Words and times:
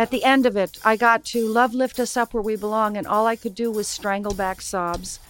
At 0.00 0.10
the 0.10 0.24
end 0.24 0.46
of 0.46 0.56
it, 0.56 0.78
I 0.82 0.96
got 0.96 1.26
to 1.26 1.46
Love 1.46 1.74
Lift 1.74 2.00
Us 2.00 2.16
Up 2.16 2.32
Where 2.32 2.42
We 2.42 2.56
Belong, 2.56 2.96
and 2.96 3.06
all 3.06 3.26
I 3.26 3.36
could 3.36 3.54
do 3.54 3.70
was 3.70 3.86
strangle 3.86 4.32
back 4.32 4.62
sobs. 4.62 5.20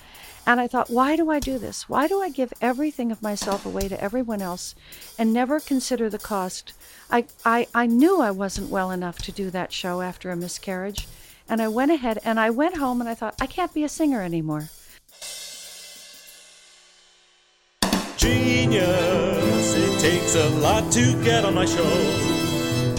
And 0.46 0.61
I 0.61 0.69
thought, 0.69 0.89
why 0.89 1.17
do 1.17 1.28
I 1.28 1.41
do 1.41 1.58
this? 1.58 1.89
Why 1.89 2.07
do 2.07 2.23
I 2.23 2.28
give 2.31 2.52
everything 2.60 3.10
of 3.10 3.20
myself 3.20 3.67
away 3.67 3.88
to 3.88 4.00
everyone 4.00 4.41
else 4.41 4.76
and 5.18 5.33
never 5.33 5.58
consider 5.58 6.08
the 6.08 6.20
cost? 6.20 6.72
I, 7.10 7.25
I, 7.44 7.67
I 7.75 7.86
knew 7.86 8.20
I 8.20 8.30
wasn't 8.30 8.70
well 8.70 8.93
enough 8.93 9.19
to 9.23 9.33
do 9.33 9.51
that 9.51 9.73
show 9.73 10.03
after 10.03 10.30
a 10.30 10.37
miscarriage. 10.37 11.09
And 11.48 11.61
I 11.61 11.66
went 11.66 11.91
ahead 11.91 12.21
and 12.25 12.39
I 12.39 12.50
went 12.50 12.77
home 12.77 13.00
and 13.00 13.11
I 13.11 13.16
thought, 13.16 13.34
I 13.41 13.46
can't 13.46 13.75
be 13.75 13.82
a 13.82 13.89
singer 13.89 14.23
anymore. 14.23 14.68
Genius, 18.16 19.75
it 19.75 20.00
takes 20.00 20.37
a 20.37 20.48
lot 20.61 20.93
to 20.93 21.21
get 21.25 21.45
on 21.45 21.55
my 21.55 21.64
show. 21.64 22.30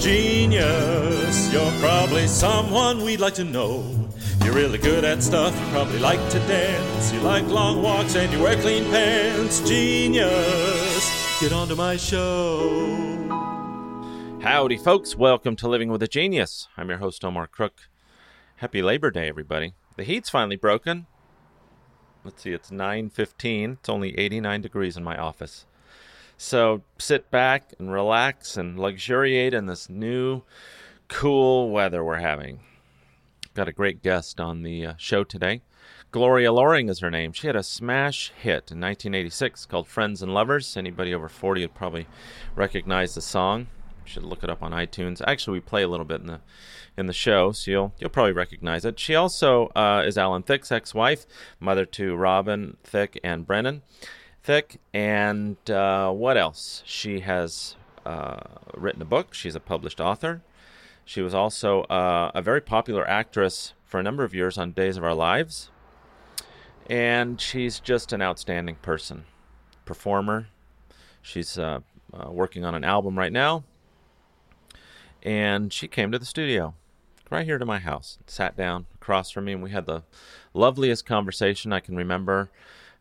Genius, 0.02 1.54
you're 1.54 1.72
probably 1.74 2.26
someone 2.26 3.04
we'd 3.04 3.20
like 3.20 3.36
to 3.36 3.44
know. 3.44 4.10
You're 4.44 4.56
really 4.56 4.80
good 4.80 5.06
at 5.06 5.22
stuff, 5.22 5.54
you 5.54 5.68
probably 5.68 6.00
like 6.00 6.18
to 6.32 6.40
dance. 6.40 7.14
You 7.14 7.20
like 7.20 7.46
long 7.46 7.84
walks 7.84 8.16
and 8.16 8.34
you 8.34 8.42
wear 8.42 8.60
clean 8.60 8.86
pants. 8.86 9.60
Genius, 9.60 11.40
get 11.40 11.54
onto 11.54 11.76
my 11.76 11.98
show. 11.98 13.30
Howdy, 14.42 14.78
folks. 14.78 15.16
Welcome 15.16 15.56
to 15.58 15.68
Living 15.68 15.92
with 15.92 16.02
a 16.02 16.08
Genius. 16.08 16.68
I'm 16.76 16.90
your 16.90 16.98
host, 16.98 17.24
Omar 17.24 17.46
Crook. 17.46 17.88
Happy 18.56 18.82
Labor 18.82 19.12
Day, 19.12 19.30
everybody. 19.30 19.76
The 19.98 20.04
heat's 20.04 20.32
finally 20.32 20.56
broken. 20.56 21.06
Let's 22.24 22.42
see, 22.42 22.54
it's 22.54 22.72
9.15. 22.72 23.74
It's 23.74 23.90
only 23.90 24.18
89 24.18 24.62
degrees 24.62 24.98
in 24.98 25.04
my 25.04 25.16
office. 25.16 25.68
So 26.44 26.82
sit 26.98 27.30
back 27.30 27.72
and 27.78 27.92
relax 27.92 28.58
and 28.58 28.80
luxuriate 28.80 29.54
in 29.54 29.68
this 29.68 29.92
new, 29.92 30.42
cool 31.08 31.70
weather 31.70 32.04
we're 32.04 32.16
having. 32.16 32.62
Got 33.54 33.68
a 33.68 33.72
great 33.72 34.02
guest 34.02 34.40
on 34.40 34.64
the 34.64 34.88
uh, 34.88 34.94
show 34.98 35.24
today. 35.24 35.62
Gloria 36.10 36.52
Loring 36.52 36.90
is 36.90 37.00
her 37.02 37.12
name. 37.12 37.32
She 37.32 37.46
had 37.46 37.56
a 37.56 37.62
smash 37.62 38.32
hit 38.36 38.72
in 38.72 38.82
1986 38.82 39.68
called 39.68 39.88
Friends 39.88 40.24
and 40.24 40.34
Lovers. 40.34 40.76
Anybody 40.76 41.14
over 41.14 41.30
40 41.30 41.62
would 41.62 41.76
probably 41.76 42.08
recognize 42.56 43.14
the 43.14 43.22
song. 43.22 43.68
Should 44.04 44.24
look 44.24 44.44
it 44.44 44.50
up 44.50 44.64
on 44.64 44.72
iTunes. 44.72 45.22
Actually, 45.28 45.60
we 45.60 45.62
play 45.62 45.84
a 45.84 45.88
little 45.88 46.08
bit 46.08 46.22
in 46.22 46.28
the 46.28 46.42
in 46.98 47.06
the 47.06 47.14
show, 47.14 47.52
so 47.52 47.70
you'll 47.70 47.94
you'll 48.00 48.10
probably 48.10 48.34
recognize 48.34 48.84
it. 48.84 49.00
She 49.00 49.14
also 49.14 49.68
uh, 49.76 50.02
is 50.04 50.18
Alan 50.18 50.42
Thicke's 50.42 50.72
ex-wife, 50.72 51.28
mother 51.60 51.86
to 51.86 52.16
Robin 52.16 52.78
Thicke 52.84 53.20
and 53.24 53.46
Brennan. 53.46 53.84
Thicke. 54.44 54.78
And 54.94 55.58
uh, 55.70 56.12
what 56.12 56.38
else? 56.38 56.84
She 56.86 57.22
has 57.22 57.76
uh, 58.06 58.40
written 58.76 59.02
a 59.02 59.06
book. 59.06 59.34
She's 59.34 59.56
a 59.56 59.60
published 59.60 60.00
author. 60.00 60.42
She 61.06 61.22
was 61.22 61.34
also 61.34 61.82
uh, 61.84 62.32
a 62.34 62.42
very 62.42 62.62
popular 62.62 63.08
actress 63.08 63.74
for 63.86 64.00
a 64.00 64.04
number 64.04 64.24
of 64.24 64.34
years 64.34 64.58
on 64.58 64.72
Days 64.72 64.98
of 64.98 65.04
Our 65.04 65.14
Lives. 65.14 65.70
And 66.90 67.40
she's 67.40 67.80
just 67.80 68.14
an 68.14 68.22
outstanding 68.22 68.76
person, 68.76 69.26
performer. 69.86 70.48
She's 71.22 71.58
uh, 71.58 71.80
uh, 72.14 72.32
working 72.32 72.66
on 72.66 72.76
an 72.76 72.84
album 72.84 73.18
right 73.18 73.32
now. 73.32 73.64
And 75.24 75.72
she 75.72 75.88
came 75.88 76.12
to 76.12 76.20
the 76.20 76.26
studio 76.26 76.74
right 77.30 77.46
here 77.46 77.58
to 77.58 77.66
my 77.66 77.80
house, 77.80 78.18
sat 78.28 78.58
down 78.58 78.88
across 78.96 79.32
from 79.32 79.46
me, 79.46 79.54
and 79.54 79.64
we 79.64 79.72
had 79.72 79.86
the 79.86 80.04
loveliest 80.54 81.06
conversation 81.06 81.72
I 81.72 81.80
can 81.80 81.96
remember 81.96 82.50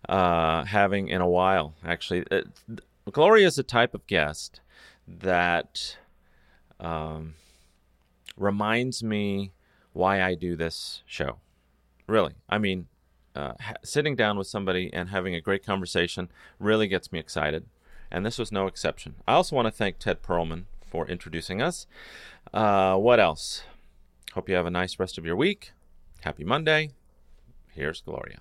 uh, 0.08 0.64
having 0.64 1.08
in 1.08 1.20
a 1.20 1.28
while. 1.28 1.74
Actually, 1.84 2.24
it, 2.30 2.48
Gloria 3.10 3.46
is 3.46 3.58
a 3.58 3.62
type 3.62 3.94
of 3.94 4.06
guest 4.06 4.60
that 5.06 5.96
um, 6.78 7.34
reminds 8.36 9.02
me 9.02 9.52
why 9.92 10.22
I 10.22 10.34
do 10.34 10.56
this 10.56 11.02
show. 11.06 11.38
Really, 12.06 12.34
I 12.48 12.58
mean, 12.58 12.86
uh, 13.34 13.54
ha- 13.60 13.74
sitting 13.84 14.16
down 14.16 14.36
with 14.36 14.46
somebody 14.46 14.90
and 14.92 15.10
having 15.10 15.34
a 15.34 15.40
great 15.40 15.64
conversation 15.64 16.28
really 16.58 16.88
gets 16.88 17.12
me 17.12 17.18
excited, 17.18 17.66
and 18.10 18.26
this 18.26 18.38
was 18.38 18.50
no 18.50 18.66
exception. 18.66 19.16
I 19.26 19.34
also 19.34 19.54
want 19.56 19.66
to 19.66 19.72
thank 19.72 19.98
Ted 19.98 20.22
Perlman 20.22 20.64
for 20.84 21.06
introducing 21.06 21.62
us. 21.62 21.86
Uh, 22.52 22.96
what 22.96 23.20
else? 23.20 23.62
Hope 24.34 24.48
you 24.48 24.54
have 24.54 24.66
a 24.66 24.70
nice 24.70 24.98
rest 24.98 25.18
of 25.18 25.24
your 25.24 25.36
week. 25.36 25.72
Happy 26.22 26.44
Monday. 26.44 26.90
Here's 27.72 28.00
Gloria. 28.00 28.40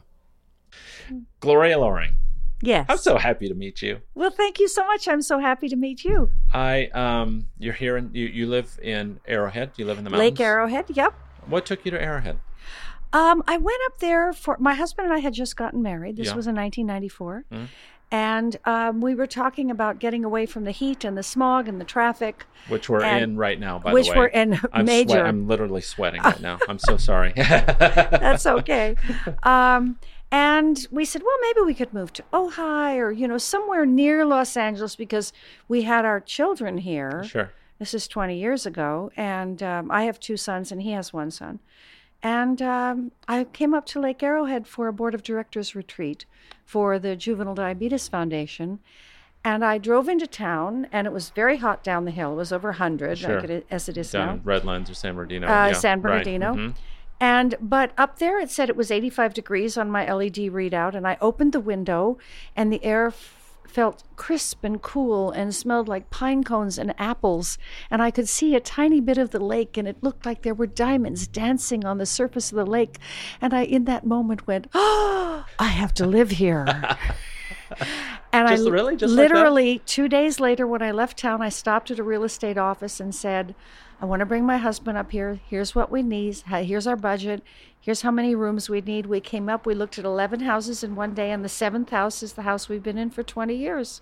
Gloria 1.40 1.78
Loring. 1.80 2.14
Yes. 2.62 2.88
I'm 2.90 2.98
so 2.98 3.18
happy 3.18 3.48
to 3.48 3.54
meet 3.56 3.82
you. 3.82 4.02
Well, 4.16 4.32
thank 4.32 4.60
you 4.60 4.68
so 4.68 4.86
much. 4.86 5.08
I'm 5.08 5.22
so 5.22 5.40
happy 5.40 5.70
to 5.70 5.76
meet 5.78 6.04
you. 6.04 6.30
I 6.54 6.88
um 6.88 7.48
you're 7.58 7.74
here 7.74 7.96
in 7.96 8.10
you, 8.14 8.26
you 8.28 8.48
live 8.48 8.78
in 8.84 9.20
Arrowhead. 9.28 9.74
Do 9.74 9.82
you 9.82 9.88
live 9.88 9.98
in 9.98 10.04
the 10.04 10.10
mountains. 10.10 10.32
Lake 10.32 10.40
Arrowhead. 10.42 10.86
Yep. 10.90 11.14
What 11.48 11.66
took 11.66 11.86
you 11.86 11.92
to 11.92 12.02
Arrowhead? 12.02 12.40
Um, 13.14 13.42
I 13.48 13.58
went 13.58 13.80
up 13.88 14.00
there 14.00 14.34
for 14.34 14.58
my 14.60 14.74
husband 14.76 15.08
and 15.08 15.16
I 15.16 15.20
had 15.20 15.34
just 15.34 15.56
gotten 15.56 15.82
married. 15.82 16.18
This 16.18 16.28
Yeah. 16.28 16.36
was 16.36 16.46
in 16.48 16.54
1994, 16.56 17.46
Mhm. 17.52 17.68
and 18.12 18.58
um, 18.66 19.02
we 19.02 19.16
were 19.16 19.26
talking 19.26 19.72
about 19.72 19.98
getting 19.98 20.24
away 20.24 20.46
from 20.46 20.64
the 20.66 20.70
heat 20.72 21.04
and 21.04 21.18
the 21.18 21.24
smog 21.24 21.68
and 21.68 21.80
the 21.82 21.86
traffic, 21.86 22.46
Which 22.68 22.88
we're 22.90 23.02
And- 23.04 23.24
in 23.24 23.38
right 23.38 23.60
now, 23.60 23.80
by 23.80 23.90
the 23.92 23.96
way. 23.96 24.02
Which 24.02 24.10
we're 24.16 24.28
in 24.28 24.60
I'm 24.74 24.86
major. 24.86 25.12
Sweat, 25.12 25.26
I'm 25.26 25.48
literally 25.48 25.82
sweating 25.82 26.22
right 26.22 26.40
now. 26.42 26.60
I'm 26.70 26.78
so 26.78 26.98
sorry. 26.98 27.32
That's 27.38 28.46
okay. 28.46 28.96
Um, 29.44 29.98
and 30.32 30.88
we 30.92 31.06
said, 31.06 31.24
well, 31.24 31.38
maybe 31.42 31.62
we 31.66 31.74
could 31.74 31.94
move 31.94 32.14
to 32.14 32.24
Ojai 32.34 32.98
or 32.98 33.12
you 33.12 33.28
know 33.28 33.38
somewhere 33.38 33.86
near 33.86 34.26
Los 34.26 34.56
Angeles 34.56 34.96
because 34.96 35.34
we 35.68 35.84
had 35.84 36.06
our 36.06 36.20
children 36.20 36.78
here. 36.80 37.24
Sure. 37.24 37.52
This 37.80 37.94
is 37.94 38.10
20 38.10 38.38
years 38.38 38.66
ago, 38.66 39.10
and 39.16 39.64
um, 39.64 39.90
I 39.90 40.04
have 40.04 40.20
two 40.20 40.36
sons, 40.36 40.70
and 40.72 40.82
he 40.82 40.92
has 40.92 41.14
one 41.14 41.32
son. 41.32 41.60
And 42.22 42.62
um, 42.62 43.12
I 43.28 43.46
came 43.46 43.74
up 43.74 43.86
to 43.88 44.02
Lake 44.02 44.22
Arrowhead 44.22 44.68
for 44.68 44.90
a 44.90 44.94
board 44.94 45.16
of 45.16 45.24
directors 45.24 45.76
retreat 45.76 46.26
for 46.66 47.00
the 47.00 47.16
Juvenile 47.16 47.56
Diabetes 47.56 48.10
Foundation. 48.10 48.80
And 49.46 49.64
I 49.64 49.78
drove 49.78 50.10
into 50.10 50.28
town, 50.28 50.88
and 50.92 51.08
it 51.08 51.14
was 51.14 51.30
very 51.30 51.58
hot 51.58 51.82
down 51.82 52.04
the 52.04 52.12
hill. 52.12 52.34
It 52.34 52.36
was 52.36 52.52
over 52.52 52.70
100, 52.72 53.18
Sure. 53.18 53.40
like 53.40 53.50
it, 53.50 53.66
as 53.72 53.88
it 53.88 53.98
is 53.98 54.12
Down 54.12 54.28
now. 54.28 54.42
Redlands 54.44 54.90
or 54.90 54.94
San 54.94 55.16
Bernardino. 55.16 55.48
Uh, 55.48 55.68
yeah, 55.68 55.72
San 55.72 56.02
right. 56.02 56.26
Bernardino. 56.26 56.74
And 57.20 57.56
but 57.60 57.92
up 57.98 58.20
there 58.20 58.40
it 58.40 58.50
said 58.50 58.70
it 58.70 58.78
was 58.78 58.92
85 58.92 59.34
degrees 59.34 59.78
on 59.78 59.92
my 59.92 60.12
LED 60.12 60.36
readout, 60.36 60.96
and 60.96 61.08
I 61.08 61.18
opened 61.20 61.54
the 61.54 61.60
window, 61.60 62.18
and 62.56 62.72
the 62.72 62.84
air 62.84 63.08
f- 63.08 63.58
felt 63.68 64.04
crisp 64.16 64.64
and 64.64 64.82
cool 64.82 65.30
and 65.32 65.54
smelled 65.54 65.88
like 65.88 66.10
pine 66.10 66.44
cones 66.44 66.78
and 66.78 66.94
apples, 66.98 67.58
and 67.92 68.02
I 68.02 68.10
could 68.10 68.30
see 68.30 68.56
a 68.56 68.60
tiny 68.60 69.02
bit 69.02 69.18
of 69.18 69.32
the 69.32 69.40
lake, 69.40 69.76
and 69.78 69.88
it 69.88 70.02
looked 70.02 70.26
like 70.26 70.42
there 70.42 70.54
were 70.54 70.66
diamonds 70.66 71.28
dancing 71.28 71.86
on 71.86 71.98
the 71.98 72.06
surface 72.06 72.52
of 72.52 72.56
the 72.56 72.66
lake, 72.66 72.98
and 73.42 73.54
I 73.54 73.64
in 73.64 73.84
that 73.86 74.06
moment 74.06 74.48
went, 74.48 74.68
"Oh, 74.74 75.46
I 75.60 75.68
have 75.68 75.94
to 75.96 76.06
live 76.06 76.32
here." 76.32 76.66
And 78.32 78.48
Just 78.48 78.68
I 78.68 78.70
really? 78.70 78.96
Just 78.96 79.16
like 79.16 79.32
literally 79.32 79.80
two 79.88 80.08
days 80.08 80.40
later, 80.40 80.68
when 80.68 80.84
I 80.84 80.92
left 80.92 81.18
town, 81.18 81.42
I 81.42 81.50
stopped 81.50 81.90
at 81.90 81.98
a 81.98 82.04
real 82.04 82.24
estate 82.24 82.60
office 82.60 83.00
and 83.00 83.14
said, 83.14 83.56
"I 84.00 84.06
want 84.06 84.20
to 84.20 84.26
bring 84.28 84.46
my 84.46 84.58
husband 84.58 85.00
up 85.00 85.12
here. 85.12 85.40
Here's 85.48 85.74
what 85.74 85.90
we 85.90 86.04
need. 86.04 86.36
Here's 86.48 86.86
our 86.86 86.96
budget. 86.96 87.42
Here's 87.82 88.04
how 88.04 88.12
many 88.12 88.36
rooms 88.36 88.70
we 88.70 88.82
need." 88.82 89.08
We 89.08 89.20
came 89.20 89.50
up. 89.50 89.66
We 89.66 89.74
looked 89.74 89.98
at 89.98 90.06
eleven 90.06 90.42
houses 90.42 90.84
in 90.84 90.96
one 90.96 91.16
day, 91.16 91.32
and 91.32 91.44
the 91.44 91.50
seventh 91.50 91.90
house 91.90 92.22
is 92.22 92.34
the 92.34 92.44
house 92.44 92.70
we've 92.70 92.84
been 92.84 93.00
in 93.00 93.10
for 93.10 93.24
twenty 93.24 93.56
years. 93.56 94.02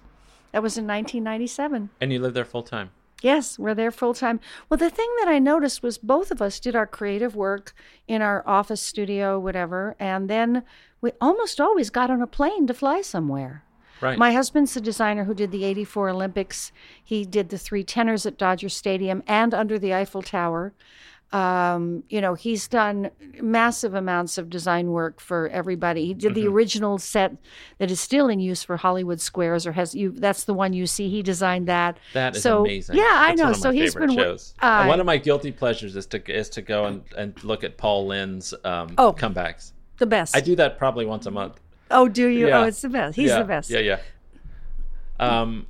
That 0.52 0.64
was 0.64 0.78
in 0.78 0.88
1997. 0.88 1.90
And 2.02 2.14
you 2.14 2.20
live 2.20 2.34
there 2.34 2.46
full 2.46 2.64
time. 2.64 2.92
Yes, 3.22 3.58
we're 3.58 3.74
there 3.74 3.92
full 3.92 4.14
time. 4.14 4.40
Well, 4.70 4.78
the 4.78 4.90
thing 4.90 5.10
that 5.20 5.28
I 5.28 5.40
noticed 5.40 5.82
was 5.82 5.98
both 5.98 6.30
of 6.32 6.42
us 6.42 6.60
did 6.60 6.76
our 6.76 6.86
creative 6.86 7.36
work 7.36 7.74
in 8.08 8.22
our 8.22 8.44
office 8.48 8.82
studio, 8.82 9.40
whatever, 9.40 9.96
and 10.00 10.30
then 10.30 10.64
we 11.02 11.12
almost 11.22 11.60
always 11.62 11.90
got 11.90 12.10
on 12.10 12.22
a 12.22 12.28
plane 12.28 12.68
to 12.68 12.74
fly 12.74 13.02
somewhere. 13.02 13.64
Right. 14.02 14.18
My 14.18 14.32
husband's 14.32 14.74
the 14.76 14.82
designer 14.82 15.24
who 15.24 15.34
did 15.34 15.52
the 15.52 15.64
84 15.64 16.10
Olympics. 16.10 16.72
He 17.04 17.26
did 17.26 17.50
the 17.50 17.58
three 17.58 17.84
tenors 17.84 18.26
at 18.28 18.38
Dodger 18.38 18.70
Stadium 18.70 19.24
and 19.28 19.54
under 19.54 19.80
the 19.80 19.94
Eiffel 19.94 20.22
Tower. 20.22 20.74
Um, 21.34 22.04
you 22.08 22.22
know, 22.22 22.36
he's 22.36 22.70
done 22.70 23.10
massive 23.42 23.94
amounts 23.94 24.38
of 24.38 24.50
design 24.50 24.92
work 24.92 25.20
for 25.20 25.50
everybody. 25.50 26.06
He 26.06 26.14
did 26.14 26.32
Mm-hmm. 26.32 26.42
the 26.42 26.48
original 26.48 26.98
set 27.00 27.36
that 27.80 27.92
is 27.92 28.00
still 28.00 28.30
in 28.30 28.40
use 28.40 28.64
for 28.64 28.78
Hollywood 28.78 29.20
Squares, 29.20 29.68
or 29.68 29.74
has 29.74 29.94
you. 29.94 30.12
That's 30.12 30.46
the 30.46 30.54
one 30.54 30.72
you 30.72 30.88
see. 30.88 31.10
He 31.10 31.22
designed 31.22 31.68
that. 31.68 31.98
That 32.14 32.38
is 32.38 32.44
so, 32.44 32.62
amazing. 32.62 32.96
Yeah, 32.96 33.04
I 33.14 33.36
That's 33.36 33.42
know. 33.42 33.54
So 33.54 33.70
my 33.70 33.76
he's 33.76 33.94
been. 33.94 34.16
shows. 34.16 34.54
Uh, 34.62 34.86
one 34.86 35.02
of 35.02 35.06
my 35.06 35.18
guilty 35.18 35.52
pleasures 35.52 35.98
is 35.98 36.06
to 36.08 36.32
is 36.34 36.50
to 36.52 36.62
go 36.62 36.86
and, 36.86 37.02
and 37.18 37.44
look 37.44 37.66
at 37.66 37.78
Paul 37.78 38.08
Lynde's 38.08 38.54
um, 38.64 38.94
Oh. 38.98 39.12
comebacks. 39.12 39.74
The 39.98 40.06
best. 40.06 40.36
I 40.36 40.42
do 40.42 40.56
that 40.56 40.78
probably 40.78 41.06
once 41.06 41.26
a 41.26 41.32
month. 41.32 41.60
Oh, 41.90 42.08
do 42.08 42.28
you? 42.28 42.48
Yeah. 42.48 42.60
Oh, 42.60 42.64
it's 42.64 42.82
the 42.82 42.90
best. 42.90 43.16
He's 43.16 43.30
yeah, 43.30 43.40
the 43.40 43.46
best. 43.46 43.70
Yeah, 43.70 43.80
yeah. 43.80 44.00
Um, 45.20 45.68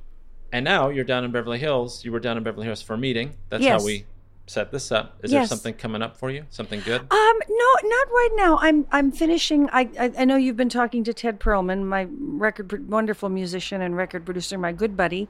and 0.52 0.64
now 0.64 0.88
you're 0.88 1.04
down 1.04 1.24
in 1.24 1.30
Beverly 1.30 1.58
Hills. 1.58 2.04
You 2.04 2.12
were 2.12 2.20
down 2.20 2.36
in 2.36 2.42
Beverly 2.42 2.66
Hills 2.66 2.82
for 2.82 2.94
a 2.94 2.98
meeting. 2.98 3.34
That's 3.50 3.62
Yes. 3.62 3.80
how 3.80 3.86
we 3.86 4.04
set 4.46 4.72
this 4.72 4.90
up. 4.90 5.18
Is 5.22 5.30
there 5.30 5.46
something 5.46 5.74
coming 5.74 6.02
up 6.02 6.16
for 6.16 6.30
you? 6.30 6.44
Something 6.50 6.80
good? 6.80 7.00
Um, 7.00 7.08
no, 7.10 7.66
not 7.84 8.08
right 8.08 8.30
now. 8.34 8.58
I'm 8.60 8.86
I'm 8.90 9.12
finishing. 9.12 9.68
I 9.70 9.88
I, 9.98 10.12
I 10.18 10.24
know 10.24 10.36
you've 10.36 10.56
been 10.56 10.68
talking 10.70 11.04
to 11.04 11.12
Ted 11.12 11.38
Perlman, 11.38 11.84
my 11.84 12.06
record 12.10 12.88
wonderful 12.88 13.28
musician 13.28 13.82
and 13.82 13.96
record 13.96 14.24
producer, 14.24 14.56
my 14.58 14.72
good 14.72 14.96
buddy, 14.96 15.28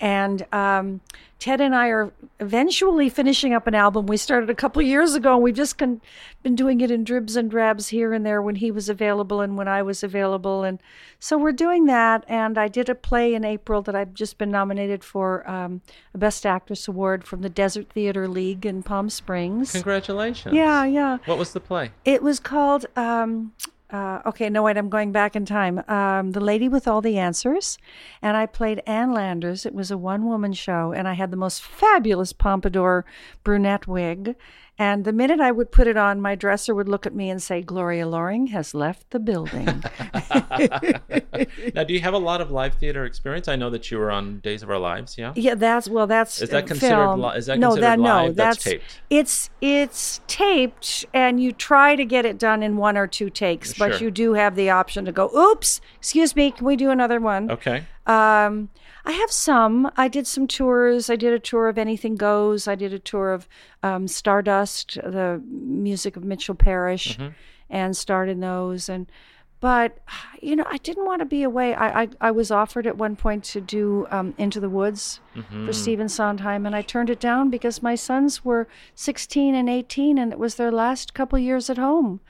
And 0.00 0.46
um, 0.52 1.00
Ted 1.38 1.60
and 1.60 1.74
I 1.74 1.88
are 1.88 2.12
eventually 2.38 3.10
finishing 3.10 3.52
up 3.52 3.66
an 3.66 3.74
album 3.74 4.06
we 4.06 4.16
started 4.16 4.48
a 4.48 4.54
couple 4.54 4.80
years 4.80 5.14
ago. 5.14 5.34
And 5.34 5.42
we've 5.42 5.54
just 5.54 5.76
con- 5.76 6.00
been 6.42 6.54
doing 6.54 6.80
it 6.80 6.90
in 6.90 7.04
dribs 7.04 7.36
and 7.36 7.50
drabs 7.50 7.88
here 7.88 8.12
and 8.14 8.24
there 8.24 8.40
when 8.40 8.56
he 8.56 8.70
was 8.70 8.88
available 8.88 9.40
and 9.40 9.58
when 9.58 9.68
I 9.68 9.82
was 9.82 10.02
available. 10.02 10.64
And 10.64 10.80
so 11.18 11.36
we're 11.36 11.52
doing 11.52 11.84
that. 11.86 12.24
And 12.28 12.56
I 12.56 12.68
did 12.68 12.88
a 12.88 12.94
play 12.94 13.34
in 13.34 13.44
April 13.44 13.82
that 13.82 13.94
I've 13.94 14.14
just 14.14 14.38
been 14.38 14.50
nominated 14.50 15.04
for 15.04 15.48
um, 15.48 15.82
a 16.14 16.18
Best 16.18 16.46
Actress 16.46 16.88
Award 16.88 17.24
from 17.24 17.42
the 17.42 17.50
Desert 17.50 17.90
Theater 17.90 18.26
League 18.26 18.64
in 18.64 18.82
Palm 18.82 19.10
Springs. 19.10 19.72
Congratulations. 19.72 20.54
Yeah, 20.54 20.84
yeah. 20.84 21.18
What 21.26 21.38
was 21.38 21.52
the 21.52 21.60
play? 21.60 21.92
It 22.04 22.22
was 22.22 22.40
called. 22.40 22.86
Um, 22.96 23.52
uh, 23.92 24.20
okay, 24.26 24.48
no, 24.48 24.62
wait, 24.62 24.76
I'm 24.76 24.88
going 24.88 25.12
back 25.12 25.34
in 25.34 25.44
time. 25.44 25.82
Um, 25.88 26.32
the 26.32 26.40
Lady 26.40 26.68
with 26.68 26.86
All 26.86 27.00
the 27.00 27.18
Answers. 27.18 27.78
And 28.22 28.36
I 28.36 28.46
played 28.46 28.82
Ann 28.86 29.12
Landers. 29.12 29.66
It 29.66 29.74
was 29.74 29.90
a 29.90 29.98
one 29.98 30.26
woman 30.26 30.52
show, 30.52 30.92
and 30.92 31.08
I 31.08 31.14
had 31.14 31.30
the 31.30 31.36
most 31.36 31.62
fabulous 31.62 32.32
pompadour 32.32 33.04
brunette 33.42 33.86
wig. 33.86 34.36
And 34.80 35.04
the 35.04 35.12
minute 35.12 35.40
I 35.40 35.50
would 35.50 35.70
put 35.70 35.86
it 35.86 35.98
on, 35.98 36.22
my 36.22 36.34
dresser 36.34 36.74
would 36.74 36.88
look 36.88 37.04
at 37.04 37.14
me 37.14 37.28
and 37.28 37.42
say, 37.42 37.60
Gloria 37.60 38.08
Loring 38.08 38.46
has 38.46 38.72
left 38.74 39.10
the 39.10 39.20
building. 39.20 39.66
now, 41.74 41.84
do 41.84 41.92
you 41.92 42.00
have 42.00 42.14
a 42.14 42.18
lot 42.18 42.40
of 42.40 42.50
live 42.50 42.72
theater 42.76 43.04
experience? 43.04 43.46
I 43.46 43.56
know 43.56 43.68
that 43.68 43.90
you 43.90 43.98
were 43.98 44.10
on 44.10 44.38
Days 44.38 44.62
of 44.62 44.70
Our 44.70 44.78
Lives. 44.78 45.18
Yeah. 45.18 45.34
yeah, 45.36 45.54
that's, 45.54 45.86
well, 45.86 46.06
that's. 46.06 46.40
Is 46.40 46.48
that 46.48 46.66
considered 46.66 46.96
film. 46.96 47.20
li- 47.20 47.36
is 47.36 47.44
that 47.44 47.58
no, 47.58 47.68
considered 47.68 47.84
that, 47.84 48.00
live? 48.00 48.28
No, 48.28 48.32
That's 48.32 48.56
that's, 48.56 48.64
taped. 48.64 49.00
It's, 49.10 49.50
it's 49.60 50.22
taped, 50.26 51.04
and 51.12 51.42
you 51.42 51.52
try 51.52 51.94
to 51.94 52.06
get 52.06 52.24
it 52.24 52.38
done 52.38 52.62
in 52.62 52.78
one 52.78 52.96
or 52.96 53.06
two 53.06 53.28
takes, 53.28 53.74
but 53.74 54.00
you 54.00 54.10
do 54.10 54.32
have 54.32 54.54
the 54.56 54.70
option 54.70 55.04
to 55.04 55.12
go, 55.12 55.28
oops, 55.36 55.82
excuse 55.98 56.34
me, 56.34 56.52
can 56.52 56.64
we 56.64 56.76
do 56.76 56.88
another 56.88 57.20
one? 57.20 57.50
Okay. 57.50 57.84
Um, 58.06 58.70
I 59.04 59.12
have 59.12 59.30
some. 59.30 59.90
I 59.96 60.08
did 60.08 60.26
some 60.26 60.46
tours. 60.46 61.08
I 61.10 61.16
did 61.16 61.32
a 61.32 61.38
tour 61.38 61.68
of 61.68 61.78
Anything 61.78 62.16
Goes. 62.16 62.68
I 62.68 62.74
did 62.74 62.92
a 62.92 62.98
tour 62.98 63.32
of 63.32 63.48
um, 63.82 64.06
Stardust, 64.08 64.94
the 65.02 65.42
music 65.48 66.16
of 66.16 66.24
Mitchell 66.24 66.54
Parish, 66.54 67.16
and 67.70 67.96
starred 67.96 68.28
in 68.28 68.40
those. 68.40 68.88
And 68.88 69.06
but 69.60 69.98
you 70.42 70.56
know, 70.56 70.64
I 70.68 70.76
didn't 70.78 71.06
want 71.06 71.20
to 71.20 71.26
be 71.26 71.42
away. 71.42 71.74
I 71.74 72.02
I, 72.02 72.08
I 72.20 72.30
was 72.30 72.50
offered 72.50 72.86
at 72.86 72.96
one 72.98 73.16
point 73.16 73.44
to 73.44 73.60
do 73.60 74.06
um, 74.10 74.34
Into 74.38 74.60
the 74.60 74.70
Woods 74.70 75.20
for 75.66 75.72
Stephen 75.72 76.08
Sondheim, 76.08 76.66
and 76.66 76.74
I 76.76 76.82
turned 76.82 77.10
it 77.10 77.20
down 77.20 77.50
because 77.50 77.82
my 77.82 77.94
sons 77.94 78.44
were 78.44 78.68
16 78.94 79.54
and 79.54 79.68
18, 79.68 80.18
and 80.18 80.32
it 80.32 80.38
was 80.38 80.56
their 80.56 80.72
last 80.72 81.14
couple 81.14 81.38
years 81.38 81.70
at 81.70 81.78
home. 81.78 82.20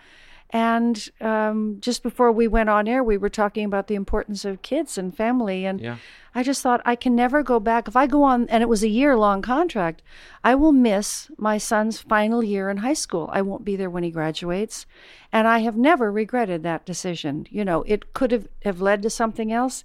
And 0.53 1.09
um, 1.21 1.77
just 1.81 2.03
before 2.03 2.33
we 2.33 2.49
went 2.49 2.69
on 2.69 2.89
air, 2.89 3.05
we 3.05 3.17
were 3.17 3.29
talking 3.29 3.65
about 3.65 3.87
the 3.87 3.95
importance 3.95 4.45
of 4.45 4.63
kids 4.63 4.99
and 4.99 5.17
family. 5.17 5.65
And 5.65 5.81
Yeah. 5.81 5.97
I 6.35 6.43
just 6.43 6.61
thought 6.63 6.81
I 6.85 6.97
can 6.97 7.15
never 7.15 7.43
go 7.43 7.61
back. 7.61 7.87
If 7.89 7.97
I 7.97 8.07
go 8.07 8.23
on, 8.25 8.49
and 8.49 8.63
it 8.63 8.69
was 8.69 8.83
a 8.83 8.89
year 8.89 9.17
long 9.17 9.43
contract, 9.43 10.03
I 10.45 10.55
will 10.57 10.73
miss 10.73 11.31
my 11.39 11.57
son's 11.59 12.01
final 12.01 12.43
year 12.43 12.69
in 12.69 12.79
high 12.79 12.95
school. 12.95 13.31
I 13.33 13.43
won't 13.43 13.65
be 13.65 13.77
there 13.77 13.91
when 13.91 14.03
he 14.03 14.11
graduates. 14.11 14.87
And 15.33 15.47
I 15.47 15.59
have 15.61 15.77
never 15.77 16.11
regretted 16.11 16.63
that 16.65 16.85
decision. 16.85 17.47
You 17.51 17.65
know, 17.65 17.83
it 17.87 18.13
could 18.13 18.33
have, 18.33 18.49
have 18.65 18.81
led 18.81 19.03
to 19.03 19.11
something 19.11 19.53
else. 19.53 19.85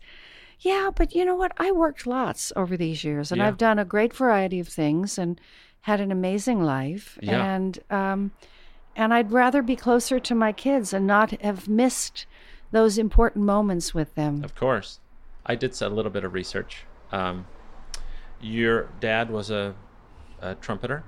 Yeah, 0.59 0.89
but 0.95 1.13
you 1.13 1.25
know 1.25 1.35
what? 1.35 1.51
I 1.57 1.71
worked 1.71 2.07
lots 2.07 2.51
over 2.55 2.75
these 2.77 3.03
years, 3.03 3.31
and 3.31 3.39
Yeah. 3.39 3.47
I've 3.47 3.57
done 3.57 3.77
a 3.77 3.85
great 3.85 4.13
variety 4.13 4.59
of 4.59 4.67
things 4.67 5.17
and 5.19 5.39
had 5.81 5.99
an 6.01 6.11
amazing 6.11 6.63
life. 6.63 7.19
Yeah. 7.21 7.53
And, 7.55 7.79
um, 7.91 8.31
and 8.95 9.13
I'd 9.13 9.31
rather 9.31 9.61
be 9.61 9.75
closer 9.75 10.19
to 10.19 10.35
my 10.35 10.51
kids 10.51 10.93
and 10.93 11.05
not 11.05 11.31
have 11.41 11.67
missed 11.67 12.25
those 12.71 12.97
important 12.97 13.45
moments 13.45 13.93
with 13.93 14.15
them. 14.15 14.43
Of 14.43 14.55
course. 14.55 14.99
I 15.45 15.55
did 15.55 15.79
a 15.81 15.89
little 15.89 16.11
bit 16.11 16.23
of 16.23 16.33
research. 16.33 16.85
Um, 17.11 17.45
your 18.41 18.89
dad 18.99 19.29
was 19.29 19.51
a, 19.51 19.75
a 20.41 20.55
trumpeter. 20.55 21.03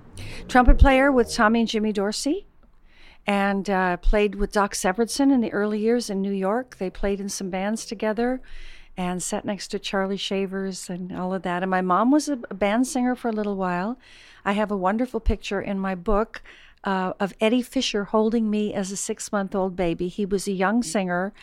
Trumpet 0.48 0.78
player 0.78 1.12
with 1.12 1.34
Tommy 1.34 1.62
and 1.62 1.70
Jimmy 1.70 1.92
Dorsey, 1.92 2.46
and 3.26 3.70
uh, 3.70 3.98
played 3.98 4.36
with 4.36 4.52
Doc 4.52 4.74
Severinsen 4.74 5.32
in 5.32 5.42
the 5.42 5.52
early 5.52 5.80
years 5.80 6.10
in 6.10 6.22
New 6.22 6.32
York. 6.32 6.78
They 6.78 6.90
played 6.90 7.20
in 7.20 7.30
some 7.30 7.50
bands 7.50 7.86
together 7.86 8.42
and 8.96 9.22
sat 9.22 9.46
next 9.46 9.68
to 9.70 9.80
Charlie 9.80 10.18
Shavers 10.18 10.90
and 10.90 11.16
all 11.16 11.34
of 11.34 11.44
that. 11.44 11.62
And 11.62 11.70
my 11.70 11.82
mom 11.82 12.10
was 12.10 12.30
a 12.30 12.40
a 12.50 12.54
band 12.54 12.88
singer 12.88 13.16
for 13.16 13.28
a 13.28 13.34
little 13.34 13.56
while. 13.56 14.00
I 14.44 14.54
have 14.54 14.72
a 14.72 14.78
wonderful 14.78 15.20
picture 15.20 15.62
in 15.62 15.80
my 15.80 15.94
book 15.94 16.42
uh, 16.88 17.12
of 17.20 17.34
Eddie 17.42 17.62
Fisher 17.62 18.06
holding 18.06 18.50
me 18.50 18.74
as 18.74 18.92
a 18.92 18.98
six 18.98 19.32
month 19.32 19.54
old 19.54 19.76
baby. 19.76 20.08
He 20.08 20.26
was 20.26 20.48
a 20.48 20.52
young 20.54 20.82
singer. 20.84 21.34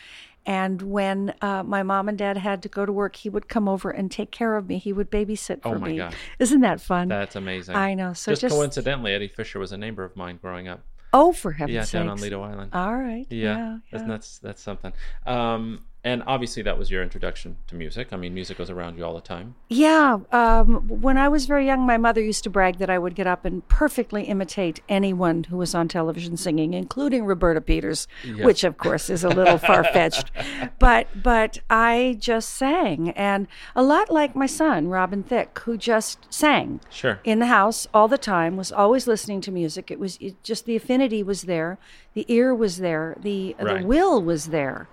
And 0.47 0.81
when 0.81 1.33
uh, 1.41 1.63
my 1.63 1.81
mom 1.83 2.07
and 2.09 2.17
dad 2.17 2.37
had 2.37 2.61
to 2.63 2.69
go 2.69 2.85
to 2.85 2.91
work, 2.91 3.15
he 3.15 3.29
would 3.29 3.47
come 3.47 3.67
over 3.67 3.89
and 3.89 4.11
take 4.11 4.29
care 4.31 4.55
of 4.57 4.67
me. 4.67 4.77
He 4.77 4.93
would 4.93 5.09
babysit 5.09 5.61
for 5.63 5.75
Oh 5.75 5.79
my 5.79 5.87
me. 5.89 5.97
gosh. 5.97 6.13
Isn't 6.39 6.61
that 6.61 6.79
fun? 6.81 7.07
That's 7.07 7.35
amazing. 7.35 7.75
I 7.75 7.93
know. 7.95 8.13
So 8.13 8.31
just, 8.31 8.41
just, 8.41 8.55
coincidentally, 8.55 9.13
Eddie 9.13 9.27
Fisher 9.27 9.57
was 9.59 9.71
a 9.71 9.77
neighbor 9.77 10.03
of 10.03 10.15
mine 10.15 10.37
growing 10.41 10.67
up. 10.67 10.81
oh, 11.13 11.31
for 11.31 11.51
heaven's 11.51 11.73
sake! 11.73 11.75
Yeah, 11.75 11.81
sakes! 11.83 11.91
down 11.93 12.09
on 12.09 12.17
Lido 12.17 12.41
Island. 12.43 12.71
All 12.73 12.95
right. 12.95 13.25
yeah, 13.29 13.43
Yeah. 13.57 13.77
That's, 13.91 14.01
yeah. 14.03 14.07
that's 14.07 14.39
that's 14.39 14.61
something. 14.61 14.93
Um, 15.25 15.85
and 16.05 16.23
obviously, 16.27 16.61
that 16.63 16.77
was 16.77 16.89
your 16.91 17.01
introduction 17.03 17.57
to 17.67 17.75
music. 17.75 18.09
I 18.13 18.15
mean, 18.17 18.33
music 18.33 18.59
was 18.59 18.69
around 18.69 18.95
you 18.97 19.03
all 19.03 19.15
the 19.15 19.21
time. 19.21 19.55
Yeah, 19.69 20.19
um, 20.31 20.87
when 20.87 21.17
I 21.17 21.27
was 21.27 21.47
very 21.47 21.65
young, 21.65 21.81
my 21.85 21.97
mother 21.97 22.21
used 22.21 22.43
to 22.43 22.49
brag 22.51 22.77
that 22.77 22.89
I 22.91 22.99
would 22.99 23.15
get 23.15 23.25
up 23.25 23.43
and 23.43 23.67
perfectly 23.67 24.23
imitate 24.23 24.79
anyone 24.87 25.45
who 25.45 25.57
was 25.57 25.73
on 25.73 25.87
television 25.87 26.37
singing, 26.37 26.75
including 26.75 27.25
Roberta 27.25 27.59
Peters, 27.59 28.07
which 28.37 28.63
of 28.63 28.77
course 28.77 29.09
is 29.09 29.23
a 29.23 29.29
little 29.29 29.57
far 29.69 29.83
fetched. 29.83 30.31
But 30.79 31.07
but 31.21 31.57
I 31.71 32.17
just 32.19 32.49
sang, 32.49 33.09
and 33.09 33.47
a 33.75 33.81
lot 33.81 34.11
like 34.11 34.35
my 34.35 34.45
son 34.45 34.87
Robin 34.89 35.23
Thicke, 35.23 35.57
who 35.65 35.75
just 35.75 36.31
sang 36.31 36.79
Sure. 36.91 37.19
in 37.23 37.39
the 37.39 37.47
house 37.47 37.87
all 37.95 38.07
the 38.07 38.19
time, 38.19 38.57
was 38.57 38.71
always 38.71 39.07
listening 39.07 39.41
to 39.41 39.51
music. 39.51 39.89
It 39.89 39.99
was 39.99 40.17
it 40.21 40.41
just 40.43 40.65
the 40.65 40.75
affinity 40.75 41.23
was 41.23 41.43
there, 41.43 41.79
the 42.13 42.25
ear 42.27 42.53
was 42.53 42.77
there, 42.77 43.15
the 43.19 43.55
Right. 43.59 43.81
the 43.81 43.87
will 43.87 44.21
was 44.21 44.47
there. 44.47 44.87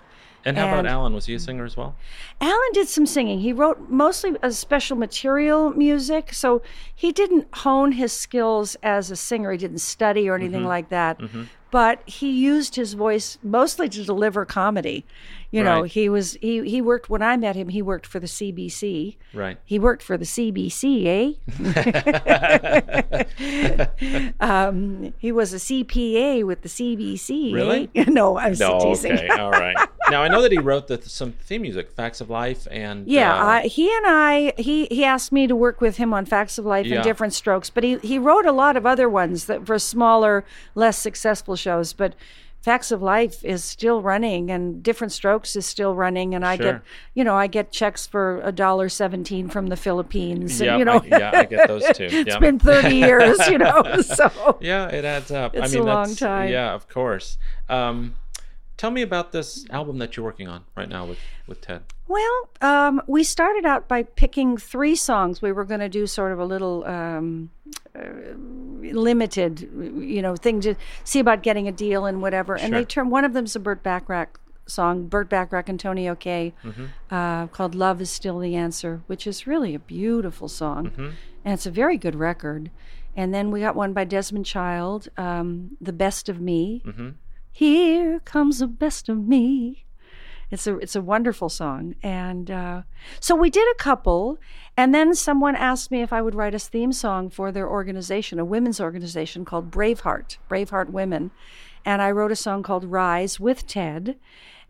And 0.44 0.59
how 0.59 0.67
about 0.69 0.87
Alan? 0.87 1.15
Was 1.15 1.27
he 1.27 1.35
a 1.35 1.39
singer 1.39 1.65
as 1.65 1.77
well? 1.77 1.94
Alan 2.41 2.73
did 2.73 2.89
some 2.89 3.06
singing. 3.06 3.41
He 3.41 3.53
wrote 3.53 3.89
mostly 3.91 4.37
a 4.43 4.50
special 4.53 4.97
material 4.97 5.71
music, 5.71 6.33
so 6.35 6.62
he 6.94 7.12
didn't 7.12 7.47
hone 7.55 7.93
his 7.93 8.12
skills 8.12 8.77
as 8.83 9.11
a 9.11 9.17
singer. 9.17 9.53
He 9.53 9.59
didn't 9.59 9.79
study 9.79 10.29
or 10.29 10.35
anything 10.35 10.65
like 10.65 10.89
that. 10.89 11.21
But 11.71 12.03
he 12.06 12.31
used 12.31 12.75
his 12.77 12.93
voice 12.93 13.39
mostly 13.43 13.89
to 13.89 14.05
deliver 14.05 14.44
comedy. 14.44 15.06
You 15.50 15.62
know, 15.62 15.83
Right. 15.83 15.91
he 15.91 16.09
was 16.11 16.35
he 16.41 16.69
he 16.69 16.83
worked 16.83 17.09
when 17.09 17.23
I 17.23 17.37
met 17.39 17.56
him. 17.56 17.69
He 17.69 17.81
worked 17.83 18.06
for 18.06 18.19
the 18.21 18.27
CBC. 18.27 19.17
Right. 19.33 19.56
He 19.65 19.79
worked 19.79 20.03
for 20.03 20.19
the 20.19 20.25
CBC, 20.27 21.06
eh? 21.06 21.33
um, 24.41 25.12
he 25.19 25.33
was 25.33 25.53
a 25.53 25.56
CPA 25.58 26.44
with 26.44 26.63
the 26.63 26.69
CBC. 26.69 27.53
Really? 27.55 27.91
Eh? 27.94 28.05
no, 28.08 28.39
I'm 28.39 28.55
No. 28.58 28.79
teasing. 28.81 29.13
Okay. 29.13 29.29
All 29.29 29.51
right. 29.51 29.77
Now 30.11 30.23
I 30.23 30.29
know 30.29 30.43
that 30.43 30.53
he 30.53 30.59
wrote 30.59 30.89
the, 30.89 31.01
some 31.03 31.32
theme 31.32 31.63
music, 31.63 31.93
"Facts 31.93 32.21
of 32.21 32.29
Life," 32.29 32.67
and 32.71 33.06
Yeah, 33.06 33.32
uh, 33.35 33.47
I, 33.47 33.61
he 33.63 33.94
and 33.94 34.05
I, 34.06 34.53
he 34.59 34.87
he 34.87 35.05
asked 35.05 35.32
me 35.32 35.47
to 35.47 35.55
work 35.56 35.81
with 35.81 35.97
him 35.97 36.13
on 36.13 36.25
Facts 36.27 36.59
of 36.59 36.65
Life 36.67 36.87
Yeah. 36.87 36.97
and 36.97 37.05
Diff'rent 37.05 37.32
Strokes, 37.35 37.71
but 37.71 37.85
he 37.85 37.99
he 37.99 38.19
wrote 38.19 38.47
a 38.47 38.53
lot 38.53 38.77
of 38.77 38.85
other 38.85 39.09
ones 39.09 39.47
that 39.47 39.67
for 39.67 39.79
smaller, 39.79 40.44
less 40.75 40.99
successful 40.99 41.56
shows. 41.56 41.93
But 41.93 42.15
Facts 42.61 42.93
of 42.93 43.03
Life 43.03 43.44
is 43.44 43.65
still 43.65 44.03
running, 44.03 44.49
and 44.51 44.82
Diff'rent 44.85 45.11
Strokes 45.13 45.56
is 45.56 45.67
still 45.67 45.94
running, 45.97 46.32
and 46.35 46.44
I 46.47 46.56
Sure. 46.56 46.73
get, 46.75 46.82
you 47.15 47.25
know, 47.25 47.35
I 47.35 47.49
get 47.49 47.73
checks 47.73 48.06
for 48.06 48.41
a 48.44 48.53
dollar 48.53 48.89
seventeen 48.89 49.49
from 49.49 49.67
the 49.69 49.77
Philippines. 49.77 50.61
and, 50.61 50.67
yeah, 50.67 50.77
you 50.79 50.85
know, 50.85 51.01
I, 51.01 51.06
yeah, 51.06 51.31
I 51.35 51.44
get 51.44 51.67
those 51.69 51.85
too. 51.94 52.05
it's 52.11 52.29
yeah. 52.29 52.39
been 52.39 52.59
thirty 52.61 52.97
years, 52.97 53.39
you 53.49 53.59
know, 53.59 53.82
so. 54.03 54.59
Yeah, 54.61 54.87
it 54.89 55.05
adds 55.05 55.31
up. 55.32 55.55
I 55.56 55.65
It's 55.65 55.75
mean, 55.75 55.82
a 55.82 55.87
long 55.87 56.06
that's, 56.09 56.19
time. 56.21 56.51
Yeah, 56.53 56.73
of 56.75 56.89
course. 56.89 57.37
Um, 57.69 58.15
tell 58.76 58.91
me 58.91 59.02
about 59.02 59.32
this 59.32 59.64
album 59.70 59.98
that 59.98 60.17
you're 60.17 60.24
working 60.24 60.48
on 60.48 60.64
right 60.76 60.88
now 60.88 61.05
with 61.06 61.19
with 61.46 61.60
Ted. 61.60 61.82
Well, 62.08 62.50
um, 62.60 63.00
we 63.06 63.24
started 63.24 63.64
out 63.64 63.88
by 63.88 64.02
picking 64.02 64.58
three 64.58 64.96
songs. 64.96 65.41
We 65.41 65.52
were 65.52 65.64
going 65.64 65.81
to 65.81 65.88
do 65.88 66.06
sort 66.06 66.32
of 66.32 66.38
a 66.38 66.44
little 66.44 66.84
um, 66.84 67.50
uh, 67.96 68.02
limited, 68.36 69.60
you 69.96 70.20
know, 70.20 70.36
thing 70.36 70.60
to 70.60 70.74
see 71.05 71.20
about 71.20 71.43
getting 71.43 71.69
a 71.69 71.72
deal 71.72 72.05
and 72.05 72.20
whatever. 72.20 72.55
And 72.56 72.74
they 72.74 72.84
turned 72.84 73.10
one 73.10 73.24
of 73.24 73.32
them's 73.32 73.56
a 73.56 73.60
Burt 73.60 73.82
Bacharach 73.82 74.38
song, 74.67 75.06
Burt 75.06 75.29
Bacharach 75.29 75.69
and 75.69 75.81
Tonio 75.81 76.14
K, 76.14 76.52
uh, 77.10 77.46
called 77.48 77.74
"Love 77.74 78.00
Is 78.00 78.10
Still 78.10 78.38
the 78.41 78.55
Answer," 78.56 79.02
which 79.06 79.26
is 79.26 79.46
really 79.46 79.74
a 79.74 79.79
beautiful 79.79 80.48
song, 80.48 80.93
and 81.44 81.55
it's 81.55 81.67
a 81.67 81.70
very 81.70 81.96
good 81.96 82.14
record. 82.14 82.70
And 83.17 83.32
then 83.34 83.50
we 83.50 83.60
got 83.60 83.74
one 83.76 83.93
by 83.93 84.05
Desmond 84.05 84.46
Child, 84.46 85.08
um, 85.17 85.76
"The 85.81 85.93
Best 85.93 86.29
of 86.29 86.41
Me." 86.41 86.82
Here 87.53 88.21
comes 88.21 88.61
the 88.61 88.67
best 88.67 89.09
of 89.11 89.19
me. 89.19 89.85
It's 90.51 90.67
a 90.67 90.77
it's 90.79 90.97
a 90.97 91.01
wonderful 91.01 91.49
song, 91.49 91.94
and 92.03 92.51
uh, 92.51 92.82
so 93.21 93.35
we 93.35 93.49
did 93.49 93.67
a 93.73 93.82
couple, 93.82 94.39
and 94.77 94.94
then 94.94 95.15
someone 95.15 95.56
asked 95.56 95.91
me 95.91 96.03
if 96.03 96.13
I 96.13 96.21
would 96.21 96.35
write 96.35 96.55
a 96.55 96.59
theme 96.59 96.93
song 96.93 97.31
for 97.31 97.51
their 97.51 97.69
organization, 97.69 98.39
a 98.39 98.44
women's 98.44 98.79
organization 98.81 99.47
called 99.47 99.71
Braveheart, 99.71 100.37
Braveheart 100.51 100.91
Women, 100.91 101.31
and 101.87 102.03
I 102.03 102.11
wrote 102.11 102.32
a 102.32 102.37
song 102.37 102.63
called 102.63 102.85
Rise 102.85 103.41
with 103.41 103.67
Ted, 103.67 104.17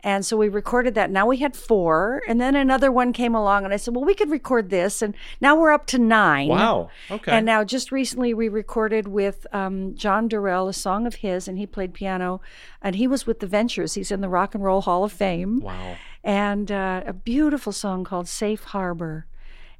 And 0.05 0.25
so 0.25 0.35
we 0.35 0.49
recorded 0.49 0.95
that. 0.95 1.09
Now 1.11 1.25
we 1.25 1.37
had 1.37 1.55
four, 1.55 2.21
and 2.27 2.39
then 2.41 2.57
another 2.57 2.91
one 2.91 3.13
came 3.13 3.33
along, 3.33 3.63
and 3.63 3.73
I 3.73 3.77
said, 3.77 3.95
"Well, 3.95 4.03
we 4.03 4.13
could 4.13 4.29
record 4.29 4.69
this." 4.69 5.01
And 5.01 5.15
now 5.39 5.55
we're 5.55 5.71
up 5.71 5.85
to 5.87 5.97
nine. 5.97 6.49
Wow. 6.49 6.89
Okay. 7.09 7.31
And 7.31 7.45
now, 7.45 7.63
just 7.63 7.89
recently, 7.89 8.33
we 8.33 8.49
recorded 8.49 9.07
with 9.07 9.47
um, 9.53 9.95
John 9.95 10.27
Durrill 10.27 10.67
a 10.67 10.73
song 10.73 11.07
of 11.07 11.15
his, 11.15 11.47
and 11.47 11.57
he 11.57 11.65
played 11.65 11.93
piano, 11.93 12.41
and 12.81 12.95
he 12.95 13.07
was 13.07 13.25
with 13.25 13.39
the 13.39 13.47
Ventures. 13.47 13.93
He's 13.93 14.11
in 14.11 14.19
the 14.19 14.27
Rock 14.27 14.53
and 14.53 14.63
Roll 14.63 14.81
Hall 14.81 15.05
of 15.05 15.13
Fame. 15.13 15.61
wow. 15.61 15.95
And 16.21 16.69
uh, 16.71 17.03
a 17.05 17.13
beautiful 17.13 17.71
song 17.71 18.03
called 18.03 18.27
"Safe 18.27 18.63
Harbor," 18.65 19.25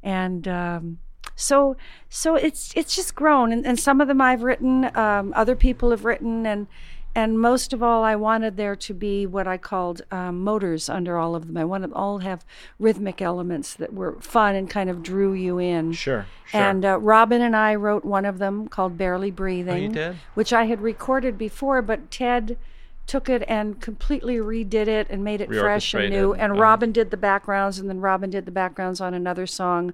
and 0.01 0.47
um, 0.47 0.99
so 1.35 1.75
so 2.09 2.35
it's 2.35 2.73
it's 2.75 2.95
just 2.95 3.15
grown. 3.15 3.51
And, 3.51 3.65
and 3.65 3.79
some 3.79 3.99
of 3.99 4.07
them 4.07 4.21
I've 4.21 4.43
written, 4.43 4.95
um, 4.95 5.33
other 5.35 5.55
people 5.55 5.91
have 5.91 6.05
written, 6.05 6.45
and 6.45 6.67
and 7.15 7.39
most 7.39 7.73
of 7.73 7.83
all, 7.83 8.03
I 8.03 8.15
wanted 8.15 8.57
there 8.57 8.75
to 8.75 8.93
be 8.93 9.27
what 9.27 9.47
I 9.47 9.57
called 9.57 10.01
um, 10.11 10.43
motors 10.43 10.89
under 10.89 11.17
all 11.17 11.35
of 11.35 11.45
them. 11.45 11.57
I 11.57 11.65
wanted 11.65 11.93
all 11.93 12.19
have 12.19 12.43
rhythmic 12.79 13.21
elements 13.21 13.75
that 13.75 13.93
were 13.93 14.19
fun 14.19 14.55
and 14.55 14.67
kind 14.69 14.89
of 14.89 15.03
drew 15.03 15.33
you 15.33 15.59
in. 15.59 15.93
Sure. 15.93 16.25
Sure. 16.47 16.61
And 16.61 16.83
uh, 16.83 16.99
Robin 16.99 17.41
and 17.41 17.55
I 17.55 17.75
wrote 17.75 18.03
one 18.03 18.25
of 18.25 18.39
them 18.39 18.67
called 18.67 18.97
Barely 18.97 19.29
Breathing, 19.29 19.91
did? 19.91 20.17
which 20.33 20.51
I 20.51 20.65
had 20.65 20.81
recorded 20.81 21.37
before, 21.37 21.81
but 21.81 22.09
Ted 22.09 22.57
took 23.05 23.29
it 23.29 23.43
and 23.47 23.79
completely 23.79 24.37
redid 24.37 24.87
it 24.87 25.07
and 25.09 25.23
made 25.23 25.41
it 25.41 25.49
fresh 25.49 25.93
and 25.93 26.09
new. 26.09 26.33
And. 26.33 26.57
Robin 26.59 26.91
did 26.91 27.11
the 27.11 27.17
backgrounds, 27.17 27.77
and 27.77 27.89
then 27.89 27.99
Robin 27.99 28.29
did 28.29 28.45
the 28.45 28.51
backgrounds 28.51 29.01
on 29.01 29.13
another 29.13 29.45
song 29.45 29.93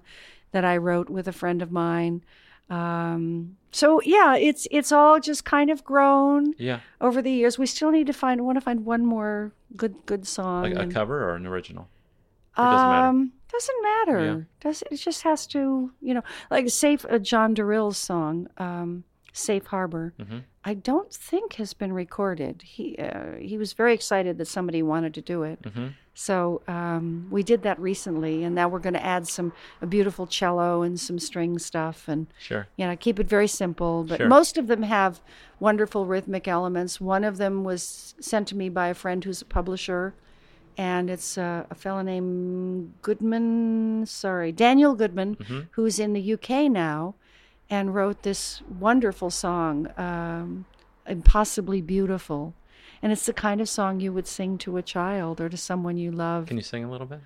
that 0.51 0.63
I 0.63 0.77
wrote 0.77 1.09
with 1.09 1.27
a 1.27 1.33
friend 1.33 1.61
of 1.61 1.71
mine. 1.71 2.21
Um, 2.69 3.57
so 3.71 4.01
yeah, 4.03 4.35
it's 4.35 4.67
it's 4.71 4.91
all 4.91 5.19
just 5.19 5.45
kind 5.45 5.69
of 5.69 5.83
grown 5.83 6.53
yeah. 6.57 6.79
over 7.01 7.21
the 7.21 7.31
years. 7.31 7.57
We 7.57 7.65
still 7.65 7.91
need 7.91 8.07
to 8.07 8.13
find 8.13 8.45
want 8.45 8.57
to 8.57 8.61
find 8.61 8.85
one 8.85 9.05
more 9.05 9.51
good 9.75 9.95
good 10.05 10.27
song. 10.27 10.63
Like 10.63 10.75
a 10.75 10.79
and- 10.81 10.93
cover 10.93 11.23
or 11.29 11.35
an 11.35 11.45
original? 11.45 11.87
Or 12.57 12.65
doesn't 12.65 12.89
matter? 12.89 13.07
um, 13.07 13.31
doesn't 13.51 13.81
matter. 13.83 14.25
Yeah. 14.25 14.39
Does 14.59 14.83
it 14.91 14.97
just 14.97 15.21
has 15.21 15.47
to, 15.47 15.91
you 16.01 16.13
know, 16.13 16.23
like 16.51 16.69
safe 16.69 17.05
a 17.09 17.19
John 17.19 17.53
Durrill's 17.53 17.97
song, 17.97 18.47
um, 18.57 19.03
"Safe 19.33 19.65
Harbor." 19.67 20.13
Mhm. 20.19 20.43
I 20.65 20.73
don't 20.73 21.11
think 21.13 21.53
has 21.53 21.73
been 21.73 21.93
recorded. 21.93 22.61
He 22.63 22.97
uh, 22.97 23.35
he 23.39 23.57
was 23.57 23.73
very 23.73 23.93
excited 23.93 24.37
that 24.39 24.47
somebody 24.47 24.81
wanted 24.83 25.13
to 25.13 25.21
do 25.21 25.43
it. 25.43 25.61
Mhm. 25.61 25.93
So 26.21 26.61
um, 26.67 27.27
we 27.31 27.43
did 27.43 27.61
that 27.63 27.79
recently, 27.79 28.43
and 28.43 28.53
now 28.53 28.67
we're 28.67 28.79
going 28.79 28.93
to 28.95 29.05
add 29.05 29.25
some 29.25 29.53
a 29.81 29.87
beautiful 29.87 30.27
cello 30.27 30.81
and 30.81 30.99
some 30.99 31.17
string 31.17 31.57
stuff, 31.59 32.09
and 32.09 32.27
Sure. 32.37 32.67
you 32.75 32.85
know, 32.85 32.97
keep 32.97 33.21
it 33.21 33.27
very 33.29 33.47
simple. 33.47 34.03
But 34.03 34.17
Sure. 34.17 34.27
most 34.27 34.57
of 34.57 34.67
them 34.67 34.83
have 34.83 35.21
wonderful 35.61 36.05
rhythmic 36.05 36.45
elements. 36.45 36.99
One 36.99 37.23
of 37.23 37.37
them 37.37 37.63
was 37.63 38.15
sent 38.19 38.49
to 38.49 38.55
me 38.57 38.67
by 38.67 38.89
a 38.89 38.93
friend 38.93 39.23
who's 39.23 39.41
a 39.41 39.45
publisher, 39.45 40.13
and 40.77 41.09
it's 41.09 41.37
uh, 41.37 41.63
a 41.69 41.75
fellow 41.75 42.01
named 42.01 42.95
Goodman, 43.01 44.05
sorry, 44.05 44.51
Daniel 44.51 44.95
Goodman, 44.95 45.37
Mm-hmm. 45.37 45.59
who's 45.71 45.99
in 45.99 46.11
the 46.11 46.33
UK 46.33 46.69
now, 46.69 47.15
and 47.69 47.95
wrote 47.95 48.23
this 48.23 48.61
wonderful 48.67 49.29
song, 49.29 49.87
um, 49.97 50.65
Impossibly 51.07 51.79
Beautiful. 51.81 52.53
And 53.01 53.11
it's 53.11 53.25
the 53.25 53.33
kind 53.33 53.61
of 53.61 53.69
song 53.69 53.99
you 53.99 54.11
would 54.13 54.27
sing 54.27 54.57
to 54.59 54.77
a 54.77 54.81
child 54.81 55.39
or 55.39 55.49
to 55.49 55.57
someone 55.57 55.97
you 55.97 56.11
love. 56.11 56.47
Can 56.47 56.57
you 56.57 56.63
sing 56.63 56.83
a 56.83 56.91
little 56.91 57.07
bit? 57.07 57.21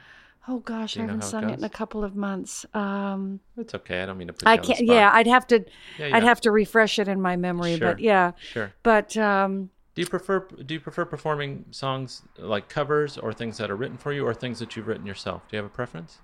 oh 0.47 0.59
gosh, 0.59 0.97
I 0.97 1.01
haven't 1.01 1.21
how 1.21 1.25
it 1.27 1.29
sung 1.29 1.49
it 1.49 1.59
in 1.59 1.63
a 1.63 1.69
couple 1.69 2.03
of 2.03 2.15
months. 2.15 2.65
Um, 2.73 3.39
It's 3.57 3.73
okay. 3.75 4.03
I 4.03 4.05
don't 4.05 4.17
mean 4.17 4.27
to 4.27 4.33
put 4.33 4.45
I 4.47 4.55
you 4.55 4.59
on 4.59 4.67
the 4.67 4.73
can't. 4.73 4.87
Yeah, 4.87 5.09
I'd 5.13 5.27
have 5.27 5.47
to. 5.47 5.63
Yeah, 5.97 6.09
I'd 6.17 6.23
have 6.23 6.41
to 6.41 6.51
refresh 6.51 6.99
it 6.99 7.07
in 7.07 7.21
my 7.21 7.35
memory. 7.37 7.77
Sure. 7.77 7.91
But 7.91 7.99
yeah, 7.99 8.31
Sure. 8.51 8.73
but 8.83 9.15
um, 9.15 9.69
Do 9.95 10.01
you 10.01 10.07
prefer 10.07 10.39
do 10.65 10.73
you 10.73 10.79
prefer 10.81 11.05
performing 11.05 11.65
songs 11.71 12.23
like 12.37 12.67
covers 12.67 13.17
or 13.17 13.31
things 13.31 13.57
that 13.57 13.71
are 13.71 13.75
written 13.77 13.97
for 13.97 14.11
you 14.11 14.25
or 14.27 14.33
things 14.33 14.59
that 14.59 14.75
you've 14.75 14.87
written 14.87 15.05
yourself? 15.05 15.43
Do 15.49 15.55
you 15.55 15.63
have 15.63 15.71
a 15.71 15.73
preference? 15.73 16.19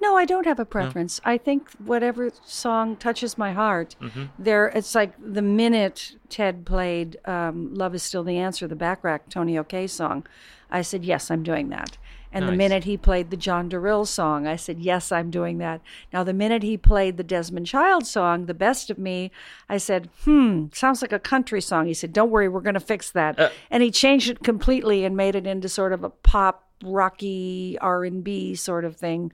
No, 0.00 0.16
I 0.16 0.24
don't 0.24 0.46
have 0.46 0.60
a 0.60 0.64
preference. 0.64 1.20
I 1.24 1.38
think 1.38 1.70
whatever 1.84 2.30
song 2.44 2.96
touches 2.96 3.36
my 3.36 3.52
heart, 3.52 3.96
Mm-hmm. 4.00 4.24
there. 4.38 4.66
It's 4.68 4.94
like 4.94 5.12
the 5.18 5.42
minute 5.42 6.16
Ted 6.28 6.64
played 6.64 7.16
um, 7.26 7.74
"Love 7.74 7.94
Is 7.94 8.02
Still 8.02 8.22
the 8.24 8.36
Answer," 8.38 8.68
the 8.68 8.76
Bacharach 8.76 9.28
Tonio 9.28 9.64
K 9.64 9.86
song, 9.86 10.26
I 10.70 10.82
said 10.82 11.04
yes, 11.04 11.30
I'm 11.30 11.42
doing 11.42 11.68
that. 11.70 11.98
And 12.30 12.46
the 12.46 12.52
minute 12.52 12.84
he 12.84 12.98
played 12.98 13.30
the 13.30 13.38
John 13.38 13.70
Durrill 13.70 14.06
song, 14.06 14.46
I 14.46 14.56
said 14.56 14.78
yes, 14.80 15.10
I'm 15.10 15.30
doing 15.30 15.56
that. 15.58 15.80
Now 16.12 16.22
the 16.24 16.34
minute 16.34 16.62
he 16.62 16.76
played 16.76 17.16
the 17.16 17.22
Desmond 17.24 17.66
Child 17.66 18.06
song, 18.06 18.44
"The 18.44 18.52
Best 18.54 18.90
of 18.90 18.98
Me," 18.98 19.30
I 19.68 19.78
said, 19.78 20.10
"Hmm, 20.24 20.66
sounds 20.74 21.00
like 21.00 21.12
a 21.12 21.18
country 21.18 21.62
song." 21.62 21.86
He 21.86 21.94
said, 21.94 22.12
"Don't 22.12 22.30
worry, 22.30 22.46
we're 22.48 22.60
going 22.60 22.74
to 22.74 22.80
fix 22.80 23.10
that." 23.12 23.38
Uh. 23.40 23.48
and 23.70 23.82
he 23.82 23.90
changed 23.90 24.28
it 24.28 24.44
completely 24.44 25.04
and 25.06 25.16
made 25.16 25.34
it 25.36 25.46
into 25.46 25.68
sort 25.70 25.92
of 25.94 26.04
a 26.04 26.10
pop 26.10 26.67
rocky 26.84 27.76
r&b 27.80 28.54
sort 28.54 28.84
of 28.84 28.96
thing 28.96 29.32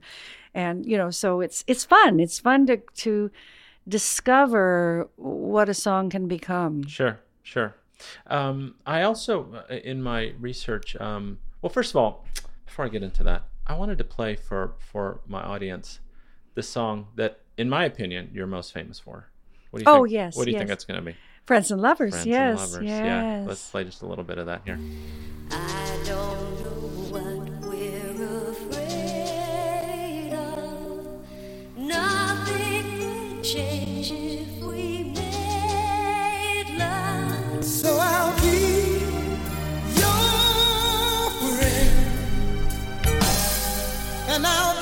and 0.53 0.85
you 0.85 0.97
know 0.97 1.09
so 1.11 1.41
it's 1.41 1.63
it's 1.67 1.85
fun 1.85 2.19
it's 2.19 2.39
fun 2.39 2.65
to 2.65 2.77
to 2.95 3.29
discover 3.87 5.07
what 5.15 5.69
a 5.69 5.73
song 5.73 6.09
can 6.09 6.27
become 6.27 6.85
Sure, 6.87 7.19
sure. 7.43 7.75
Um, 8.27 8.75
I 8.85 9.03
also, 9.03 9.63
uh, 9.69 9.73
in 9.75 10.01
my 10.03 10.33
research, 10.39 10.95
um, 10.97 11.39
well, 11.61 11.69
first 11.69 11.91
of 11.91 11.95
all, 11.95 12.25
before 12.65 12.83
I 12.85 12.89
get 12.89 13.03
into 13.03 13.23
that, 13.23 13.43
I 13.67 13.73
wanted 13.77 13.97
to 13.99 14.03
play 14.03 14.35
for 14.35 14.73
for 14.79 15.21
my 15.27 15.41
audience 15.41 15.99
the 16.55 16.63
song 16.63 17.07
that, 17.15 17.39
in 17.57 17.69
my 17.69 17.85
opinion, 17.85 18.31
you're 18.33 18.47
most 18.47 18.73
famous 18.73 18.99
for. 18.99 19.29
What 19.71 19.79
do 19.79 19.83
you 19.85 19.91
Oh, 19.97 20.03
think? 20.03 20.13
yes, 20.13 20.35
What 20.35 20.45
do 20.45 20.51
you 20.51 20.55
yes. 20.55 20.59
think 20.61 20.69
that's 20.69 20.85
going 20.85 20.99
to 20.99 21.05
be? 21.11 21.15
friends 21.45 21.69
and 21.71 21.79
lovers 21.79 22.11
Friends 22.13 22.25
yes 22.25 22.59
and 22.63 22.71
lovers. 22.71 22.85
yes 22.89 23.05
Yeah. 23.05 23.45
Let's 23.47 23.69
play 23.69 23.83
just 23.83 24.01
a 24.01 24.07
little 24.07 24.23
bit 24.23 24.39
of 24.39 24.47
that 24.47 24.61
here. 24.65 24.79
Change 33.55 34.11
if 34.11 34.63
we 34.63 35.13
made 35.15 36.69
love. 36.77 37.63
So 37.63 37.97
I'll 38.01 38.35
be 38.41 38.99
your 40.01 41.29
friend, 41.39 41.95
and 44.27 44.45
I'll 44.45 44.74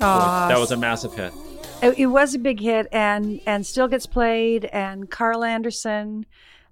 other. 0.00 0.20
Aw, 0.20 0.48
that 0.48 0.58
was 0.58 0.70
a 0.72 0.76
massive 0.76 1.14
hit. 1.14 1.32
it, 1.82 1.98
it 1.98 2.06
was 2.06 2.34
a 2.34 2.38
big 2.38 2.60
hit 2.60 2.86
and 2.92 3.40
and 3.46 3.64
still 3.66 3.88
gets 3.88 4.06
played 4.06 4.64
and 4.66 5.10
carl 5.10 5.44
anderson 5.44 6.26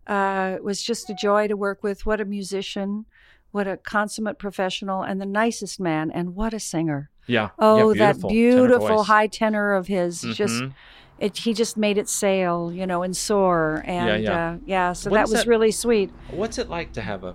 uh, 0.07 0.57
was 0.63 0.83
just 0.83 1.11
a 1.11 1.15
joy 1.15 1.49
to 1.49 1.57
work 1.57 1.83
with 1.83 2.07
what 2.07 2.21
a 2.21 2.25
musician 2.25 3.05
what 3.51 3.67
a 3.67 3.77
consummate 3.77 4.39
professional 4.39 5.03
and 5.03 5.21
the 5.21 5.27
nicest 5.27 5.81
man 5.81 6.11
and 6.11 6.35
what 6.37 6.53
a 6.55 6.61
singer 6.61 7.11
Yeah. 7.27 7.51
Oh, 7.59 7.93
yeah, 7.93 8.13
that 8.13 8.29
beautiful 8.29 8.99
voice. 8.99 9.07
high 9.07 9.27
tenor 9.29 9.73
of 9.75 9.87
his. 9.89 10.21
Just 10.21 10.63
Mhm. 10.63 10.73
it, 11.19 11.37
he 11.39 11.55
just 11.55 11.77
made 11.77 11.97
it 11.99 12.09
sail, 12.09 12.71
you 12.73 12.87
know, 12.87 13.03
and 13.03 13.17
soar. 13.17 13.83
And 13.87 14.23
yeah. 14.23 14.51
Uh, 14.51 14.57
yeah 14.67 14.93
so 14.93 15.11
What 15.11 15.17
that 15.17 15.23
was 15.31 15.41
that- 15.41 15.47
really 15.49 15.71
sweet. 15.73 16.11
What's 16.31 16.59
it 16.59 16.69
like 16.69 16.93
to 16.93 17.01
have 17.01 17.25
a, 17.25 17.35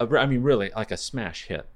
a 0.00 0.06
I 0.18 0.26
mean, 0.26 0.42
really, 0.42 0.70
like 0.76 0.90
a 0.90 0.96
smash 0.96 1.44
hit? 1.46 1.66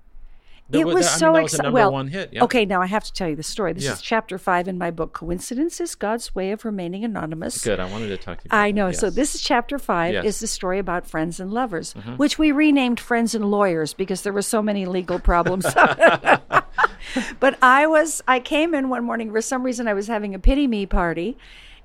It 0.73 0.85
wa- 0.85 0.95
was 0.95 1.07
I 1.07 1.11
so 1.19 1.27
mean, 1.27 1.35
that 1.35 1.43
was 1.45 1.55
a 1.55 1.59
exci- 1.59 1.63
number 1.63 1.75
well, 1.75 1.93
one 1.93 2.09
hit. 2.09 2.31
Yeah. 2.33 2.45
Okay, 2.45 2.65
now 2.67 2.83
I 2.83 2.87
have 2.87 3.05
to 3.05 3.13
tell 3.13 3.29
you 3.29 3.37
the 3.37 3.43
story. 3.45 3.73
This 3.73 3.85
Yeah. 3.85 3.93
is 3.93 4.03
chapter 4.03 4.37
five 4.37 4.67
in 4.67 4.77
my 4.79 4.91
book, 4.91 5.13
Coincidence 5.13 5.81
is 5.81 5.95
God's 5.95 6.35
Way 6.35 6.51
of 6.51 6.65
Remaining 6.65 7.05
Anonymous. 7.05 7.63
Good. 7.63 7.79
I 7.79 7.89
wanted 7.91 8.09
to 8.09 8.17
talk 8.17 8.39
to 8.39 8.45
you. 8.45 8.49
About 8.49 8.59
I 8.59 8.71
know. 8.73 8.91
So 8.91 9.09
this 9.09 9.35
is 9.37 9.43
chapter 9.43 9.79
five. 9.79 10.15
Yes. 10.15 10.21
Mm-hmm. 10.23 10.29
Is 10.29 10.41
the 10.41 10.47
story 10.49 10.79
about 10.79 11.07
friends 11.07 11.39
and 11.39 11.53
lovers, 11.53 11.93
which 12.17 12.39
we 12.39 12.51
renamed 12.51 12.99
Friends 12.99 13.35
and 13.35 13.51
Lawyers 13.51 13.95
because 13.95 14.23
there 14.23 14.33
were 14.33 14.43
so 14.43 14.61
many 14.61 14.87
legal 14.87 15.21
problems. 15.21 15.67
but 17.41 17.59
I 17.63 17.87
was 17.87 18.23
I 18.27 18.41
came 18.41 18.75
in 18.75 18.89
one 18.89 19.05
morning 19.05 19.31
for 19.31 19.41
some 19.41 19.63
reason 19.63 19.87
I 19.89 19.95
was 19.95 20.09
having 20.09 20.35
a 20.35 20.39
pity 20.39 20.67
me 20.67 20.87
party, 20.87 21.37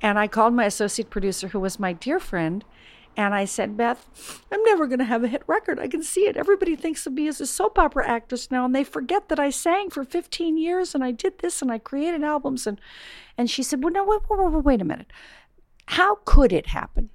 and 0.02 0.18
I 0.18 0.28
called 0.28 0.54
my 0.54 0.66
associate 0.66 1.10
producer 1.10 1.50
who 1.50 1.60
was 1.60 1.80
my 1.80 1.94
dear 1.94 2.20
friend. 2.20 2.64
And 3.18 3.34
I 3.34 3.46
said, 3.46 3.75
Beth, 3.75 4.41
I'm 4.51 4.63
never 4.63 4.88
going 4.88 5.00
to 5.00 5.06
have 5.06 5.24
a 5.24 5.27
hit 5.27 5.44
record. 5.46 5.80
I 5.80 5.88
can 5.88 6.01
see 6.01 6.22
it. 6.22 6.38
Everybody 6.38 6.75
thinks 6.75 7.06
of 7.06 7.13
me 7.13 7.27
as 7.27 7.41
a 7.41 7.46
soap 7.46 7.77
opera 7.77 8.08
actress 8.08 8.50
now, 8.50 8.63
and 8.65 8.74
they 8.74 8.84
forget 8.84 9.27
that 9.30 9.39
I 9.39 9.50
sang 9.50 9.89
for 9.89 10.03
15 10.03 10.58
years 10.58 10.96
and 10.96 11.03
I 11.03 11.12
did 11.12 11.39
this 11.39 11.62
and 11.62 11.72
I 11.72 11.77
created 11.77 12.24
albums. 12.24 12.65
And, 12.65 12.80
and 13.38 13.50
she 13.50 13.63
said, 13.63 13.84
Well, 13.84 13.94
no, 13.94 14.06
wait, 14.06 14.22
wait, 14.30 14.51
wait, 14.51 14.63
wait 14.63 14.82
a 14.82 14.86
minute. 14.86 15.12
How 15.88 16.15
could 16.25 16.53
it 16.53 16.68
happen? 16.68 17.10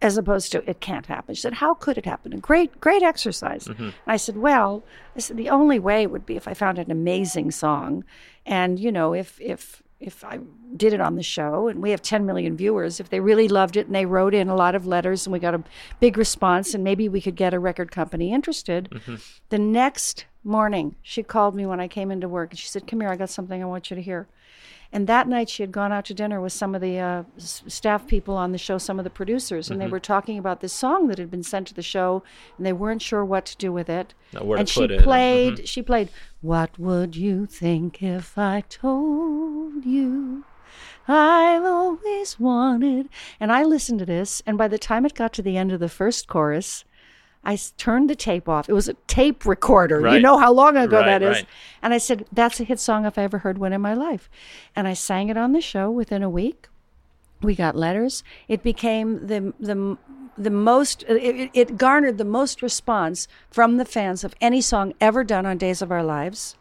as 0.00 0.16
opposed 0.16 0.52
to 0.52 0.68
it 0.68 0.80
can't 0.80 1.06
happen. 1.06 1.34
She 1.34 1.40
said, 1.40 1.54
How 1.54 1.74
could 1.74 1.98
it 1.98 2.04
happen? 2.04 2.32
A 2.32 2.38
great, 2.38 2.80
great 2.80 3.02
exercise. 3.02 3.66
Mm-hmm. 3.66 3.82
And 3.82 3.94
I 4.06 4.16
said, 4.16 4.36
Well, 4.36 4.84
I 5.16 5.20
said, 5.20 5.36
the 5.36 5.50
only 5.50 5.78
way 5.78 6.06
would 6.06 6.24
be 6.24 6.36
if 6.36 6.46
I 6.46 6.54
found 6.54 6.78
an 6.78 6.90
amazing 6.90 7.50
song. 7.50 8.04
And, 8.46 8.78
you 8.78 8.92
know, 8.92 9.12
if 9.12 9.40
if 9.40 9.82
if 10.00 10.24
I 10.24 10.38
did 10.76 10.92
it 10.92 11.00
on 11.00 11.16
the 11.16 11.22
show, 11.22 11.68
and 11.68 11.82
we 11.82 11.90
have 11.90 12.02
10 12.02 12.24
million 12.24 12.56
viewers, 12.56 13.00
if 13.00 13.08
they 13.08 13.20
really 13.20 13.48
loved 13.48 13.76
it 13.76 13.86
and 13.86 13.94
they 13.94 14.06
wrote 14.06 14.32
in 14.32 14.48
a 14.48 14.54
lot 14.54 14.74
of 14.74 14.86
letters 14.86 15.26
and 15.26 15.32
we 15.32 15.38
got 15.38 15.54
a 15.54 15.64
big 15.98 16.16
response, 16.16 16.72
and 16.74 16.84
maybe 16.84 17.08
we 17.08 17.20
could 17.20 17.34
get 17.34 17.52
a 17.52 17.58
record 17.58 17.90
company 17.90 18.32
interested. 18.32 18.90
Mm-hmm. 18.90 19.16
The 19.48 19.58
next 19.58 20.26
morning, 20.44 20.94
she 21.02 21.22
called 21.22 21.54
me 21.54 21.66
when 21.66 21.80
I 21.80 21.88
came 21.88 22.10
into 22.10 22.28
work 22.28 22.50
and 22.50 22.58
she 22.58 22.68
said, 22.68 22.86
Come 22.86 23.00
here, 23.00 23.10
I 23.10 23.16
got 23.16 23.30
something 23.30 23.60
I 23.60 23.66
want 23.66 23.90
you 23.90 23.96
to 23.96 24.02
hear. 24.02 24.28
And 24.90 25.06
that 25.06 25.28
night, 25.28 25.50
she 25.50 25.62
had 25.62 25.70
gone 25.70 25.92
out 25.92 26.06
to 26.06 26.14
dinner 26.14 26.40
with 26.40 26.54
some 26.54 26.74
of 26.74 26.80
the 26.80 26.98
uh, 26.98 27.22
s- 27.36 27.62
staff 27.66 28.06
people 28.06 28.36
on 28.36 28.52
the 28.52 28.58
show, 28.58 28.78
some 28.78 28.98
of 28.98 29.04
the 29.04 29.10
producers, 29.10 29.70
and 29.70 29.78
they 29.78 29.84
mm-hmm. 29.84 29.92
were 29.92 30.00
talking 30.00 30.38
about 30.38 30.60
this 30.60 30.72
song 30.72 31.08
that 31.08 31.18
had 31.18 31.30
been 31.30 31.42
sent 31.42 31.66
to 31.66 31.74
the 31.74 31.82
show, 31.82 32.22
and 32.56 32.64
they 32.64 32.72
weren't 32.72 33.02
sure 33.02 33.22
what 33.22 33.44
to 33.46 33.56
do 33.58 33.70
with 33.70 33.90
it. 33.90 34.14
Where 34.32 34.56
to 34.56 34.60
and 34.60 34.68
she 34.68 34.80
put 34.80 34.90
it 34.90 35.02
played. 35.02 35.54
Mm-hmm. 35.54 35.64
She 35.64 35.82
played. 35.82 36.08
What 36.40 36.78
would 36.78 37.16
you 37.16 37.46
think 37.46 38.02
if 38.02 38.38
I 38.38 38.62
told 38.68 39.84
you? 39.84 40.44
I've 41.08 41.64
always 41.64 42.38
wanted. 42.38 43.08
And 43.40 43.50
I 43.50 43.64
listened 43.64 43.98
to 44.00 44.06
this, 44.06 44.42
and 44.46 44.56
by 44.58 44.68
the 44.68 44.78
time 44.78 45.04
it 45.06 45.14
got 45.14 45.32
to 45.34 45.42
the 45.42 45.56
end 45.56 45.72
of 45.72 45.80
the 45.80 45.88
first 45.88 46.28
chorus, 46.28 46.84
I 47.44 47.58
turned 47.76 48.10
the 48.10 48.14
tape 48.14 48.48
off. 48.48 48.68
It 48.68 48.72
was 48.74 48.88
a 48.88 48.94
tape 49.06 49.46
recorder. 49.46 50.06
You 50.12 50.20
know 50.20 50.38
how 50.38 50.52
long 50.52 50.76
ago 50.76 50.98
Right, 50.98 51.06
that 51.06 51.22
is. 51.22 51.36
right. 51.38 51.46
And 51.82 51.94
I 51.94 51.98
said, 51.98 52.26
That's 52.32 52.60
a 52.60 52.64
hit 52.64 52.78
song 52.78 53.06
if 53.06 53.16
I 53.18 53.22
ever 53.22 53.38
heard 53.38 53.58
one 53.58 53.72
in 53.72 53.80
my 53.80 53.94
life. 53.94 54.28
And 54.76 54.86
I 54.86 54.92
sang 54.94 55.28
it 55.28 55.36
on 55.36 55.52
the 55.52 55.60
show 55.60 55.90
within 55.90 56.22
a 56.22 56.30
week. 56.30 56.68
We 57.40 57.54
got 57.54 57.74
letters. 57.76 58.22
It 58.48 58.62
became 58.62 59.26
the 59.28 59.54
the 59.60 59.96
the 60.38 60.50
most. 60.50 61.02
It, 61.08 61.50
it- 61.54 61.76
garnered 61.78 62.18
the 62.18 62.24
most 62.24 62.62
response 62.62 63.28
from 63.50 63.76
the 63.76 63.84
fans 63.84 64.24
of 64.24 64.34
any 64.40 64.60
song 64.60 64.94
ever 65.00 65.24
done 65.24 65.44
on 65.46 65.58
Days 65.58 65.82
of 65.82 65.90
Our 65.92 66.02
Lives. 66.04 66.56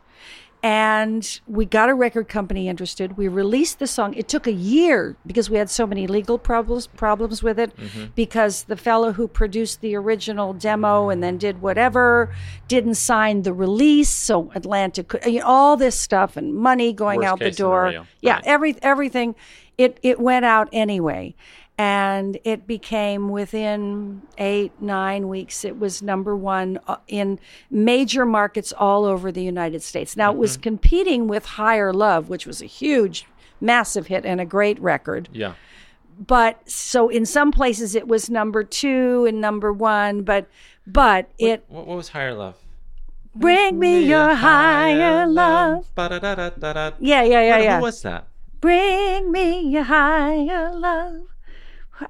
And 0.63 1.39
we 1.47 1.65
got 1.65 1.87
a 1.87 1.93
record 1.93 2.27
company 2.27 2.67
interested. 2.67 3.15
We 3.15 3.27
released 3.27 3.77
the 3.77 3.85
song. 3.85 4.15
It 4.15 4.27
took 4.27 4.47
a 4.47 4.51
year 4.51 5.15
because 5.25 5.51
we 5.51 5.57
had 5.57 5.69
so 5.69 5.85
many 5.85 6.07
legal 6.07 6.39
problems 6.39 6.87
problems 6.87 7.43
with 7.43 7.59
it. 7.59 7.77
Mm-hmm. 7.77 8.05
Because 8.15 8.63
the 8.63 8.75
fellow 8.75 9.11
who 9.13 9.27
produced 9.27 9.81
the 9.81 9.95
original 9.95 10.53
demo 10.53 11.09
and 11.09 11.21
then 11.21 11.37
did 11.37 11.61
whatever 11.61 12.33
didn't 12.67 12.95
sign 12.95 13.43
the 13.43 13.53
release, 13.53 14.09
so 14.09 14.51
Atlantic, 14.55 15.09
could- 15.09 15.25
you 15.25 15.39
know, 15.41 15.45
all 15.45 15.77
this 15.77 15.95
stuff 15.97 16.35
and 16.35 16.55
money 16.55 16.91
going 16.91 17.19
Worst 17.19 17.29
out 17.29 17.39
the 17.39 17.51
door. 17.51 17.87
scenario. 17.89 18.07
Yeah, 18.21 18.33
Right. 18.33 18.43
every 18.47 18.75
everything 18.81 19.35
it 19.77 19.99
it 20.01 20.19
went 20.19 20.43
out 20.43 20.69
anyway 20.73 21.35
and 21.79 22.39
it 22.43 22.65
became 22.65 23.29
within 23.29 24.21
eight 24.39 24.71
nine 24.81 25.27
weeks 25.27 25.63
it 25.63 25.77
was 25.79 26.01
number 26.01 26.35
one 26.35 26.79
uh, 26.87 26.97
in 27.07 27.39
major 27.69 28.25
markets 28.25 28.73
all 28.73 29.05
over 29.05 29.31
the 29.31 29.43
united 29.43 29.81
states 29.83 30.17
now 30.17 30.29
it 30.29 30.33
Mm-hmm. 30.33 30.39
was 30.41 30.57
competing 30.57 31.27
with 31.27 31.45
higher 31.45 31.93
love 31.93 32.29
which 32.29 32.45
was 32.47 32.61
a 32.61 32.65
huge 32.65 33.25
massive 33.61 34.07
hit 34.07 34.25
and 34.25 34.41
a 34.41 34.45
great 34.45 34.79
record 34.81 35.29
Yeah. 35.31 35.53
but 36.17 36.67
so 36.69 37.09
in 37.09 37.25
some 37.25 37.51
places 37.51 37.93
it 37.95 38.07
was 38.07 38.29
number 38.29 38.63
two 38.63 39.25
and 39.27 39.39
number 39.39 39.71
one 39.71 40.23
but 40.23 40.47
but 40.87 41.29
it 41.37 41.63
What, 41.67 41.85
what 41.87 41.97
was 41.97 42.09
higher 42.09 42.33
love? 42.33 42.55
bring 43.35 43.77
me 43.77 44.03
your 44.03 44.33
higher 44.33 45.27
love 45.27 45.93
Ba-da-da-da-da-da. 45.93 46.91
yeah 46.99 47.21
yeah 47.23 47.57
yeah 47.59 47.77
Who 47.77 47.83
was 47.83 48.01
that? 48.01 48.25
Bring 48.59 49.31
me 49.31 49.61
your 49.69 49.83
higher 49.83 50.73
love. 50.73 51.21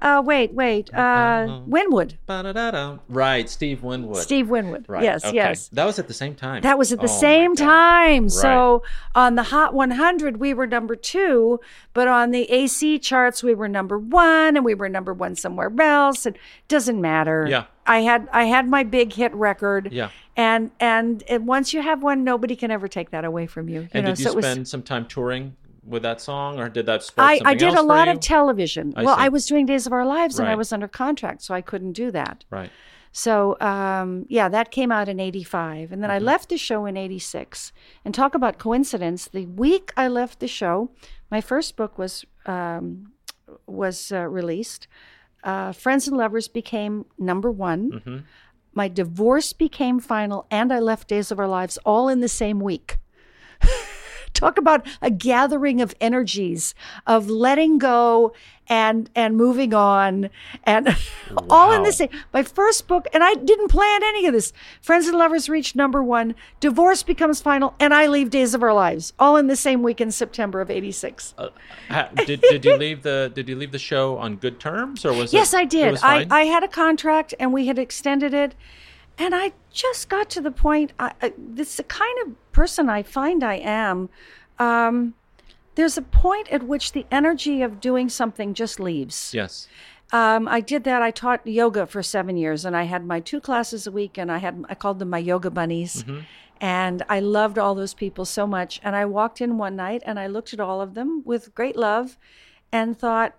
Uh, 0.02 0.22
wait, 0.24 0.52
wait. 0.52 0.92
Uh, 0.94 1.60
Winwood. 1.66 2.18
Ba-da-da-da. 2.26 2.98
Right, 3.08 3.48
Steve 3.48 3.82
Winwood. 3.82 4.18
Steve 4.22 4.50
Winwood. 4.50 4.84
Right. 4.88 5.02
Yes, 5.02 5.24
okay. 5.24 5.34
yes. 5.34 5.68
That 5.68 5.84
was 5.84 5.98
at 5.98 6.08
the 6.08 6.14
same 6.14 6.34
time. 6.34 6.62
That 6.62 6.78
was 6.78 6.92
at 6.92 6.98
the 7.00 7.04
Oh, 7.04 7.20
same 7.20 7.54
God. 7.54 7.64
time. 7.64 8.28
So 8.28 8.82
on 9.14 9.34
the 9.34 9.44
Hot 9.44 9.74
100, 9.74 10.38
we 10.38 10.52
were 10.54 10.66
number 10.66 10.94
two, 10.94 11.60
but 11.94 12.06
on 12.08 12.30
the 12.30 12.50
AC 12.50 12.98
charts, 12.98 13.42
we 13.42 13.54
were 13.54 13.68
number 13.68 13.98
one, 13.98 14.56
and 14.56 14.64
we 14.64 14.74
were 14.74 14.88
number 14.88 15.12
one 15.14 15.34
somewhere 15.36 15.72
else. 15.80 16.26
It 16.26 16.36
doesn't 16.68 17.00
matter. 17.00 17.46
Yeah. 17.48 17.64
I 17.86 18.00
had 18.00 18.28
I 18.32 18.44
had 18.44 18.68
my 18.68 18.84
big 18.84 19.14
hit 19.14 19.34
record. 19.34 19.88
Yeah. 19.90 20.10
And 20.36 20.70
and 20.78 21.24
it, 21.26 21.42
once 21.42 21.72
you 21.72 21.80
have 21.80 22.02
one, 22.02 22.22
nobody 22.22 22.54
can 22.54 22.70
ever 22.70 22.86
take 22.86 23.10
that 23.12 23.24
away 23.24 23.46
from 23.46 23.68
you. 23.70 23.80
you 23.82 23.88
And 23.92 24.04
know, 24.04 24.10
did 24.12 24.18
you 24.18 24.24
so 24.26 24.32
it 24.32 24.36
was- 24.36 24.44
spend 24.44 24.68
some 24.68 24.82
time 24.82 25.06
touring 25.06 25.56
with 25.88 26.02
that 26.02 26.20
song, 26.20 26.58
or 26.58 26.68
did 26.68 26.86
that 26.86 27.02
spark 27.02 27.28
I, 27.28 27.40
I 27.50 27.54
did 27.54 27.74
a 27.74 27.82
lot 27.82 28.08
of 28.08 28.20
television. 28.20 28.92
I 28.96 29.02
well, 29.02 29.16
see. 29.16 29.22
I 29.22 29.28
was 29.28 29.46
doing 29.46 29.66
Days 29.66 29.86
of 29.86 29.92
Our 29.92 30.06
Lives 30.06 30.38
and 30.38 30.48
I 30.48 30.54
was 30.54 30.72
under 30.72 30.88
contract, 30.88 31.42
so 31.42 31.54
I 31.54 31.60
couldn't 31.60 31.92
do 31.92 32.10
that. 32.10 32.44
Right. 32.50 32.70
So, 33.10 33.58
um, 33.60 34.26
yeah, 34.28 34.48
that 34.48 34.70
came 34.70 34.92
out 34.92 35.08
in 35.08 35.18
85. 35.18 35.92
And 35.92 36.02
then 36.02 36.10
Mm-hmm. 36.10 36.16
I 36.22 36.30
left 36.30 36.50
the 36.50 36.58
show 36.58 36.86
in 36.86 36.96
86. 36.96 37.72
And 38.04 38.14
talk 38.14 38.34
about 38.34 38.58
coincidence. 38.58 39.26
The 39.28 39.46
week 39.46 39.92
I 39.96 40.08
left 40.08 40.40
the 40.40 40.48
show, 40.48 40.90
my 41.30 41.40
first 41.40 41.76
book 41.76 41.98
was, 41.98 42.24
um, 42.46 43.12
was 43.66 44.12
uh, 44.12 44.26
released. 44.28 44.86
Uh, 45.42 45.72
Friends 45.72 46.06
and 46.06 46.16
Lovers 46.16 46.48
became 46.48 47.06
number 47.18 47.50
one. 47.50 47.90
Mm-hmm. 47.90 48.16
My 48.74 48.88
divorce 48.88 49.52
became 49.52 49.98
final, 49.98 50.46
and 50.50 50.72
I 50.72 50.78
left 50.78 51.08
Days 51.08 51.32
of 51.32 51.40
Our 51.40 51.48
Lives 51.48 51.78
all 51.84 52.08
in 52.08 52.20
the 52.20 52.28
same 52.28 52.60
week. 52.60 52.98
Talk 54.38 54.56
about 54.56 54.86
a 55.02 55.10
gathering 55.10 55.80
of 55.80 55.96
energies, 56.00 56.72
of 57.08 57.28
letting 57.28 57.78
go 57.78 58.32
and 58.68 59.10
and 59.16 59.36
moving 59.36 59.74
on, 59.74 60.30
and 60.62 60.88
all 61.50 61.72
in 61.72 61.80
Wow. 61.80 61.84
the 61.86 61.92
same. 61.92 62.08
My 62.32 62.44
first 62.44 62.86
book, 62.86 63.08
and 63.12 63.24
I 63.24 63.34
didn't 63.34 63.66
plan 63.66 64.04
any 64.04 64.26
of 64.26 64.32
this. 64.32 64.52
Friends 64.80 65.08
and 65.08 65.18
Lovers 65.18 65.48
reached 65.48 65.74
number 65.74 66.04
one. 66.04 66.36
Divorce 66.60 67.02
becomes 67.02 67.40
final, 67.40 67.74
and 67.80 67.92
I 67.92 68.06
leave 68.06 68.30
Days 68.30 68.54
of 68.54 68.62
Our 68.62 68.72
Lives 68.72 69.12
all 69.18 69.36
in 69.36 69.48
the 69.48 69.56
same 69.56 69.82
week 69.82 70.00
in 70.00 70.12
September 70.12 70.60
of 70.60 70.70
'86. 70.70 71.34
Uh, 71.36 71.48
ha- 71.88 72.10
did, 72.24 72.40
did 72.42 72.64
you 72.64 72.76
leave 72.76 73.02
the 73.02 73.32
Did 73.34 73.48
you 73.48 73.56
leave 73.56 73.72
the 73.72 73.78
show 73.80 74.18
on 74.18 74.36
good 74.36 74.60
terms, 74.60 75.04
or 75.04 75.12
was 75.12 75.32
Yes, 75.32 75.52
it, 75.52 75.56
I 75.56 75.64
did. 75.64 75.98
I. 76.00 76.26
I 76.30 76.44
had 76.44 76.62
a 76.62 76.68
contract 76.68 77.34
and 77.40 77.52
we 77.52 77.66
had 77.66 77.76
extended 77.78 78.32
it. 78.32 78.54
And 79.18 79.34
I 79.34 79.52
just 79.72 80.08
got 80.08 80.30
to 80.30 80.40
the 80.40 80.50
point. 80.50 80.92
I, 80.98 81.12
I, 81.20 81.32
this 81.36 81.70
is 81.70 81.76
the 81.76 81.82
kind 81.82 82.16
of 82.26 82.52
person 82.52 82.88
I 82.88 83.02
find 83.02 83.42
I 83.42 83.54
am. 83.56 84.08
Um, 84.58 85.14
there's 85.74 85.96
a 85.96 86.02
point 86.02 86.48
at 86.50 86.62
which 86.62 86.92
the 86.92 87.06
energy 87.10 87.62
of 87.62 87.80
doing 87.80 88.08
something 88.08 88.54
just 88.54 88.80
leaves. 88.80 89.32
yes. 89.34 89.68
Um, 90.10 90.48
I 90.48 90.60
did 90.60 90.84
that. 90.84 91.02
I 91.02 91.10
taught 91.10 91.46
yoga 91.46 91.86
for 91.86 92.02
seven 92.02 92.38
years, 92.38 92.64
and 92.64 92.74
I 92.74 92.84
had 92.84 93.04
my 93.04 93.20
two 93.20 93.40
classes 93.40 93.86
a 93.86 93.92
week, 93.92 94.16
and 94.16 94.32
I 94.32 94.38
had 94.38 94.64
I 94.66 94.74
called 94.74 95.00
them 95.00 95.10
my 95.10 95.18
yoga 95.18 95.50
bunnies, 95.50 96.02
and 96.62 97.02
I 97.10 97.20
loved 97.20 97.58
all 97.58 97.74
those 97.74 97.92
people 97.92 98.24
so 98.24 98.46
much. 98.46 98.80
And 98.82 98.96
I 98.96 99.04
walked 99.04 99.42
in 99.42 99.58
one 99.58 99.76
night, 99.76 100.02
and 100.06 100.18
I 100.18 100.26
looked 100.26 100.54
at 100.54 100.60
all 100.60 100.80
of 100.80 100.94
them 100.94 101.22
with 101.26 101.54
great 101.54 101.76
love, 101.76 102.16
and 102.72 102.98
thought, 102.98 103.36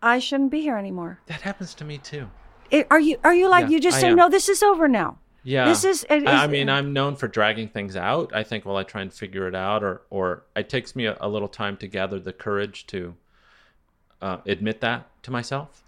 I 0.00 0.20
shouldn't 0.20 0.50
be 0.50 0.62
here 0.62 0.78
anymore. 0.78 1.20
That 1.26 1.42
happens 1.42 1.74
to 1.74 1.84
me 1.84 1.98
too. 1.98 2.30
It- 2.70 2.86
are 2.90 3.00
you 3.00 3.18
are 3.24 3.34
you 3.34 3.48
like 3.48 3.64
Yeah, 3.64 3.68
you 3.70 3.80
just 3.80 3.98
I 3.98 4.00
say 4.02 4.08
am. 4.10 4.16
no? 4.16 4.28
This 4.28 4.48
is 4.48 4.62
over 4.62 4.88
now. 4.88 5.18
Yeah. 5.42 5.64
This 5.64 5.84
is- 5.84 6.04
it 6.10 6.26
I, 6.28 6.46
mean, 6.46 6.68
I'm 6.68 6.92
known 6.92 7.16
for 7.16 7.26
dragging 7.26 7.68
things 7.68 7.96
out. 7.96 8.30
I 8.34 8.42
think 8.42 8.64
while 8.66 8.76
I 8.76 8.82
try 8.82 9.00
and 9.00 9.12
figure 9.12 9.48
it 9.48 9.54
out, 9.54 9.82
or 9.82 10.02
or 10.10 10.42
it 10.54 10.68
takes 10.68 10.94
me 10.94 11.06
a, 11.06 11.16
a 11.20 11.28
little 11.28 11.48
time 11.48 11.76
to 11.78 11.86
gather 11.86 12.18
the 12.20 12.32
courage 12.32 12.86
to 12.88 13.14
uh, 14.22 14.38
admit 14.46 14.80
that 14.82 15.06
to 15.22 15.30
myself. 15.30 15.82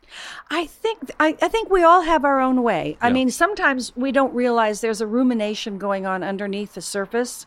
I 0.51 0.67
think 0.67 1.11
I, 1.21 1.37
I 1.41 1.49
think 1.49 1.71
we 1.71 1.83
all 1.83 2.03
have 2.03 2.25
our 2.25 2.41
own 2.41 2.63
way. 2.63 2.97
I 3.01 3.09
Yeah. 3.09 3.15
mean, 3.15 3.31
sometimes 3.31 3.95
we 3.97 4.13
don't 4.13 4.35
realize 4.35 4.81
there's 4.81 5.01
a 5.01 5.07
rumination 5.07 5.79
going 5.79 6.07
on 6.07 6.23
underneath 6.23 6.75
the 6.75 6.83
surface. 6.83 7.47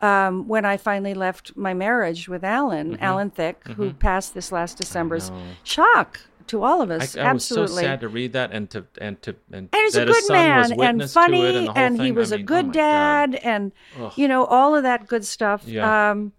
Um, 0.00 0.48
when 0.48 0.64
I 0.64 0.78
finally 0.78 1.14
left 1.14 1.56
my 1.56 1.74
marriage 1.74 2.28
with 2.28 2.42
Alan, 2.42 2.94
Mm-hmm. 2.94 3.04
Alan 3.04 3.30
Thicke, 3.30 3.68
who 3.76 3.92
passed 3.92 4.34
this 4.34 4.50
last 4.50 4.76
December's 4.78 5.30
shock 5.62 6.20
to 6.48 6.62
all 6.64 6.82
of 6.82 6.90
I, 6.90 6.96
us. 6.96 7.16
I 7.16 7.32
was 7.32 7.44
so 7.44 7.62
Absolutely. 7.62 7.82
sad 7.84 8.00
to 8.00 8.08
read 8.08 8.32
that 8.34 8.52
and 8.52 8.68
to 8.70 8.84
and 9.00 9.20
to 9.22 9.36
and, 9.52 9.68
and 9.72 9.82
he's 9.82 9.94
a 9.96 10.00
that 10.00 10.08
his 10.08 10.16
good 10.18 10.24
son 10.24 10.36
was 10.36 10.70
man 10.70 10.70
and 10.72 10.78
witness 10.78 11.12
to 11.14 11.18
it 11.18 11.22
funny 11.22 11.46
and, 11.56 11.66
the 11.66 11.72
whole 11.72 11.78
and 11.82 12.00
he 12.00 12.12
was 12.12 12.32
I 12.32 12.34
a 12.34 12.38
mean, 12.38 12.46
good 12.46 12.64
oh 12.64 12.68
my 12.68 12.72
God. 12.74 13.32
dad 13.32 13.34
and 13.42 13.72
you 14.16 14.28
know 14.28 14.44
all 14.44 14.74
of 14.74 14.82
that 14.84 15.06
good 15.06 15.24
stuff 15.24 15.62
Yeah. 15.66 16.10
um 16.10 16.32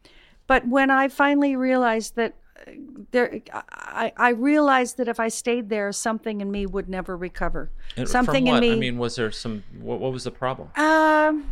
but 0.47 0.67
when 0.67 0.89
i 0.91 1.07
finally 1.07 1.55
realized 1.55 2.15
that 2.15 2.35
uh, 2.67 2.71
there 3.11 3.39
I, 3.51 4.11
I 4.17 4.29
realized 4.29 4.97
that 4.97 5.07
if 5.07 5.19
i 5.19 5.27
stayed 5.27 5.69
there 5.69 5.91
something 5.91 6.41
in 6.41 6.51
me 6.51 6.65
would 6.65 6.89
never 6.89 7.15
recover 7.17 7.69
And 7.97 8.07
something 8.07 8.47
in 8.47 8.59
me 8.59 8.71
I 8.73 8.75
mean, 8.75 8.97
was 8.97 9.15
there 9.15 9.31
some? 9.31 9.63
What, 9.79 9.99
what 9.99 10.11
was 10.11 10.23
the 10.23 10.31
problem? 10.31 10.69
um 10.75 11.51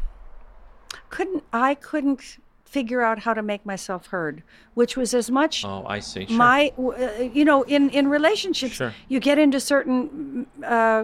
couldn't 1.09 1.43
i 1.53 1.75
couldn't 1.75 2.37
figure 2.75 3.01
out 3.07 3.17
how 3.25 3.33
to 3.39 3.43
make 3.51 3.63
myself 3.73 4.01
heard 4.15 4.35
which 4.79 4.93
was 5.01 5.13
as 5.21 5.27
much 5.39 5.55
Oh, 5.65 5.83
I 5.97 5.99
see. 6.11 6.25
Sure. 6.25 6.37
my 6.37 6.59
uh, 6.77 7.23
you 7.37 7.43
know 7.49 7.59
in 7.75 7.83
in 7.89 8.05
relationships 8.17 8.75
Sure. 8.81 8.93
you 9.13 9.19
get 9.29 9.37
into 9.45 9.59
certain 9.59 10.47
uh, 10.77 11.03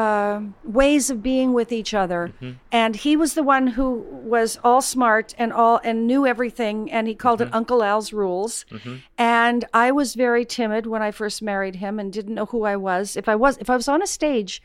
uh, 0.00 0.40
ways 0.64 1.04
of 1.10 1.18
being 1.22 1.52
with 1.58 1.70
each 1.70 1.92
other 2.02 2.22
Mm-hmm. 2.40 2.52
and 2.82 2.92
he 2.96 3.12
was 3.22 3.30
the 3.34 3.42
one 3.56 3.66
who 3.76 3.88
was 4.36 4.58
all 4.64 4.82
smart 4.82 5.28
and 5.38 5.52
all 5.52 5.76
and 5.88 5.96
knew 6.08 6.26
everything 6.26 6.90
and 6.90 7.06
he 7.06 7.14
called 7.14 7.40
Mm-hmm. 7.40 7.54
it 7.54 7.60
uncle 7.60 7.80
al's 7.92 8.12
rules 8.12 8.52
and 9.16 9.64
i 9.72 9.88
was 9.92 10.08
very 10.26 10.44
timid 10.58 10.86
when 10.92 11.02
i 11.02 11.10
first 11.12 11.38
married 11.52 11.76
him 11.84 11.94
and 12.00 12.12
didn't 12.12 12.34
know 12.34 12.46
who 12.46 12.64
i 12.64 12.76
was 12.88 13.16
if 13.16 13.28
i 13.28 13.36
was 13.44 13.56
if 13.58 13.68
i 13.70 13.76
was 13.76 13.88
on 13.94 14.02
a 14.02 14.06
stage 14.18 14.60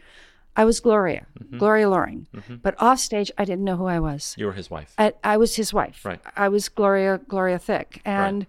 i 0.55 0.63
was 0.65 0.79
gloria 0.79 1.25
Mm-hmm. 1.41 1.57
gloria 1.57 1.89
loring 1.89 2.27
but 2.61 2.75
off 2.79 2.99
stage 2.99 3.31
i 3.37 3.43
didn't 3.45 3.63
know 3.65 3.75
who 3.77 3.85
i 3.87 3.99
was 3.99 4.35
you 4.37 4.45
were 4.45 4.53
his 4.53 4.69
wife. 4.69 4.93
I, 4.97 5.13
I 5.23 5.37
was 5.37 5.55
his 5.55 5.73
wife. 5.73 6.05
Right. 6.05 6.19
I 6.35 6.47
was 6.49 6.69
Gloria 6.69 7.19
Gloria 7.27 7.59
Thicke, 7.59 8.01
and 8.05 8.45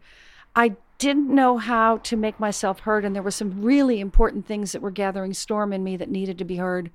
I 0.55 0.77
didn't 0.99 1.35
know 1.35 1.59
how 1.59 1.97
to 1.99 2.17
make 2.17 2.39
myself 2.39 2.81
heard, 2.81 3.05
and 3.05 3.15
there 3.15 3.23
were 3.23 3.31
some 3.33 3.63
really 3.63 3.99
important 3.99 4.47
things 4.47 4.71
that 4.73 4.83
were 4.83 4.91
gathering 4.93 5.33
storm 5.35 5.73
in 5.73 5.83
me 5.83 5.97
that 5.97 6.09
needed 6.09 6.39
to 6.39 6.45
be 6.45 6.57
heard. 6.57 6.91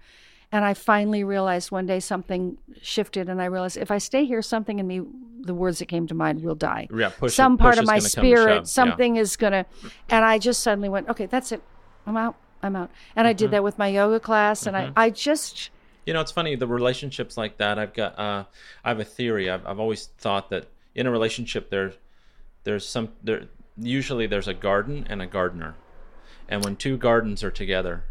And 0.52 0.64
I 0.64 0.74
finally 0.76 1.24
realized 1.26 1.72
one 1.72 1.86
day 1.88 2.00
something 2.00 2.58
shifted, 2.82 3.28
and 3.28 3.42
I 3.42 3.46
realized 3.46 3.76
if 3.76 3.92
I 3.92 3.98
stay 3.98 4.24
here, 4.26 4.42
something 4.42 4.80
in 4.80 4.88
me, 4.88 5.02
the 5.42 5.54
words 5.54 5.80
that 5.80 5.88
came 5.88 6.08
to 6.08 6.14
mind, 6.14 6.42
will 6.42 6.56
die. 6.56 6.88
Yeah, 6.96 7.10
push- 7.10 7.34
Some 7.34 7.58
part 7.58 7.74
push 7.76 7.80
of 7.82 7.86
my 7.88 8.00
gonna 8.00 8.02
come 8.02 8.04
to 8.04 8.10
spirit, 8.10 8.48
shove, 8.48 8.64
yeah. 8.64 8.64
something 8.64 9.16
is 9.18 9.36
gonna, 9.36 9.66
and 10.10 10.24
I 10.24 10.38
just 10.40 10.62
suddenly 10.64 10.88
went, 10.90 11.10
okay, 11.10 11.26
that's 11.26 11.52
it. 11.52 11.62
I'm 12.06 12.16
out. 12.16 12.36
I'm 12.64 12.76
out. 12.76 12.90
And 13.16 13.28
I 13.28 13.32
Mm-hmm. 13.32 13.38
did 13.38 13.52
that 13.52 13.64
with 13.64 13.78
my 13.78 13.88
yoga 13.88 14.20
class, 14.20 14.66
and 14.66 14.76
I, 14.78 14.92
I 14.96 15.10
just, 15.10 15.70
You 16.06 16.14
know, 16.14 16.22
it's 16.22 16.32
funny 16.32 16.56
the 16.56 16.68
relationships 16.68 17.38
like 17.38 17.58
that. 17.58 17.78
I've 17.78 17.94
got, 17.94 18.18
uh, 18.18 18.46
I 18.84 18.90
have 18.90 19.00
a 19.00 19.06
theory. 19.06 19.50
I've, 19.50 19.66
I've 19.68 19.80
always 19.80 20.08
thought 20.18 20.50
that 20.50 20.68
in 20.96 21.06
a 21.08 21.12
relationship 21.12 21.70
there, 21.70 21.94
there's 22.64 22.88
some 22.88 23.10
there. 23.24 23.44
Usually, 23.80 24.26
there's 24.28 24.48
a 24.48 24.54
garden 24.56 25.06
and 25.10 25.22
a 25.22 25.28
gardener, 25.28 25.76
and 26.50 26.64
when 26.66 26.76
two 26.76 26.98
gardens 26.98 27.44
are 27.44 27.52
together, 27.52 28.04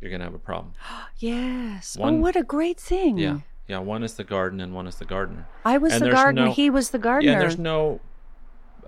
you're 0.00 0.10
gonna 0.10 0.24
have 0.24 0.34
a 0.34 0.38
problem. 0.38 0.74
yes. 1.18 1.96
One- 1.96 2.14
oh, 2.14 2.18
what 2.18 2.36
a 2.36 2.42
great 2.42 2.78
thing. 2.78 3.18
Yeah, 3.18 3.40
yeah. 3.66 3.78
One 3.78 4.02
is 4.04 4.14
the 4.14 4.24
garden 4.24 4.60
and 4.60 4.74
one 4.74 4.86
is 4.86 4.96
the 4.96 5.04
gardener. 5.04 5.46
I 5.64 5.78
was 5.78 5.92
And 5.94 6.02
the 6.02 6.10
gardener. 6.10 6.46
no- 6.46 6.52
he 6.52 6.70
was 6.70 6.90
the 6.90 6.98
gardener. 6.98 7.32
Yeah, 7.32 7.38
there's 7.40 7.58
no 7.58 8.00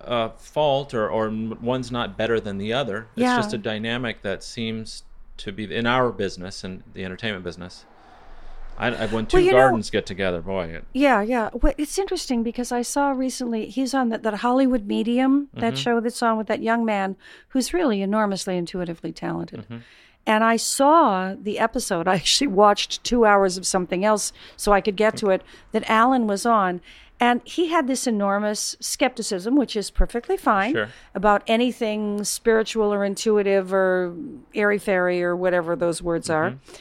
uh, 0.01 0.29
fault 0.31 0.93
or 0.95 1.09
or 1.09 1.29
one's 1.61 1.91
not 1.91 2.17
better 2.17 2.39
than 2.41 2.59
the 2.59 2.73
other. 2.73 3.07
It's 3.15 3.23
Yeah. 3.23 3.37
just 3.37 3.53
a 3.55 3.59
dynamic 3.59 4.23
that 4.23 4.43
seems 4.43 5.03
to 5.39 5.53
be 5.53 5.75
in 5.75 5.87
our 5.87 6.11
business 6.13 6.63
and 6.65 6.83
the 6.93 7.05
entertainment 7.05 7.45
business. 7.45 7.85
I, 8.77 8.89
I 8.89 9.07
when 9.07 9.27
two 9.27 9.37
Well, 9.37 9.45
you 9.45 9.53
know- 9.53 9.59
gardens 9.59 9.89
get 9.91 10.05
together, 10.05 10.41
boy, 10.43 10.65
it, 10.67 10.85
Yeah, 10.93 11.23
yeah. 11.23 11.51
Well, 11.53 11.73
it's 11.79 11.97
interesting 11.99 12.43
because 12.43 12.73
I 12.73 12.83
saw 12.83 13.11
recently 13.11 13.67
he's 13.67 13.95
on 13.95 14.09
that, 14.09 14.23
that 14.25 14.35
Hollywood 14.35 14.87
Medium, 14.87 15.47
Mm-hmm. 15.47 15.61
that 15.61 15.79
show 15.79 16.01
that's 16.01 16.23
on 16.23 16.37
with 16.37 16.49
that 16.49 16.61
young 16.61 16.85
man 16.85 17.17
who's 17.49 17.73
really 17.73 18.03
enormously 18.03 18.57
intuitively 18.57 19.13
talented. 19.13 19.61
Mm-hmm. 19.61 19.77
And 20.27 20.43
I 20.43 20.57
saw 20.57 21.35
the 21.41 21.59
episode. 21.59 22.09
I 22.09 22.15
actually 22.17 22.47
watched 22.49 23.05
two 23.05 23.25
hours 23.27 23.57
of 23.59 23.67
something 23.67 24.05
else 24.05 24.33
so 24.57 24.73
I 24.73 24.81
could 24.81 24.97
get 24.97 25.17
to 25.19 25.31
it 25.31 25.43
that 25.73 25.89
Alan 25.89 26.27
was 26.27 26.45
on. 26.47 26.81
And 27.21 27.41
he 27.45 27.69
had 27.69 27.87
this 27.87 28.07
enormous 28.07 28.77
skepticism, 28.81 29.57
which 29.57 29.77
is 29.77 29.91
perfectly 29.91 30.37
fine, 30.37 30.73
Sure. 30.73 30.89
about 31.15 31.43
anything 31.47 32.25
spiritual 32.25 32.93
or 32.93 33.05
intuitive 33.05 33.73
or 33.73 34.15
airy 34.55 34.79
fairy 34.79 35.23
or 35.23 35.37
whatever 35.37 35.77
those 35.77 36.03
words 36.03 36.29
are. 36.29 36.51
Mm-hmm. 36.51 36.75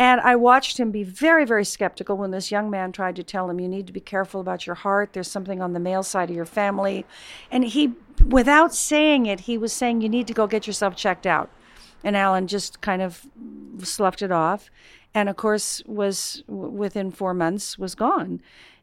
And 0.00 0.20
I 0.20 0.36
watched 0.36 0.78
him 0.78 0.92
be 0.92 1.02
very, 1.02 1.44
very 1.44 1.64
skeptical 1.64 2.16
when 2.16 2.30
this 2.30 2.52
young 2.52 2.70
man 2.70 2.92
tried 2.92 3.16
to 3.16 3.24
tell 3.24 3.50
him, 3.50 3.58
you 3.58 3.66
need 3.66 3.88
to 3.88 3.92
be 3.92 3.98
careful 3.98 4.40
about 4.40 4.64
your 4.64 4.76
heart. 4.76 5.12
There's 5.12 5.30
something 5.30 5.60
on 5.60 5.72
the 5.72 5.80
male 5.80 6.04
side 6.04 6.30
of 6.30 6.36
your 6.36 6.44
family. 6.46 7.04
And 7.50 7.64
he, 7.64 7.94
without 8.24 8.72
saying 8.72 9.26
it, 9.26 9.40
he 9.40 9.58
was 9.58 9.72
saying, 9.72 10.02
you 10.02 10.08
need 10.08 10.28
to 10.28 10.34
go 10.34 10.46
get 10.46 10.68
yourself 10.68 10.94
checked 10.94 11.26
out. 11.26 11.50
And 12.04 12.16
Alan 12.16 12.46
just 12.46 12.80
kind 12.80 13.02
of 13.02 13.26
sloughed 13.82 14.22
it 14.22 14.30
off. 14.30 14.70
And 15.14 15.28
of 15.28 15.34
course, 15.36 15.82
was 15.84 16.44
w- 16.46 16.68
within 16.68 17.10
four 17.10 17.34
months 17.34 17.76
was 17.76 17.96
gone. 17.96 18.40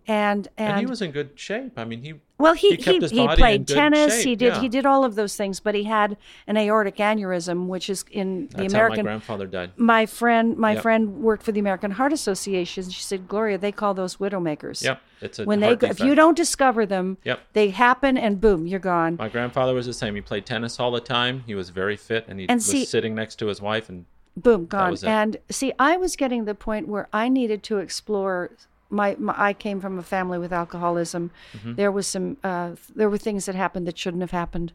And, 0.08 0.48
and, 0.58 0.70
and 0.74 0.80
he 0.80 0.86
was 0.86 1.02
in 1.02 1.12
good 1.12 1.32
shape. 1.36 1.74
I 1.78 1.84
mean, 1.86 2.02
he 2.04 2.14
well, 2.38 2.54
he 2.54 2.76
he 2.76 3.00
he, 3.00 3.08
he 3.08 3.28
played 3.30 3.68
tennis. 3.68 4.18
shape, 4.18 4.26
He 4.26 4.36
did 4.36 4.54
yeah. 4.56 4.62
he 4.62 4.70
did 4.70 4.86
all 4.86 5.04
of 5.06 5.16
those 5.16 5.36
things, 5.36 5.60
but 5.60 5.74
he 5.74 5.86
had 5.86 6.18
an 6.48 6.58
aortic 6.58 6.98
aneurysm, 6.98 7.68
which 7.68 7.90
is 7.90 8.04
in 8.12 8.48
the 8.50 8.58
that's 8.58 8.74
how 8.74 8.80
my 8.80 8.86
American 8.86 9.06
grandfather 9.06 9.48
died. 9.48 9.72
my 9.78 10.06
friend 10.06 10.58
my 10.58 10.74
Yep. 10.74 10.82
friend 10.84 11.22
worked 11.24 11.44
for 11.44 11.52
the 11.54 11.60
American 11.60 11.92
Heart 11.92 12.14
Association. 12.14 12.90
She 12.90 13.02
said, 13.02 13.28
Gloria, 13.28 13.58
they 13.58 13.72
call 13.72 13.94
those 13.94 14.18
widowmakers. 14.18 14.84
Yep, 14.84 15.02
it's 15.22 15.40
a 15.40 15.46
When 15.46 15.60
they 15.62 15.76
go, 15.76 15.88
if 15.88 16.00
you 16.00 16.14
don't 16.14 16.36
discover 16.38 16.86
them, 16.86 17.18
Yep. 17.24 17.40
they 17.54 17.70
happen 17.70 18.18
and 18.18 18.40
boom, 18.42 18.68
you're 18.68 18.80
gone. 18.80 19.16
My 19.18 19.30
grandfather 19.30 19.74
was 19.74 19.86
the 19.86 19.94
same. 19.94 20.14
He 20.16 20.22
played 20.22 20.46
tennis 20.46 20.80
all 20.80 20.92
the 20.92 21.00
time. 21.02 21.44
He 21.48 21.56
was 21.56 21.70
very 21.70 21.96
fit, 21.98 22.26
and 22.28 22.40
he 22.40 22.48
And 22.50 22.58
was 22.58 22.66
see- 22.66 22.86
sitting 22.86 23.16
next 23.16 23.38
to 23.38 23.48
his 23.48 23.62
wife, 23.62 23.88
and 23.90 24.06
boom, 24.38 24.66
gone. 24.66 24.98
And 25.06 25.38
see, 25.50 25.72
I 25.80 25.96
was 25.98 26.18
getting 26.18 26.44
the 26.44 26.54
point 26.56 26.90
where 26.90 27.08
I 27.14 27.30
needed 27.30 27.64
to 27.64 27.78
explore. 27.78 28.52
My, 28.90 29.16
my 29.18 29.34
I 29.38 29.54
came 29.54 29.82
from 29.82 29.98
a 29.98 30.04
family 30.04 30.38
with 30.38 30.54
alcoholism. 30.54 31.32
Mm-hmm. 31.54 31.76
There 31.76 31.92
was 31.92 32.08
some. 32.08 32.38
Uh, 32.44 32.72
there 32.96 33.10
were 33.10 33.18
things 33.18 33.46
that 33.46 33.56
happened 33.56 33.88
that 33.88 33.98
shouldn't 33.98 34.22
have 34.22 34.32
happened, 34.32 34.74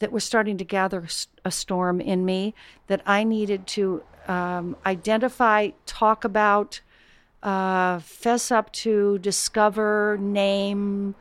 that 0.00 0.12
were 0.12 0.20
starting 0.20 0.58
to 0.58 0.64
gather 0.64 1.06
a 1.44 1.50
storm 1.50 2.00
in 2.00 2.24
me. 2.24 2.54
That 2.88 3.02
I 3.06 3.24
needed 3.24 3.66
to 3.68 4.02
um, 4.28 4.76
identify, 4.84 5.70
talk 5.86 6.24
about, 6.24 6.80
uh, 7.42 7.98
fess 8.00 8.50
up 8.50 8.72
to, 8.72 9.18
discover, 9.18 10.16
name, 10.20 11.14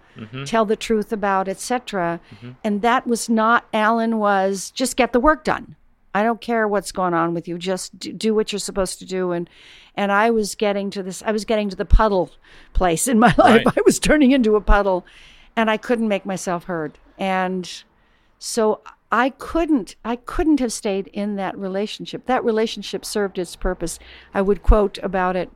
tell 0.46 0.66
the 0.66 0.76
truth 0.76 1.12
about, 1.12 1.48
etc. 1.48 2.20
And 2.64 2.82
that 2.82 3.08
was 3.08 3.30
not. 3.30 3.66
Alan 3.74 4.18
was 4.18 4.72
just 4.72 4.98
get 4.98 5.14
the 5.14 5.20
work 5.20 5.44
done. 5.44 5.76
I 6.14 6.24
don't 6.24 6.42
care 6.42 6.68
what's 6.68 6.92
going 6.92 7.14
on 7.14 7.34
with 7.34 7.48
you. 7.48 7.58
Just 7.58 7.98
do, 7.98 8.12
do 8.12 8.36
what 8.36 8.52
you're 8.52 8.60
supposed 8.60 9.00
to 9.00 9.06
do. 9.06 9.32
And 9.32 9.50
and 9.96 10.12
I 10.12 10.30
was 10.30 10.56
getting 10.56 10.90
to 10.92 11.04
this. 11.04 11.22
I 11.26 11.32
was 11.32 11.46
getting 11.46 11.70
to 11.70 11.76
the 11.76 11.86
puddle 11.86 12.32
place 12.74 13.08
in 13.08 13.20
my 13.20 13.28
life. 13.38 13.66
Right. 13.66 13.78
I 13.78 13.82
was 13.86 14.00
turning 14.00 14.32
into 14.32 14.56
a 14.56 14.62
puddle, 14.62 15.06
and 15.56 15.70
I 15.70 15.78
couldn't 15.78 16.08
make 16.08 16.26
myself 16.26 16.66
heard. 16.66 16.98
And 17.18 17.84
so 18.40 18.82
I 19.12 19.32
couldn't. 19.32 19.96
I 20.04 20.16
couldn't 20.16 20.60
have 20.60 20.74
stayed 20.74 21.08
in 21.08 21.36
that 21.36 21.58
relationship. 21.58 22.26
That 22.26 22.44
relationship 22.44 23.06
served 23.06 23.38
its 23.38 23.56
purpose. 23.56 24.00
I 24.34 24.42
would 24.42 24.64
quote 24.64 24.98
about 25.04 25.36
it 25.36 25.50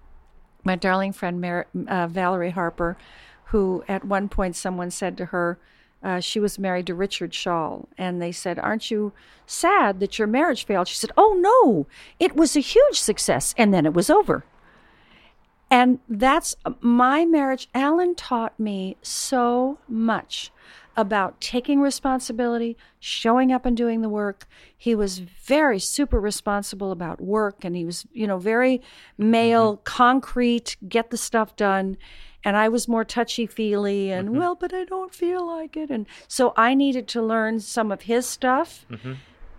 my 0.65 0.75
darling 0.75 1.13
friend 1.13 1.39
Mar- 1.39 1.67
uh, 1.87 2.07
Valerie 2.07 2.49
Harper, 2.49 2.97
who 3.45 3.83
at 3.87 4.03
one 4.03 4.27
point 4.27 4.55
someone 4.55 4.91
said 4.91 5.15
to 5.17 5.25
her, 5.25 5.59
uh, 6.05 6.19
she 6.19 6.39
was 6.39 6.59
married 6.59 6.85
to 6.85 6.93
Richard 6.93 7.31
Schaal, 7.31 7.87
and 7.97 8.21
they 8.21 8.31
said, 8.31 8.59
Aren't 8.59 8.91
you 8.91 9.11
sad 9.47 9.99
that 9.99 10.19
your 10.19 10.27
marriage 10.27 10.63
failed? 10.63 10.87
She 10.87 10.95
said, 10.95 11.11
Oh, 11.17 11.33
no, 11.39 11.87
it 12.19 12.35
was 12.35 12.55
a 12.55 12.59
huge 12.59 12.99
success, 12.99 13.55
and 13.57 13.73
then 13.73 13.87
it 13.87 13.93
was 13.93 14.11
over. 14.11 14.45
And 15.71 15.97
that's 16.07 16.55
my 16.79 17.25
marriage. 17.25 17.67
Alan 17.73 18.13
taught 18.13 18.57
me 18.59 18.97
so 19.01 19.79
much 19.87 20.51
about 20.95 21.41
taking 21.41 21.81
responsibility, 21.81 22.77
showing 22.99 23.51
up 23.51 23.65
and 23.65 23.75
doing 23.75 24.01
the 24.01 24.07
work. 24.07 24.47
He 24.77 24.93
was 24.93 25.19
very 25.19 25.79
super 25.79 26.19
responsible 26.19 26.91
about 26.91 27.19
work 27.19 27.65
and 27.65 27.75
he 27.75 27.83
was, 27.83 28.05
you 28.13 28.27
know, 28.27 28.37
very 28.37 28.79
male, 29.17 29.77
concrete, 29.77 30.77
get 30.87 31.09
the 31.09 31.17
stuff 31.17 31.55
done. 31.55 31.97
And 32.45 32.55
I 32.55 32.69
was 32.69 32.87
more 32.87 33.03
touchy 33.03 33.47
feely 33.47 34.11
and, 34.11 34.37
well, 34.37 34.53
but 34.55 34.71
I 34.73 34.83
don't 34.85 35.13
feel 35.13 35.45
like 35.45 35.75
it. 35.75 35.89
And 35.89 36.05
so 36.27 36.53
I 36.55 36.75
needed 36.75 37.07
to 37.09 37.21
learn 37.21 37.59
some 37.59 37.91
of 37.91 38.03
his 38.03 38.25
stuff. 38.27 38.85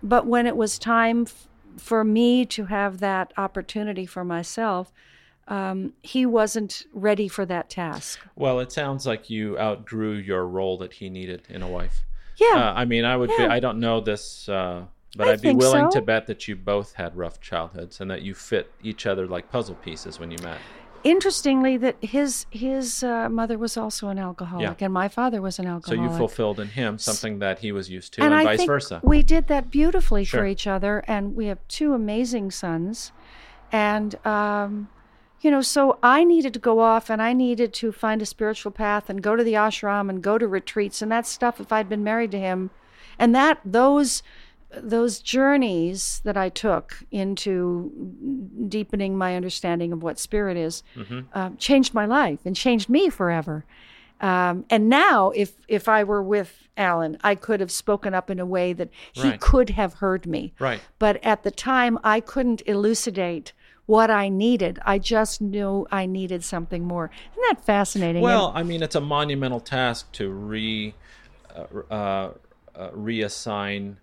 But 0.01 0.25
when 0.25 0.47
it 0.47 0.55
was 0.55 0.79
time 0.79 1.23
f- 1.23 1.47
for 1.77 2.03
me 2.03 2.45
to 2.45 2.65
have 2.65 2.99
that 2.99 3.33
opportunity 3.37 4.05
for 4.05 4.23
myself, 4.23 4.93
um, 5.49 5.93
he 6.01 6.25
wasn't 6.25 6.83
ready 6.93 7.27
for 7.27 7.45
that 7.45 7.69
task. 7.69 8.19
well, 8.35 8.59
it 8.59 8.71
sounds 8.71 9.05
like 9.05 9.29
you 9.29 9.57
outgrew 9.59 10.13
your 10.13 10.45
role 10.47 10.77
that 10.79 10.93
he 10.93 11.09
needed 11.09 11.43
in 11.49 11.61
a 11.61 11.67
wife. 11.67 12.03
Yeah. 12.37 12.47
Uh, 12.53 12.73
I 12.75 12.85
mean, 12.85 13.05
I 13.05 13.17
would. 13.17 13.29
be, 13.29 13.45
I 13.45 13.59
don't 13.59 13.79
know 13.79 13.99
this, 14.01 14.47
uh, 14.49 14.85
but 15.15 15.27
I 15.27 15.31
I'd 15.31 15.41
be 15.41 15.53
willing 15.53 15.89
so. 15.91 15.99
to 15.99 16.05
bet 16.05 16.27
that 16.27 16.47
you 16.47 16.55
both 16.55 16.93
had 16.93 17.15
rough 17.15 17.39
childhoods 17.41 17.99
and 18.01 18.11
that 18.11 18.21
you 18.21 18.33
fit 18.33 18.71
each 18.83 19.05
other 19.05 19.25
like 19.27 19.49
puzzle 19.51 19.75
pieces 19.75 20.19
when 20.19 20.31
you 20.31 20.37
met. 20.43 20.59
Interestingly, 21.03 21.77
that 21.77 21.95
his 22.01 22.45
his 22.49 23.03
uh, 23.03 23.29
mother 23.29 23.57
was 23.57 23.77
also 23.77 24.09
an 24.09 24.19
alcoholic, 24.19 24.79
Yeah. 24.81 24.85
and 24.85 24.93
my 24.93 25.07
father 25.07 25.41
was 25.41 25.59
an 25.59 25.65
alcoholic. 25.67 25.99
So 26.09 26.11
you 26.11 26.17
fulfilled 26.17 26.59
in 26.59 26.69
him 26.69 26.97
something 26.97 27.39
that 27.39 27.59
he 27.59 27.71
was 27.71 27.89
used 27.89 28.13
to, 28.15 28.23
and, 28.23 28.33
and 28.33 28.47
I 28.47 28.57
vice 28.57 28.65
versa. 28.65 28.99
we 29.03 29.23
did 29.23 29.47
that 29.47 29.71
beautifully 29.71 30.23
Sure. 30.25 30.41
for 30.41 30.45
each 30.45 30.67
other, 30.67 31.03
and 31.07 31.35
we 31.35 31.45
have 31.47 31.59
two 31.67 31.93
amazing 31.93 32.51
sons, 32.51 33.11
and 33.71 34.15
um, 34.25 34.89
you 35.39 35.51
know, 35.51 35.61
so 35.61 35.99
I 36.01 36.23
needed 36.23 36.53
to 36.53 36.59
go 36.59 36.79
off, 36.79 37.09
and 37.09 37.21
I 37.21 37.31
needed 37.31 37.73
to 37.75 37.91
find 37.91 38.21
a 38.21 38.25
spiritual 38.25 38.71
path, 38.71 39.09
and 39.09 39.21
go 39.21 39.35
to 39.35 39.43
the 39.43 39.53
ashram, 39.53 40.09
and 40.09 40.21
go 40.21 40.37
to 40.37 40.47
retreats, 40.47 41.01
and 41.01 41.11
that 41.11 41.27
stuff. 41.27 41.59
If 41.61 41.71
I'd 41.71 41.87
been 41.87 42.03
married 42.03 42.31
to 42.31 42.39
him, 42.39 42.71
and 43.19 43.33
that 43.35 43.59
those 43.63 44.23
those 44.71 45.19
journeys 45.19 46.21
that 46.25 46.35
I 46.37 46.49
took 46.49 46.97
into 47.11 47.91
deepening 48.67 49.17
my 49.17 49.35
understanding 49.35 49.91
of 49.93 50.03
what 50.03 50.19
spirit 50.19 50.57
is 50.57 50.83
Mm-hmm. 50.95 51.19
uh, 51.33 51.51
changed 51.57 51.93
my 51.93 52.05
life 52.05 52.39
and 52.45 52.55
changed 52.55 52.89
me 52.89 53.09
forever. 53.09 53.65
Um, 54.19 54.65
and 54.69 54.89
now, 54.89 55.29
if 55.31 55.53
if 55.67 55.87
I 55.87 56.03
were 56.03 56.23
with 56.23 56.67
Alan, 56.75 57.17
I 57.23 57.35
could 57.35 57.59
have 57.59 57.71
spoken 57.71 58.13
up 58.15 58.29
in 58.31 58.39
a 58.39 58.45
way 58.45 58.73
that 58.73 58.89
he 59.13 59.29
Right. 59.29 59.39
could 59.39 59.69
have 59.71 59.95
heard 59.95 60.25
me. 60.25 60.53
Right. 60.59 60.81
But 60.97 61.23
at 61.23 61.43
the 61.43 61.51
time, 61.51 61.99
I 62.03 62.19
couldn't 62.19 62.61
elucidate 62.65 63.53
what 63.85 64.09
I 64.09 64.27
needed. 64.27 64.79
I 64.85 64.97
just 64.97 65.39
knew 65.39 65.87
I 65.91 66.07
needed 66.07 66.43
something 66.43 66.83
more. 66.83 67.09
Isn't 67.33 67.43
that 67.55 67.63
fascinating? 67.63 68.21
Well, 68.23 68.51
I 68.55 68.63
mean, 68.63 68.81
it's 68.81 68.95
a 68.95 69.01
monumental 69.01 69.59
task 69.59 70.11
to 70.13 70.29
re 70.31 70.95
uh, 71.55 71.65
uh, 71.93 72.31
uh, 72.75 72.89
reassign 72.89 73.97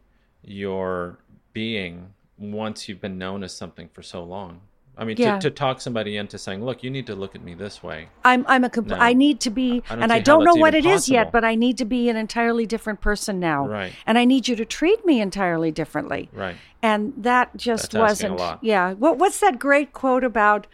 your 0.44 1.18
being 1.52 2.10
once 2.38 2.88
you've 2.88 3.00
been 3.00 3.18
known 3.18 3.42
as 3.44 3.54
something 3.54 3.88
for 3.92 4.02
so 4.02 4.22
long. 4.22 4.60
I 4.96 5.04
mean, 5.04 5.16
Yeah. 5.18 5.40
to, 5.40 5.50
to 5.50 5.50
talk 5.50 5.80
somebody 5.80 6.16
into 6.16 6.38
saying, 6.38 6.64
"Look, 6.64 6.84
you 6.84 6.90
need 6.90 7.06
to 7.08 7.16
look 7.16 7.34
at 7.34 7.42
me 7.42 7.54
this 7.54 7.82
way." 7.82 8.08
I'm 8.24 8.44
I'm 8.46 8.62
a 8.62 8.70
compl- 8.70 8.90
No. 8.90 8.96
I 8.96 9.12
need 9.12 9.40
to 9.40 9.50
be 9.50 9.82
I 9.90 9.94
and 9.94 10.12
I 10.12 10.20
don't 10.20 10.44
know 10.44 10.54
what 10.54 10.74
it 10.74 10.84
even 10.84 10.92
is 10.92 11.08
yet, 11.08 11.32
but 11.32 11.44
I 11.44 11.56
need 11.56 11.78
to 11.78 11.84
be 11.84 12.08
an 12.08 12.16
entirely 12.16 12.64
different 12.64 13.00
person 13.00 13.40
now. 13.40 13.66
Right. 13.66 13.92
And 14.06 14.18
I 14.18 14.24
need 14.24 14.46
you 14.46 14.54
to 14.54 14.64
treat 14.64 15.04
me 15.04 15.20
entirely 15.20 15.72
differently. 15.72 16.28
Right. 16.32 16.56
And 16.80 17.12
that 17.16 17.56
just 17.56 17.90
That's 17.90 18.22
wasn't. 18.22 18.62
Yeah. 18.62 18.92
What 18.92 19.18
what's 19.18 19.40
that 19.40 19.58
great 19.58 19.92
quote 19.92 20.22
about 20.22 20.68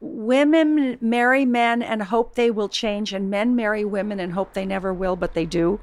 women 0.00 0.98
marry 1.00 1.44
men 1.44 1.82
and 1.82 2.02
hope 2.02 2.34
they 2.34 2.50
will 2.50 2.68
change 2.68 3.12
and 3.12 3.30
men 3.30 3.54
marry 3.56 3.84
women 3.84 4.20
and 4.20 4.32
hope 4.32 4.52
they 4.54 4.64
never 4.66 4.92
will 4.92 5.16
but 5.16 5.34
they 5.34 5.44
do. 5.46 5.80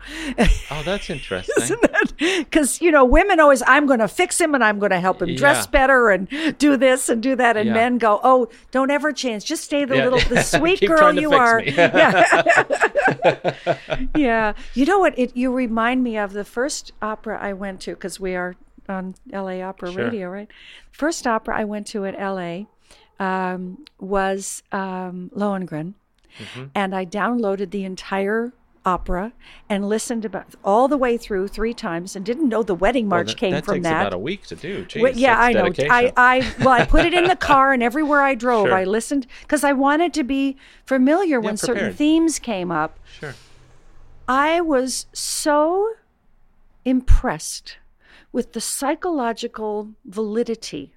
Oh, 0.71 0.81
that's 0.85 1.09
interesting. 1.15 1.77
Because 2.17 2.81
you 2.81 2.91
know, 2.91 3.05
women 3.05 3.39
always, 3.39 3.63
I'm 3.67 3.85
going 3.85 3.99
to 3.99 4.07
fix 4.07 4.39
him 4.39 4.53
and 4.55 4.63
I'm 4.63 4.79
going 4.79 4.91
to 4.91 4.99
help 4.99 5.21
him 5.21 5.35
dress 5.35 5.67
better 5.67 6.09
and 6.09 6.27
do 6.57 6.77
this 6.77 7.09
and 7.09 7.21
do 7.21 7.35
that, 7.35 7.57
and 7.57 7.67
Yeah. 7.67 7.73
men 7.73 7.97
go, 7.97 8.19
"Oh, 8.23 8.49
don't 8.71 8.91
ever 8.91 9.11
change. 9.13 9.45
Just 9.45 9.63
stay 9.63 9.85
the 9.85 9.97
Yeah. 9.97 10.03
little, 10.09 10.19
the 10.29 10.41
sweet 10.55 10.81
girl 10.81 11.13
you 11.13 11.33
are." 11.33 11.61
Yeah. 11.73 13.55
yeah. 14.15 14.53
You 14.73 14.85
know 14.85 14.99
what? 14.99 15.17
It 15.17 15.35
you 15.35 15.51
remind 15.53 16.03
me 16.03 16.17
of 16.17 16.33
the 16.33 16.43
first 16.45 16.91
opera 17.01 17.37
I 17.41 17.53
went 17.53 17.81
to 17.81 17.91
because 17.91 18.19
we 18.19 18.35
are 18.35 18.55
on 18.89 19.15
LA 19.31 19.61
Opera 19.61 19.91
Sure. 19.91 20.05
Radio, 20.05 20.29
right? 20.29 20.49
First 20.91 21.25
opera 21.27 21.57
I 21.57 21.63
went 21.63 21.87
to 21.87 22.05
at 22.05 22.15
LA 22.19 22.65
um, 23.19 23.85
was 23.99 24.63
um, 24.71 25.31
Lohengrin, 25.35 25.93
Mm-hmm. 26.39 26.63
and 26.73 26.95
I 26.95 27.05
downloaded 27.05 27.69
the 27.69 27.83
entire 27.83 28.53
opera 28.85 29.33
and 29.69 29.87
listened 29.87 30.25
about 30.25 30.55
all 30.63 30.87
the 30.87 30.97
way 30.97 31.15
through 31.15 31.47
three 31.47 31.75
times 31.75 32.15
and 32.15 32.25
didn't 32.25 32.49
know 32.49 32.63
the 32.63 32.73
wedding 32.73 33.07
Well, 33.07 33.19
march 33.19 33.27
that, 33.33 33.37
came 33.37 33.51
that 33.51 33.65
from 33.65 33.75
takes 33.75 33.83
that. 33.83 34.01
about 34.01 34.13
a 34.13 34.17
week 34.17 34.47
to 34.47 34.55
do. 34.55 34.83
Jeez, 34.85 35.01
Well, 35.03 35.13
yeah, 35.15 35.39
I 35.39 35.53
know. 35.53 35.69
dedication. 35.69 35.91
I, 35.91 36.11
I 36.17 36.53
well, 36.59 36.69
I 36.69 36.85
put 36.85 37.05
it 37.05 37.13
in 37.13 37.25
the 37.25 37.35
car, 37.51 37.71
and 37.71 37.83
everywhere 37.83 38.21
I 38.23 38.33
drove, 38.33 38.67
Sure. 38.69 38.75
I 38.75 38.83
listened 38.83 39.27
because 39.41 39.63
I 39.63 39.73
wanted 39.73 40.11
to 40.15 40.23
be 40.23 40.57
familiar 40.87 41.39
when 41.39 41.55
certain 41.55 41.93
themes 41.93 42.39
came 42.39 42.71
up. 42.71 42.97
sure. 43.19 43.35
I 44.27 44.59
was 44.59 45.05
so 45.13 45.93
impressed 46.85 47.77
with 48.31 48.53
the 48.53 48.61
psychological 48.61 49.89
validity 50.05 50.93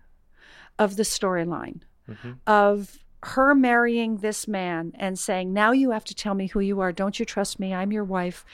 of 0.78 0.96
the 0.96 1.02
storyline 1.02 1.80
Mm-hmm. 2.08 2.32
of 2.46 2.98
her 3.22 3.54
marrying 3.54 4.18
this 4.18 4.46
man 4.46 4.92
and 4.94 5.18
saying, 5.18 5.52
Now 5.52 5.72
you 5.72 5.90
have 5.90 6.04
to 6.04 6.14
tell 6.14 6.34
me 6.34 6.46
who 6.46 6.60
you 6.60 6.80
are. 6.80 6.92
Don't 6.92 7.18
you 7.18 7.26
trust 7.26 7.58
me? 7.58 7.74
I'm 7.74 7.92
your 7.92 8.04
wife. 8.04 8.44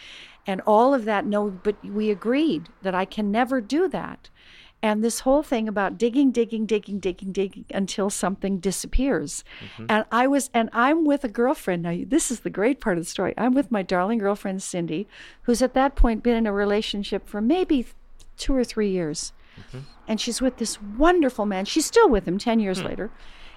And 0.46 0.60
all 0.66 0.94
of 0.94 1.04
that. 1.04 1.26
No, 1.26 1.50
but 1.50 1.82
we 1.84 2.10
agreed 2.10 2.68
that 2.82 2.94
I 2.94 3.04
can 3.04 3.30
never 3.30 3.60
do 3.60 3.88
that. 3.88 4.30
And 4.84 5.04
this 5.04 5.20
whole 5.20 5.44
thing 5.44 5.68
about 5.68 5.96
digging, 5.96 6.32
digging, 6.32 6.66
digging, 6.66 6.98
digging, 6.98 7.30
digging 7.30 7.66
until 7.72 8.10
something 8.10 8.58
disappears. 8.58 9.44
Mm-hmm. 9.60 9.86
And 9.88 10.04
I 10.10 10.26
was, 10.26 10.50
and 10.52 10.70
I'm 10.72 11.04
with 11.04 11.22
a 11.22 11.28
girlfriend. 11.28 11.84
Now, 11.84 11.96
this 12.04 12.32
is 12.32 12.40
the 12.40 12.50
great 12.50 12.80
part 12.80 12.98
of 12.98 13.04
the 13.04 13.08
story. 13.10 13.32
I'm 13.38 13.54
with 13.54 13.70
my 13.70 13.82
darling 13.82 14.18
girlfriend, 14.18 14.60
Cindy, 14.60 15.06
who's 15.42 15.62
at 15.62 15.74
that 15.74 15.94
point 15.94 16.24
been 16.24 16.34
in 16.34 16.46
a 16.48 16.52
relationship 16.52 17.28
for 17.28 17.40
maybe 17.40 17.86
two 18.36 18.56
or 18.56 18.64
three 18.64 18.90
years. 18.90 19.32
Mm-hmm. 19.56 19.78
And 20.08 20.20
she's 20.20 20.40
with 20.40 20.56
this 20.56 20.82
wonderful 20.82 21.46
man. 21.46 21.64
She's 21.64 21.86
still 21.86 22.08
with 22.08 22.26
him 22.26 22.38
10 22.38 22.58
years 22.58 22.80
hmm. 22.80 22.86
later. 22.88 23.10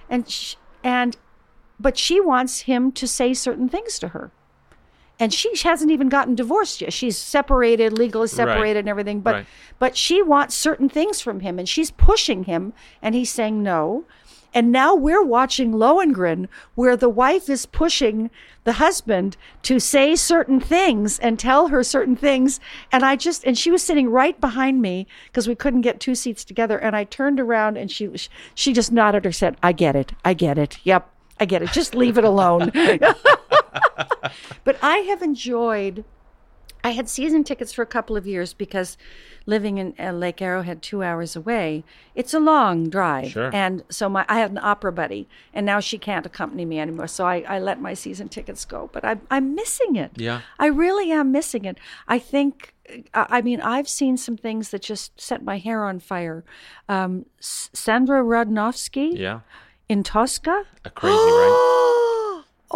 And, 0.08 0.28
sh 0.28 0.54
and, 0.84 1.16
but 1.80 1.98
she 1.98 2.20
wants 2.20 2.60
him 2.60 2.92
to 2.92 3.06
say 3.06 3.34
certain 3.34 3.68
things 3.68 3.98
to 3.98 4.08
her. 4.08 4.30
And 5.18 5.32
she 5.32 5.56
hasn't 5.56 5.90
even 5.90 6.10
gotten 6.10 6.34
divorced 6.34 6.82
yet. 6.82 6.92
She's 6.92 7.16
separated, 7.16 7.96
legally 7.96 8.28
separated 8.28 8.80
and 8.80 8.88
everything. 8.88 9.20
But 9.20 9.34
Right. 9.34 9.46
but 9.78 9.96
she 9.96 10.20
wants 10.20 10.54
certain 10.54 10.90
things 10.90 11.22
from 11.22 11.40
him 11.40 11.58
and 11.58 11.66
she's 11.66 11.90
pushing 11.90 12.44
him 12.44 12.74
and 13.00 13.14
he's 13.14 13.30
saying 13.30 13.62
no. 13.62 14.04
And 14.56 14.72
now 14.72 14.94
we're 14.94 15.22
watching 15.22 15.72
Lohengrin 15.72 16.48
where 16.76 16.96
the 16.96 17.10
wife 17.10 17.50
is 17.50 17.66
pushing 17.66 18.30
the 18.64 18.72
husband 18.72 19.36
to 19.64 19.78
say 19.78 20.16
certain 20.16 20.60
things 20.60 21.18
and 21.18 21.38
tell 21.38 21.68
her 21.68 21.82
certain 21.82 22.16
things. 22.16 22.58
And 22.90 23.04
I 23.04 23.16
just, 23.16 23.44
and 23.44 23.58
she 23.58 23.70
was 23.70 23.82
sitting 23.82 24.08
right 24.08 24.40
behind 24.40 24.80
me 24.80 25.06
because 25.26 25.46
we 25.46 25.54
couldn't 25.54 25.82
get 25.82 26.00
two 26.00 26.14
seats 26.14 26.42
together. 26.42 26.78
And 26.78 26.96
I 26.96 27.04
turned 27.04 27.38
around 27.38 27.76
and 27.76 27.90
she, 27.90 28.10
she 28.54 28.72
just 28.72 28.90
nodded 28.90 29.26
her 29.26 29.32
said, 29.32 29.58
I 29.62 29.72
get 29.72 29.94
it. 29.94 30.12
I 30.24 30.32
get 30.32 30.56
it. 30.56 30.78
Yep. 30.84 31.06
I 31.38 31.44
get 31.44 31.60
it. 31.60 31.70
Just 31.72 31.94
leave 31.94 32.16
it 32.16 32.24
alone. 32.24 32.70
but 34.64 34.78
I 34.80 35.04
have 35.10 35.20
enjoyed 35.20 36.02
I 36.86 36.90
had 36.90 37.08
season 37.08 37.42
tickets 37.42 37.72
for 37.72 37.82
a 37.82 37.86
couple 37.86 38.16
of 38.16 38.28
years 38.28 38.54
because 38.54 38.96
living 39.44 39.78
in 39.78 39.92
uh, 39.98 40.12
Lake 40.12 40.40
Arrowhead, 40.40 40.82
two 40.82 41.02
hours 41.02 41.34
away, 41.34 41.82
it's 42.14 42.32
a 42.32 42.38
long 42.38 42.88
drive. 42.88 43.32
Sure. 43.32 43.50
And 43.52 43.82
so 43.88 44.08
my 44.08 44.24
I 44.28 44.38
had 44.38 44.52
an 44.52 44.58
opera 44.58 44.92
buddy, 44.92 45.26
and 45.52 45.66
now 45.66 45.80
she 45.80 45.98
can't 45.98 46.24
accompany 46.24 46.64
me 46.64 46.78
anymore. 46.78 47.08
So 47.08 47.26
I, 47.26 47.38
I 47.48 47.58
let 47.58 47.80
my 47.80 47.92
season 47.94 48.28
tickets 48.28 48.64
go. 48.64 48.88
But 48.92 49.04
I, 49.04 49.16
I'm 49.32 49.56
missing 49.56 49.96
it. 49.96 50.12
Yeah. 50.14 50.42
I 50.60 50.66
really 50.66 51.10
am 51.10 51.32
missing 51.32 51.64
it. 51.64 51.76
I 52.06 52.20
think. 52.20 52.72
I 53.12 53.26
I 53.38 53.42
mean, 53.42 53.60
I've 53.60 53.88
seen 53.88 54.16
some 54.16 54.36
things 54.36 54.70
that 54.70 54.82
just 54.82 55.20
set 55.20 55.42
my 55.42 55.58
hair 55.58 55.84
on 55.84 55.98
fire. 55.98 56.44
Um, 56.88 57.26
S- 57.40 57.68
Sondra 57.74 58.22
Radvanovsky 58.22 59.18
Yeah. 59.18 59.40
in 59.88 60.04
Tosca. 60.04 60.62
A 60.84 60.90
crazy, 60.90 61.16
right? 61.16 61.92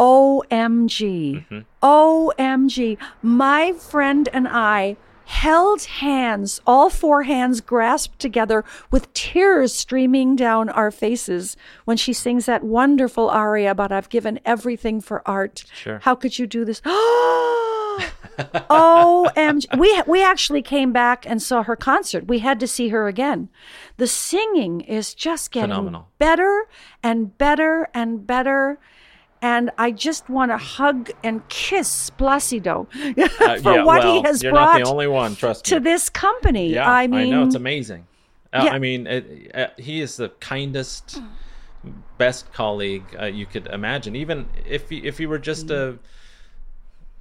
OMG. 0.01 1.45
Mm-hmm. 1.47 1.59
OMG. 1.83 2.97
My 3.21 3.73
friend 3.73 4.27
and 4.33 4.47
I 4.47 4.97
held 5.25 5.83
hands, 5.83 6.59
all 6.67 6.89
four 6.89 7.23
hands 7.23 7.61
grasped 7.61 8.19
together 8.19 8.65
with 8.89 9.13
tears 9.13 9.73
streaming 9.73 10.35
down 10.35 10.67
our 10.69 10.91
faces 10.91 11.55
when 11.85 11.95
she 11.95 12.11
sings 12.11 12.47
that 12.47 12.63
wonderful 12.63 13.29
aria 13.29 13.71
about 13.71 13.91
I've 13.93 14.09
given 14.09 14.39
everything 14.43 14.99
for 14.99 15.21
art. 15.25 15.63
Sure. 15.73 15.99
How 15.99 16.15
could 16.15 16.37
you 16.37 16.47
do 16.47 16.65
this? 16.65 16.81
OMG. 18.41 19.77
We, 19.77 20.01
we 20.07 20.23
actually 20.23 20.61
came 20.63 20.91
back 20.91 21.25
and 21.27 21.41
saw 21.41 21.63
her 21.63 21.75
concert. 21.75 22.27
We 22.27 22.39
had 22.39 22.59
to 22.59 22.67
see 22.67 22.89
her 22.89 23.07
again. 23.07 23.49
The 23.97 24.07
singing 24.07 24.81
is 24.81 25.13
just 25.13 25.51
getting 25.51 25.69
Phenomenal. 25.69 26.07
better 26.17 26.65
and 27.03 27.37
better 27.37 27.87
and 27.93 28.25
better. 28.25 28.79
And 29.43 29.71
I 29.77 29.89
just 29.91 30.29
want 30.29 30.51
to 30.51 30.57
hug 30.57 31.09
and 31.23 31.47
kiss 31.49 32.11
Placido 32.11 32.87
Uh, 33.41 33.57
for 33.59 33.73
yeah, 33.73 33.83
what 33.83 34.03
well, 34.03 34.13
he 34.13 34.21
has 34.21 34.43
you're 34.43 34.51
brought 34.51 34.77
not 34.77 34.85
the 34.85 34.89
only 34.91 35.07
one. 35.07 35.35
Trust 35.35 35.65
to 35.65 35.79
me. 35.79 35.83
this 35.83 36.09
company. 36.09 36.73
Yeah, 36.73 36.89
I 36.89 37.07
mean, 37.07 37.31
know 37.31 37.43
it's 37.45 37.55
amazing. 37.55 38.05
Uh, 38.53 38.63
Yeah. 38.65 38.73
I 38.73 38.79
mean, 38.79 39.07
it, 39.07 39.51
uh, 39.55 39.67
he 39.77 40.01
is 40.01 40.17
the 40.17 40.29
kindest, 40.39 41.21
best 42.17 42.51
colleague 42.53 43.03
uh, 43.19 43.25
you 43.25 43.45
could 43.45 43.67
imagine. 43.67 44.15
Even 44.15 44.47
if 44.65 44.89
he, 44.89 44.97
if 44.99 45.17
he 45.17 45.25
were 45.25 45.39
just 45.39 45.69
a 45.71 45.97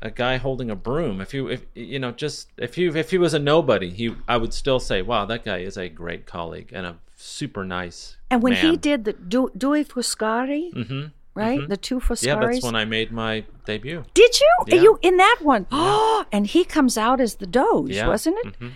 a 0.03 0.11
guy 0.11 0.37
holding 0.39 0.71
a 0.71 0.77
broom, 0.77 1.21
if 1.21 1.33
you 1.35 1.49
if 1.49 1.65
you 1.75 1.99
know 1.99 2.11
just 2.11 2.49
if 2.57 2.77
you 2.79 2.95
if 2.95 3.11
he 3.11 3.19
was 3.19 3.35
a 3.35 3.39
nobody, 3.39 3.91
he 3.91 4.15
I 4.29 4.37
would 4.37 4.53
still 4.55 4.81
say, 4.81 5.03
wow, 5.03 5.25
that 5.27 5.45
guy 5.45 5.59
is 5.59 5.77
a 5.77 5.89
great 5.89 6.27
colleague 6.27 6.71
and 6.73 6.87
a 6.87 6.97
super 7.17 7.65
nice. 7.65 8.17
and 8.31 8.43
when 8.43 8.55
he 8.55 8.77
did 8.77 9.05
the 9.05 9.13
Du- 9.13 9.53
Due 9.57 9.85
Foscari, 9.85 10.73
hmm 10.73 11.07
right? 11.41 11.69
The 11.69 11.77
two 11.77 12.01
Foscaris. 12.01 12.27
yeah, 12.27 12.35
that's 12.41 12.63
when 12.63 12.77
I 12.77 12.85
made 12.85 13.11
my 13.13 13.45
debut. 13.67 14.05
Did 14.15 14.39
you? 14.41 14.53
Yeah. 14.69 14.83
You 14.83 14.99
in 15.03 15.17
that 15.17 15.39
one? 15.43 15.67
Oh, 15.73 16.25
and 16.33 16.47
he 16.47 16.65
comes 16.65 16.97
out 16.99 17.21
as 17.21 17.37
the 17.37 17.47
Doge, 17.47 17.91
Yeah. 17.97 18.09
wasn't 18.09 18.37
it? 18.45 18.59
Mhm. 18.61 18.71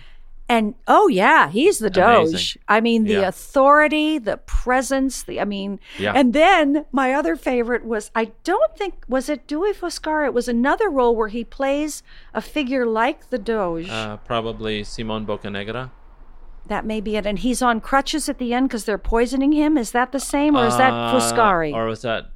And 0.47 0.75
oh 0.87 1.07
yeah, 1.07 1.49
he's 1.49 1.79
the 1.79 1.87
Amazing. 1.87 2.31
Doge. 2.33 2.57
I 2.67 2.79
mean, 2.79 3.05
the 3.05 3.13
Yeah. 3.13 3.27
authority, 3.29 4.19
the 4.19 4.37
presence. 4.37 5.23
The 5.23 5.41
I 5.41 5.45
mean, 5.45 5.79
Yeah. 5.97 6.13
and 6.15 6.33
then 6.33 6.85
my 6.91 7.13
other 7.13 7.35
favorite 7.35 7.83
was 7.83 8.11
I 8.13 8.25
don't 8.43 8.75
think 8.77 8.93
was 9.07 9.27
it 9.27 9.47
Due 9.47 9.73
Foscari. 9.73 10.25
It 10.27 10.35
was 10.35 10.47
another 10.47 10.87
role 10.89 11.15
where 11.15 11.29
he 11.29 11.43
plays 11.43 12.03
a 12.31 12.41
figure 12.41 12.85
like 12.85 13.31
the 13.31 13.39
Doge. 13.39 13.89
Uh, 13.89 14.17
probably 14.17 14.83
Simon 14.83 15.25
Boccanegra. 15.25 15.89
that 16.67 16.83
may 16.85 16.99
be 16.99 17.15
it. 17.15 17.25
And 17.27 17.37
he's 17.39 17.61
on 17.61 17.79
crutches 17.79 18.27
at 18.27 18.37
the 18.39 18.51
end 18.53 18.67
because 18.69 18.85
they're 18.85 18.97
poisoning 18.97 19.51
him. 19.51 19.77
Is 19.77 19.91
that 19.91 20.11
the 20.11 20.19
same, 20.19 20.55
or 20.57 20.65
is 20.65 20.77
that 20.77 20.91
Uh, 20.93 21.13
Foscari? 21.13 21.71
Or 21.73 21.85
was 21.85 22.01
that? 22.01 22.31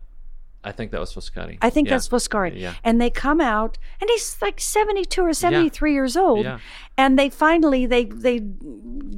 I 0.63 0.71
think 0.73 0.91
that 0.91 0.99
was 0.99 1.13
Foscari. 1.13 1.57
I 1.61 1.69
think 1.69 1.87
Yeah. 1.87 1.93
that's 1.95 2.09
Foscari. 2.09 2.59
Yeah. 2.59 2.73
And 2.83 2.99
they 2.99 3.09
come 3.09 3.39
out, 3.39 3.77
and 4.01 4.09
he's 4.09 4.37
like 4.41 4.59
seventy-two 4.59 5.21
or 5.23 5.33
seventy-three 5.33 5.93
years 5.93 6.17
old. 6.17 6.43
Yeah. 6.45 6.59
And 6.97 7.17
they 7.17 7.29
finally 7.29 7.85
they 7.85 8.03
they 8.05 8.39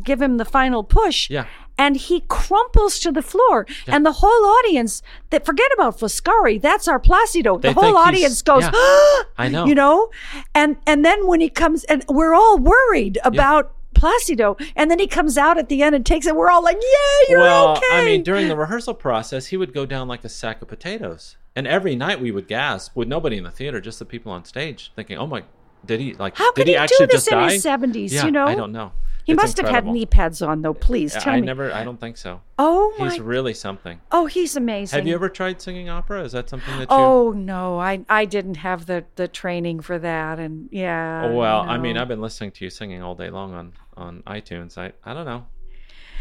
give 0.03 0.21
him 0.21 0.37
the 0.37 0.45
final 0.45 0.83
push. 0.83 1.29
Yeah. 1.31 1.45
And 1.77 1.97
he 1.97 2.21
crumples 2.27 2.99
to 2.99 3.11
the 3.11 3.23
floor, 3.23 3.65
and 3.87 4.05
the 4.05 4.11
whole 4.11 4.45
audience 4.45 5.01
that 5.31 5.45
forget 5.45 5.71
about 5.73 5.97
Foscari. 5.97 6.61
That's 6.61 6.87
our 6.87 6.99
Placido. 6.99 7.59
They 7.59 7.73
the 7.73 7.79
whole 7.81 7.97
audience 7.97 8.41
goes, 8.43 8.63
yeah. 8.63 8.71
I 9.37 9.47
know. 9.49 9.65
you 9.65 9.73
know, 9.73 10.11
and 10.53 10.77
and 10.85 11.03
then 11.03 11.25
when 11.25 11.41
he 11.41 11.49
comes, 11.49 11.83
and 11.85 12.05
we're 12.07 12.35
all 12.35 12.57
worried 12.59 13.17
about. 13.23 13.73
Placido, 14.01 14.59
and 14.75 14.89
then 14.89 14.97
he 14.99 15.05
comes 15.07 15.37
out 15.37 15.57
at 15.57 15.69
the 15.69 15.83
end 15.83 15.93
and 15.95 16.03
takes 16.05 16.25
it. 16.25 16.35
We're 16.35 16.49
all 16.49 16.63
like, 16.63 16.77
"Yeah, 16.81 17.27
you're 17.29 17.39
well, 17.39 17.77
okay." 17.77 17.85
I 17.91 18.03
mean, 18.03 18.23
during 18.23 18.47
the 18.47 18.55
rehearsal 18.55 18.95
process, 18.95 19.47
he 19.47 19.57
would 19.57 19.73
go 19.73 19.85
down 19.85 20.07
like 20.07 20.23
a 20.23 20.29
sack 20.29 20.61
of 20.61 20.67
potatoes, 20.67 21.37
and 21.55 21.67
every 21.67 21.95
night 21.95 22.19
we 22.19 22.31
would 22.31 22.47
gasp 22.47 22.95
with 22.95 23.07
nobody 23.07 23.37
in 23.37 23.43
the 23.43 23.51
theater, 23.51 23.79
just 23.79 23.99
the 23.99 24.05
people 24.05 24.31
on 24.31 24.43
stage, 24.43 24.91
thinking, 24.95 25.17
"Oh 25.17 25.27
my, 25.27 25.43
did 25.85 25.99
he 25.99 26.13
like? 26.15 26.35
How 26.35 26.51
did 26.53 26.61
could 26.65 26.67
he 26.67 26.77
he 26.79 26.87
do 26.97 27.07
this 27.07 27.27
in 27.27 27.37
die?" 27.37 27.53
his 27.53 27.63
70s, 27.63 28.11
Yeah, 28.11 28.25
you 28.25 28.31
know? 28.31 28.47
I 28.47 28.55
don't 28.55 28.71
know. 28.71 28.91
He 29.23 29.33
It's 29.33 29.41
must 29.41 29.57
have 29.57 29.69
had 29.69 29.85
knee 29.85 30.07
pads 30.07 30.41
on, 30.41 30.63
though. 30.63 30.73
Please 30.73 31.13
tell 31.13 31.33
I 31.33 31.35
me. 31.35 31.43
I 31.43 31.45
never. 31.45 31.71
I 31.71 31.83
don't 31.83 31.99
think 31.99 32.17
so. 32.17 32.41
oh 32.57 32.91
my! 32.97 33.07
He's 33.09 33.19
really 33.19 33.53
something. 33.53 34.01
oh, 34.11 34.25
he's 34.25 34.55
amazing. 34.55 34.97
Have 34.97 35.05
you 35.07 35.13
ever 35.13 35.29
tried 35.29 35.61
singing 35.61 35.89
opera? 35.89 36.23
Is 36.23 36.31
that 36.31 36.49
something 36.49 36.73
that 36.79 36.89
you? 36.89 36.97
Oh 36.97 37.31
no, 37.31 37.79
I 37.79 38.03
I 38.09 38.25
didn't 38.25 38.55
have 38.57 38.87
the 38.87 39.05
the 39.17 39.27
training 39.27 39.81
for 39.81 39.99
that, 39.99 40.39
and 40.39 40.69
yeah. 40.71 41.31
Well, 41.31 41.61
I 41.69 41.77
mean. 41.77 41.97
I've 41.97 42.07
been 42.07 42.21
listening 42.21 42.49
to 42.51 42.63
you 42.63 42.71
singing 42.71 43.03
all 43.03 43.13
day 43.13 43.29
long 43.29 43.53
on 43.53 43.73
on 43.97 44.23
iTunes. 44.23 44.77
I 44.77 44.93
I 45.03 45.13
don't 45.13 45.25
know. 45.25 45.45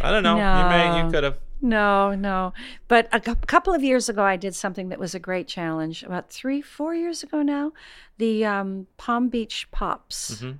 I 0.00 0.10
don't 0.10 0.22
know. 0.22 0.36
You 0.36 0.68
may. 0.68 1.04
You 1.04 1.10
could 1.10 1.24
have. 1.24 1.38
No, 1.62 2.14
no. 2.14 2.54
But 2.88 3.08
a 3.12 3.20
cou- 3.20 3.34
couple 3.34 3.74
of 3.74 3.82
years 3.82 4.08
ago, 4.08 4.22
I 4.22 4.36
did 4.36 4.54
something 4.54 4.88
that 4.88 4.98
was 4.98 5.14
a 5.14 5.18
great 5.18 5.46
challenge. 5.46 6.02
About 6.02 6.30
three, 6.30 6.62
four 6.62 6.94
years 6.94 7.22
ago 7.22 7.42
now, 7.42 7.72
the 8.16 8.46
um, 8.46 8.86
Palm 8.96 9.28
Beach 9.28 9.68
Pops. 9.70 10.36
Mm-hmm. 10.36 10.52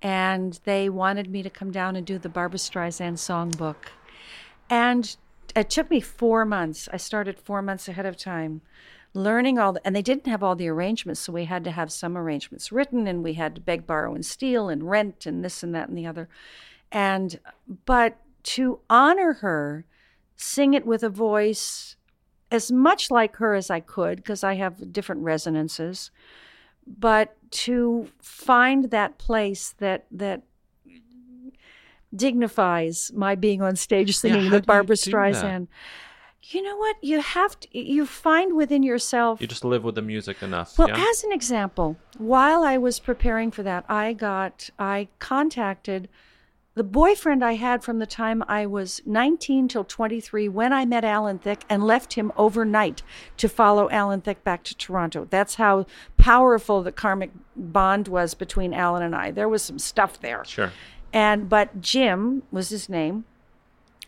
And 0.00 0.58
they 0.64 0.88
wanted 0.88 1.28
me 1.28 1.42
to 1.42 1.50
come 1.50 1.70
down 1.70 1.96
and 1.96 2.06
do 2.06 2.18
the 2.18 2.28
Barbra 2.28 2.58
Streisand 2.58 3.14
songbook. 3.14 3.90
And 4.70 5.16
it 5.56 5.70
took 5.70 5.90
me 5.90 6.00
four 6.00 6.44
months. 6.44 6.88
I 6.92 6.98
started 6.98 7.38
four 7.38 7.62
months 7.62 7.88
ahead 7.88 8.06
of 8.06 8.16
time 8.16 8.62
learning 9.14 9.58
all 9.58 9.72
the, 9.72 9.86
and 9.86 9.96
they 9.96 10.02
didn't 10.02 10.26
have 10.26 10.42
all 10.42 10.54
the 10.54 10.68
arrangements 10.68 11.20
so 11.20 11.32
we 11.32 11.44
had 11.44 11.64
to 11.64 11.70
have 11.70 11.90
some 11.90 12.16
arrangements 12.16 12.70
written 12.70 13.06
and 13.06 13.22
we 13.22 13.34
had 13.34 13.54
to 13.54 13.60
beg 13.60 13.86
borrow 13.86 14.14
and 14.14 14.24
steal 14.24 14.68
and 14.68 14.90
rent 14.90 15.26
and 15.26 15.44
this 15.44 15.62
and 15.62 15.74
that 15.74 15.88
and 15.88 15.96
the 15.96 16.06
other 16.06 16.28
and 16.92 17.40
but 17.86 18.18
to 18.42 18.80
honor 18.88 19.34
her 19.34 19.84
sing 20.36 20.74
it 20.74 20.86
with 20.86 21.02
a 21.02 21.08
voice 21.08 21.96
as 22.50 22.70
much 22.70 23.10
like 23.10 23.36
her 23.36 23.54
as 23.54 23.70
I 23.70 23.80
could 23.80 24.16
because 24.16 24.44
I 24.44 24.54
have 24.54 24.92
different 24.92 25.22
resonances 25.22 26.10
but 26.86 27.36
to 27.50 28.08
find 28.20 28.90
that 28.90 29.18
place 29.18 29.74
that 29.78 30.06
that 30.10 30.42
dignifies 32.14 33.10
my 33.14 33.34
being 33.34 33.62
on 33.62 33.76
stage 33.76 34.16
singing 34.16 34.44
do 34.44 34.50
with 34.50 34.66
Barbra 34.66 34.96
do 34.96 35.10
that? 35.10 35.68
You 36.42 36.62
know 36.62 36.76
what 36.76 36.96
you 37.02 37.20
have 37.20 37.58
to 37.60 37.78
you 37.78 38.06
find 38.06 38.54
within 38.56 38.82
yourself 38.82 39.40
You 39.40 39.46
just 39.46 39.64
live 39.64 39.84
with 39.84 39.96
the 39.96 40.02
music 40.02 40.42
enough. 40.42 40.78
well, 40.78 40.88
yeah? 40.88 41.04
as 41.10 41.24
an 41.24 41.32
example, 41.32 41.96
while 42.16 42.62
I 42.62 42.78
was 42.78 42.98
preparing 42.98 43.50
for 43.50 43.62
that, 43.64 43.84
I 43.88 44.12
got 44.12 44.70
I 44.78 45.08
contacted 45.18 46.08
the 46.74 46.84
boyfriend 46.84 47.44
I 47.44 47.54
had 47.54 47.82
from 47.82 47.98
the 47.98 48.06
time 48.06 48.44
I 48.46 48.64
was 48.64 49.02
19 49.04 49.66
till 49.66 49.82
23 49.82 50.48
when 50.48 50.72
I 50.72 50.84
met 50.84 51.04
Alan 51.04 51.40
Thicke 51.40 51.64
and 51.68 51.84
left 51.84 52.12
him 52.12 52.30
overnight 52.36 53.02
to 53.38 53.48
follow 53.48 53.90
Alan 53.90 54.20
Thicke 54.20 54.44
back 54.44 54.62
to 54.62 54.76
Toronto. 54.76 55.26
That's 55.28 55.56
how 55.56 55.86
powerful 56.18 56.84
the 56.84 56.92
karmic 56.92 57.32
bond 57.56 58.06
was 58.06 58.34
between 58.34 58.72
Alan 58.72 59.02
and 59.02 59.16
I. 59.16 59.32
There 59.32 59.48
was 59.48 59.62
some 59.64 59.80
stuff 59.80 60.20
there. 60.20 60.44
Sure. 60.44 60.70
And 61.12 61.48
but 61.48 61.80
Jim 61.80 62.44
was 62.52 62.68
his 62.68 62.88
name, 62.88 63.24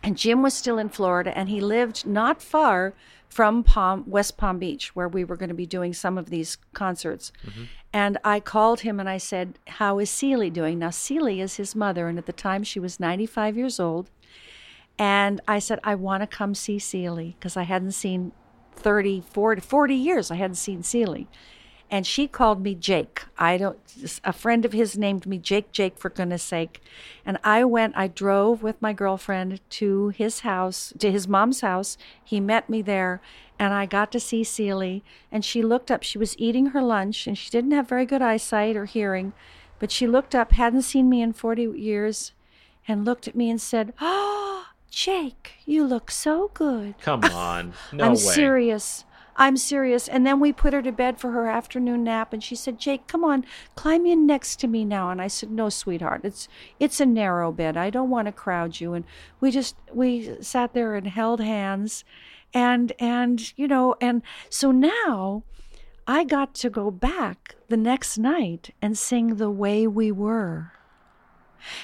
and 0.02 0.16
Jim 0.16 0.42
was 0.42 0.54
still 0.54 0.78
in 0.78 0.88
Florida, 0.88 1.36
and 1.36 1.48
he 1.48 1.60
lived 1.60 2.06
not 2.06 2.42
far 2.42 2.94
from 3.28 3.62
Palm 3.62 4.04
West 4.06 4.36
Palm 4.36 4.58
Beach, 4.58 4.94
where 4.96 5.08
we 5.08 5.24
were 5.24 5.36
going 5.36 5.50
to 5.50 5.54
be 5.54 5.66
doing 5.66 5.92
some 5.92 6.18
of 6.18 6.30
these 6.30 6.56
concerts. 6.72 7.32
Mm-hmm. 7.46 7.64
And 7.92 8.18
I 8.24 8.40
called 8.40 8.80
him 8.80 8.98
and 8.98 9.08
I 9.08 9.18
said, 9.18 9.58
"How 9.66 9.98
is 9.98 10.10
Celie 10.10 10.50
doing?" 10.50 10.78
Now 10.78 10.90
Celie 10.90 11.40
is 11.40 11.56
his 11.56 11.74
mother, 11.76 12.08
and 12.08 12.18
at 12.18 12.26
the 12.26 12.32
time 12.32 12.64
she 12.64 12.80
was 12.80 12.98
95 12.98 13.56
years 13.56 13.78
old. 13.78 14.10
And 14.98 15.40
I 15.46 15.58
said, 15.58 15.78
"I 15.84 15.94
want 15.94 16.22
to 16.22 16.26
come 16.26 16.54
see 16.54 16.78
Celie 16.78 17.36
because 17.38 17.56
I 17.56 17.62
hadn't 17.62 17.92
seen 17.92 18.32
30, 18.74 19.20
40, 19.20 19.60
40 19.60 19.94
years. 19.94 20.30
I 20.30 20.36
hadn't 20.36 20.56
seen 20.56 20.82
Celie." 20.82 21.28
And 21.90 22.06
she 22.06 22.28
called 22.28 22.62
me 22.62 22.74
Jake. 22.74 23.24
I 23.36 23.56
don't. 23.56 23.78
A 24.24 24.32
friend 24.32 24.64
of 24.64 24.72
his 24.72 24.96
named 24.96 25.26
me 25.26 25.38
Jake. 25.38 25.72
Jake, 25.72 25.98
for 25.98 26.08
goodness 26.08 26.42
sake. 26.42 26.80
And 27.26 27.38
I 27.42 27.64
went. 27.64 27.96
I 27.96 28.06
drove 28.06 28.62
with 28.62 28.80
my 28.80 28.92
girlfriend 28.92 29.60
to 29.70 30.08
his 30.10 30.40
house, 30.40 30.92
to 30.98 31.10
his 31.10 31.26
mom's 31.26 31.62
house. 31.62 31.98
He 32.22 32.38
met 32.38 32.70
me 32.70 32.80
there, 32.80 33.20
and 33.58 33.74
I 33.74 33.86
got 33.86 34.12
to 34.12 34.20
see 34.20 34.44
Celie. 34.44 35.02
And 35.32 35.44
she 35.44 35.62
looked 35.62 35.90
up. 35.90 36.02
She 36.04 36.16
was 36.18 36.38
eating 36.38 36.66
her 36.66 36.82
lunch, 36.82 37.26
and 37.26 37.36
she 37.36 37.50
didn't 37.50 37.72
have 37.72 37.88
very 37.88 38.06
good 38.06 38.22
eyesight 38.22 38.76
or 38.76 38.84
hearing, 38.84 39.32
but 39.80 39.90
she 39.90 40.06
looked 40.06 40.34
up, 40.34 40.52
hadn't 40.52 40.82
seen 40.82 41.08
me 41.10 41.20
in 41.22 41.32
forty 41.32 41.64
years, 41.64 42.32
and 42.86 43.04
looked 43.04 43.26
at 43.26 43.34
me 43.34 43.50
and 43.50 43.60
said, 43.60 43.94
"Oh, 44.00 44.66
Jake, 44.90 45.54
you 45.66 45.84
look 45.84 46.10
so 46.12 46.52
good." 46.54 46.94
Come 47.00 47.24
on. 47.32 47.72
No 47.92 48.04
I'm 48.04 48.10
way. 48.12 48.16
serious. 48.16 49.04
I'm 49.40 49.56
serious. 49.56 50.06
And 50.06 50.26
then 50.26 50.38
we 50.38 50.52
put 50.52 50.74
her 50.74 50.82
to 50.82 50.92
bed 50.92 51.18
for 51.18 51.30
her 51.30 51.48
afternoon 51.48 52.04
nap 52.04 52.34
and 52.34 52.44
she 52.44 52.54
said, 52.54 52.78
Jake, 52.78 53.06
come 53.06 53.24
on, 53.24 53.46
climb 53.74 54.04
in 54.04 54.26
next 54.26 54.60
to 54.60 54.66
me 54.66 54.84
now. 54.84 55.08
And 55.08 55.20
I 55.20 55.28
said, 55.28 55.50
No, 55.50 55.70
sweetheart, 55.70 56.20
it's 56.24 56.46
it's 56.78 57.00
a 57.00 57.06
narrow 57.06 57.50
bed. 57.50 57.74
I 57.74 57.88
don't 57.88 58.10
want 58.10 58.26
to 58.26 58.32
crowd 58.32 58.80
you. 58.80 58.92
And 58.92 59.06
we 59.40 59.50
just 59.50 59.76
we 59.94 60.36
sat 60.42 60.74
there 60.74 60.94
and 60.94 61.06
held 61.06 61.40
hands 61.40 62.04
and 62.52 62.92
and 63.00 63.56
you 63.58 63.66
know, 63.66 63.96
and 63.98 64.20
so 64.50 64.72
now 64.72 65.42
I 66.06 66.24
got 66.24 66.54
to 66.56 66.68
go 66.68 66.90
back 66.90 67.56
the 67.68 67.78
next 67.78 68.18
night 68.18 68.74
and 68.82 68.98
sing 68.98 69.36
the 69.36 69.50
way 69.50 69.86
we 69.86 70.12
were. 70.12 70.72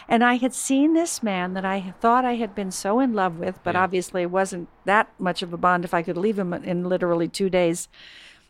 And 0.08 0.22
I 0.24 0.34
had 0.36 0.54
seen 0.54 0.94
this 0.94 1.22
man 1.22 1.54
that 1.54 1.64
I 1.64 1.94
thought 2.00 2.24
I 2.24 2.36
had 2.36 2.54
been 2.54 2.70
so 2.70 3.00
in 3.00 3.12
love 3.14 3.38
with, 3.38 3.58
but 3.62 3.74
Yeah. 3.74 3.82
obviously 3.82 4.22
it 4.22 4.30
wasn't 4.30 4.68
that 4.84 5.08
much 5.18 5.42
of 5.42 5.52
a 5.52 5.56
bond 5.56 5.84
if 5.84 5.92
I 5.94 6.02
could 6.02 6.16
leave 6.16 6.38
him 6.38 6.52
in 6.52 6.84
literally 6.88 7.28
two 7.28 7.50
days. 7.50 7.88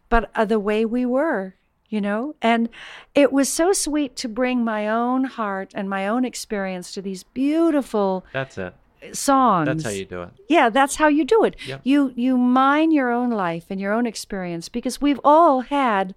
But 0.08 0.30
uh, 0.34 0.44
the 0.44 0.60
way 0.60 0.84
we 0.84 1.04
were, 1.04 1.54
you 1.88 2.00
know? 2.00 2.34
And 2.40 2.68
it 3.14 3.32
was 3.32 3.48
so 3.48 3.72
sweet 3.72 4.16
to 4.16 4.28
bring 4.28 4.64
my 4.64 4.88
own 4.88 5.24
heart 5.24 5.72
and 5.74 5.88
my 5.90 6.06
own 6.06 6.24
experience 6.24 6.92
to 6.94 7.02
these 7.02 7.22
beautiful 7.24 8.24
That's 8.32 8.56
it. 8.58 8.74
songs. 9.12 9.66
That's 9.66 9.84
how 9.84 9.90
you 9.90 10.04
do 10.04 10.22
it. 10.22 10.28
Yeah, 10.48 10.68
that's 10.68 10.96
how 10.96 11.08
you 11.08 11.24
do 11.24 11.44
it. 11.44 11.56
Yep. 11.66 11.80
You 11.84 12.12
you 12.16 12.36
mine 12.38 12.90
your 12.92 13.10
own 13.12 13.30
life 13.30 13.66
and 13.70 13.80
your 13.80 13.92
own 13.92 14.06
experience 14.06 14.68
because 14.68 15.00
we've 15.00 15.20
all 15.24 15.60
had 15.62 16.14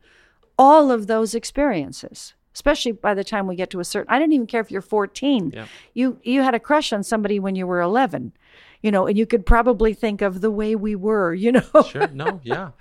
all 0.58 0.92
of 0.92 1.08
those 1.08 1.34
experiences. 1.36 2.34
Especially 2.54 2.92
by 2.92 3.14
the 3.14 3.24
time 3.24 3.48
we 3.48 3.56
get 3.56 3.70
to 3.70 3.80
a 3.80 3.86
certain 3.86 4.12
I 4.14 4.20
didn't 4.20 4.34
even 4.34 4.48
care 4.48 4.62
if 4.62 4.72
you're 4.72 4.82
14. 4.82 5.52
Yep. 5.56 5.68
You 5.94 6.20
you 6.24 6.42
had 6.42 6.56
a 6.56 6.60
crush 6.60 6.92
on 6.92 7.04
somebody 7.04 7.40
when 7.40 7.56
you 7.56 7.68
were 7.68 7.82
11. 7.82 8.34
You 8.82 8.92
know, 8.92 9.08
and 9.08 9.18
you 9.18 9.26
could 9.26 9.46
probably 9.46 9.94
think 9.94 10.22
of 10.22 10.40
the 10.40 10.50
way 10.50 10.74
we 10.74 10.96
were, 10.96 11.34
you 11.34 11.52
know. 11.52 11.62
Sure. 11.90 12.08
No. 12.08 12.40
Yeah. 12.46 12.72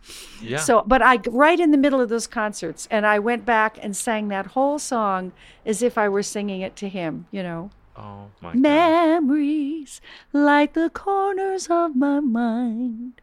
Yeah. 0.41 0.59
So, 0.59 0.85
but 0.87 1.03
I 1.03 1.19
right 1.29 1.59
in 1.59 1.73
the 1.73 1.77
middle 1.79 2.01
of 2.01 2.09
those 2.09 2.29
concerts, 2.29 2.87
and 2.91 3.05
I 3.05 3.19
went 3.19 3.45
back 3.45 3.79
and 3.83 3.97
sang 3.97 4.29
that 4.29 4.47
whole 4.47 4.79
song 4.79 5.33
as 5.67 5.83
if 5.83 5.99
I 5.99 6.09
were 6.09 6.23
singing 6.23 6.61
it 6.61 6.77
to 6.77 6.89
him. 6.89 7.27
You 7.33 7.43
know, 7.43 7.71
oh 7.97 8.27
my 8.41 8.53
God. 8.53 8.61
memories 8.61 10.01
like 10.33 10.75
the 10.75 10.89
corners 10.91 11.67
of 11.69 11.97
my 11.97 12.21
mind. 12.21 13.21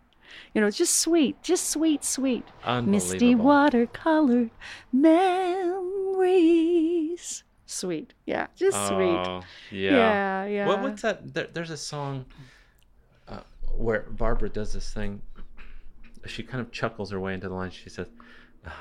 You 0.54 0.62
know, 0.62 0.70
just 0.70 0.96
sweet, 1.00 1.42
just 1.44 1.70
sweet, 1.70 2.04
sweet, 2.04 2.46
misty 2.84 3.36
watercolor 3.36 4.50
memories. 6.16 7.44
Sweet, 7.68 8.14
yeah, 8.26 8.48
just 8.56 8.78
sweet. 8.88 9.26
Oh, 9.28 9.42
yeah. 9.72 9.92
Yeah, 9.92 10.46
yeah. 10.46 10.68
What, 10.68 10.82
what's 10.82 11.02
that? 11.02 11.34
There, 11.34 11.48
there's 11.52 11.72
a 11.72 11.78
song 11.78 12.26
uh, 13.28 13.40
where 13.76 14.02
Barbra 14.12 14.50
does 14.50 14.74
this 14.74 14.94
thing. 14.94 15.22
She 16.26 16.44
kind 16.44 16.62
of 16.62 16.72
chuckles 16.72 17.12
her 17.12 17.20
way 17.20 17.34
into 17.34 17.50
the 17.50 17.56
line. 17.56 17.72
She 17.72 17.90
says, 17.90 18.08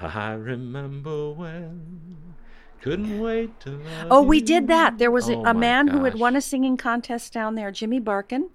"I 0.00 0.32
remember 0.32 1.32
when 1.32 2.34
couldn't 2.82 3.18
wait 3.20 3.58
to 3.60 3.80
Oh, 4.10 4.22
we 4.22 4.36
you." 4.38 4.44
did 4.44 4.66
that. 4.68 4.98
There 4.98 5.10
was 5.10 5.28
a, 5.30 5.36
Oh 5.36 5.40
a 5.40 5.54
my 5.54 5.60
man 5.60 5.88
who 5.88 6.04
had 6.04 6.16
won 6.16 6.36
a 6.36 6.40
singing 6.42 6.76
contest 6.76 7.32
down 7.32 7.54
there, 7.54 7.70
Jimmy 7.70 8.00
Barkin, 8.00 8.50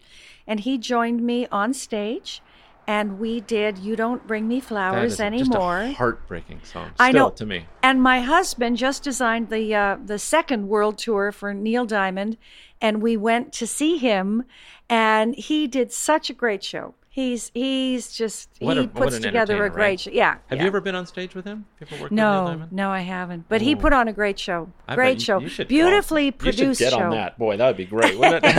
and 0.45 0.59
he 0.59 0.77
joined 0.77 1.21
me 1.23 1.47
on 1.51 1.73
stage, 1.73 2.41
and 2.89 3.19
we 3.19 3.39
did 3.39 3.77
"You 3.77 3.95
Don't 3.95 4.25
Bring 4.25 4.47
Me 4.47 4.59
Flowers 4.59 5.13
is 5.13 5.19
a- 5.19 5.25
Anymore." 5.25 5.81
Just 5.81 5.91
a 5.91 5.93
heartbreaking 5.93 6.61
song. 6.63 6.89
I 6.99 7.11
know. 7.11 7.29
to 7.29 7.45
me. 7.45 7.67
And 7.83 8.01
my 8.01 8.21
husband 8.21 8.77
just 8.77 9.03
designed 9.03 9.49
the 9.49 9.75
uh, 9.75 9.97
the 10.03 10.17
second 10.17 10.67
world 10.67 10.97
tour 10.97 11.31
for 11.31 11.53
Neil 11.53 11.85
Diamond, 11.85 12.37
and 12.81 12.99
we 13.03 13.15
went 13.15 13.53
to 13.53 13.67
see 13.67 13.97
him, 13.97 14.43
and 14.89 15.35
he 15.35 15.67
did 15.67 15.93
such 15.93 16.31
a 16.31 16.33
great 16.33 16.63
show. 16.63 16.95
He's 17.11 17.49
he's 17.55 18.11
just 18.13 18.49
What 18.59 18.77
he 18.77 18.83
a- 18.83 18.87
puts 18.87 19.17
together 19.19 19.65
a 19.65 19.69
great 19.69 19.75
right? 19.81 19.99
show. 19.99 20.11
Yeah. 20.11 20.35
Have 20.47 20.57
yeah. 20.59 20.61
you 20.61 20.67
ever 20.67 20.79
been 20.79 20.93
on 20.95 21.07
stage 21.07 21.33
with 21.33 21.43
him? 21.43 21.65
Have 21.79 21.89
you 21.89 21.95
ever 21.95 22.03
worked 22.03 22.11
with 22.11 22.17
No, 22.17 22.45
Diamond? 22.47 22.71
no, 22.71 22.91
I 22.91 22.99
haven't. 22.99 23.49
But 23.49 23.61
he 23.61 23.75
put 23.75 23.93
on 23.93 24.07
a 24.07 24.13
great 24.13 24.37
show. 24.39 24.69
Great 24.89 25.15
you- 25.17 25.23
show. 25.25 25.39
you 25.39 25.49
should 25.49 25.67
Beautifully 25.67 26.31
call- 26.31 26.37
produced 26.39 26.79
You 26.79 26.85
should 26.85 26.91
get 26.91 26.99
show. 26.99 27.05
on 27.05 27.11
that. 27.11 27.37
Boy, 27.39 27.57
that 27.57 27.65
would 27.67 27.77
be 27.77 27.85
great, 27.85 28.17
wouldn't 28.17 28.45
it? 28.45 28.53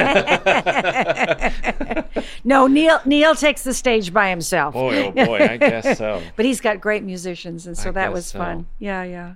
No, 2.44 2.66
Neil 2.66 3.00
Neil 3.04 3.34
takes 3.34 3.62
the 3.62 3.72
stage 3.74 4.12
by 4.12 4.30
himself. 4.30 4.74
boy, 4.74 5.04
oh 5.06 5.10
boy, 5.12 5.38
I 5.38 5.56
guess 5.56 5.98
so. 5.98 6.22
But 6.36 6.44
he's 6.46 6.61
got 6.61 6.80
great 6.80 7.03
musicians, 7.05 7.66
and 7.66 7.76
so 7.78 7.90
I 7.90 7.92
that 7.92 8.12
was 8.12 8.26
so. 8.26 8.38
fun. 8.38 8.66
Yeah, 8.78 9.03
yeah. 9.05 9.34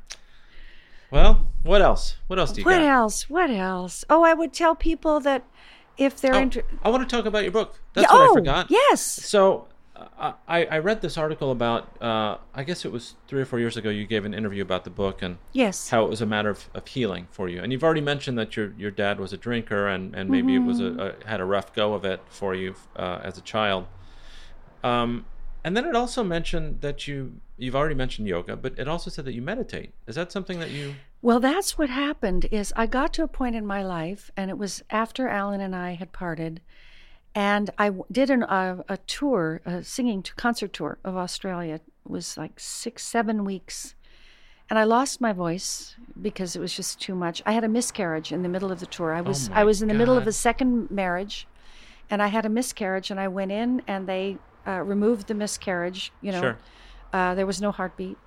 Well, 1.11 1.47
what 1.63 1.81
else? 1.83 2.17
What 2.27 2.39
else 2.39 2.53
do 2.53 2.61
you 2.63 2.65
What 2.65 2.79
got? 2.79 2.83
else? 2.83 3.29
What 3.31 3.51
else? 3.51 4.05
Oh, 4.11 4.25
I 4.25 4.35
would 4.35 4.53
tell 4.53 4.75
people 4.75 5.21
that 5.21 5.45
if 5.97 6.21
they're 6.21 6.35
Oh, 6.35 6.39
inter- 6.39 6.65
I 6.83 6.89
want 6.91 7.09
to 7.09 7.17
talk 7.17 7.27
about 7.27 7.43
your 7.43 7.53
book. 7.53 7.79
That's 7.95 8.07
Yeah, 8.11 8.13
what 8.19 8.29
oh, 8.29 8.33
I 8.33 8.35
forgot. 8.35 8.71
Yes. 8.71 9.01
So, 9.03 9.69
I, 10.19 10.35
I 10.49 10.65
I 10.67 10.79
read 10.79 11.01
this 11.03 11.17
article 11.17 11.51
about. 11.53 12.01
Uh, 12.03 12.39
I 12.53 12.65
guess 12.65 12.85
it 12.85 12.91
was 12.91 13.15
three 13.29 13.41
or 13.41 13.45
four 13.45 13.61
years 13.61 13.77
ago. 13.77 13.91
You 13.91 14.07
gave 14.07 14.25
an 14.25 14.35
interview 14.35 14.63
about 14.63 14.83
the 14.85 14.91
book 14.91 15.23
and 15.23 15.39
Yes. 15.53 15.91
how 15.91 16.05
it 16.05 16.11
was 16.11 16.21
a 16.21 16.27
matter 16.27 16.51
of, 16.51 16.69
of 16.75 16.87
healing 16.89 17.29
for 17.31 17.49
you. 17.49 17.63
And 17.63 17.71
you've 17.73 17.85
already 17.85 18.01
mentioned 18.01 18.37
that 18.39 18.57
your 18.57 18.73
your 18.77 18.91
dad 18.91 19.21
was 19.21 19.33
a 19.33 19.37
drinker 19.37 19.87
and, 19.87 20.15
and 20.17 20.29
maybe 20.29 20.55
it 20.57 20.59
was 20.71 20.81
Mm-hmm. 20.81 20.99
a, 20.99 21.05
a 21.25 21.27
had 21.29 21.41
a 21.41 21.45
rough 21.45 21.73
go 21.75 21.95
of 21.95 22.05
it 22.05 22.21
for 22.29 22.55
you 22.57 22.75
uh, 22.97 23.21
as 23.23 23.39
a 23.39 23.41
child. 23.43 23.87
Um, 24.83 25.25
and 25.63 25.77
then 25.77 25.85
it 25.87 25.95
also 25.97 26.23
mentioned 26.25 26.81
that 26.81 27.07
you 27.09 27.41
you've 27.57 27.77
already 27.77 27.95
mentioned 27.95 28.27
yoga, 28.29 28.57
but 28.57 28.79
it 28.79 28.89
also 28.89 29.11
said 29.11 29.25
that 29.27 29.33
you 29.33 29.43
meditate. 29.43 29.93
Is 30.09 30.17
that 30.17 30.33
something 30.33 30.59
that 30.59 30.71
you? 30.71 30.95
Well, 31.25 31.41
that's 31.41 31.79
what 31.79 31.89
happened 31.89 32.45
is 32.51 32.71
I 32.77 32.85
got 32.85 33.15
to 33.15 33.23
a 33.23 33.29
point 33.29 33.57
in 33.57 33.65
my 33.65 33.83
life, 33.83 34.31
and 34.37 34.51
it 34.51 34.59
was 34.59 34.85
after 34.91 35.27
Alan 35.27 35.63
and 35.63 35.75
I 35.75 35.95
had 35.95 36.13
parted, 36.13 36.61
and 37.35 37.71
I 37.79 37.93
did 38.13 38.29
an, 38.29 38.43
uh, 38.43 38.83
a 38.91 38.99
tour, 38.99 39.63
a 39.65 39.83
singing 39.83 40.23
t- 40.23 40.33
concert 40.37 40.75
tour 40.75 40.99
of 41.03 41.17
Australia. 41.17 41.77
It 41.77 41.83
was 42.07 42.37
like 42.37 42.61
six, 42.61 43.05
seven 43.07 43.43
weeks, 43.47 43.95
and 44.69 44.79
I 44.79 44.85
lost 44.85 45.23
my 45.23 45.33
voice 45.33 45.97
because 46.21 46.57
it 46.57 46.61
was 46.61 46.77
just 46.77 47.01
too 47.01 47.15
much. 47.15 47.43
I 47.47 47.53
had 47.53 47.65
a 47.65 47.69
miscarriage 47.69 48.31
in 48.31 48.43
the 48.43 48.51
middle 48.51 48.71
of 48.71 48.81
the 48.81 48.87
tour. 48.87 49.15
I 49.15 49.23
was 49.23 49.49
my 49.49 49.61
I 49.61 49.65
was 49.65 49.81
in 49.81 49.89
the 49.89 49.95
middle 49.95 50.19
of 50.19 50.27
a 50.27 50.33
second 50.33 50.91
marriage, 50.91 51.49
and 52.11 52.23
I 52.23 52.27
had 52.27 52.45
a 52.45 52.51
miscarriage, 52.51 53.11
and 53.11 53.19
I 53.19 53.29
went 53.29 53.51
in 53.51 53.81
and 53.87 54.07
they 54.07 54.37
uh, 54.67 54.83
removed 54.83 55.29
the 55.29 55.35
miscarriage. 55.35 56.13
You 56.21 56.33
know, 56.33 56.41
Sure. 56.43 56.59
uh, 57.15 57.35
there 57.35 57.47
was 57.47 57.63
no 57.63 57.71
heartbeat, 57.73 58.19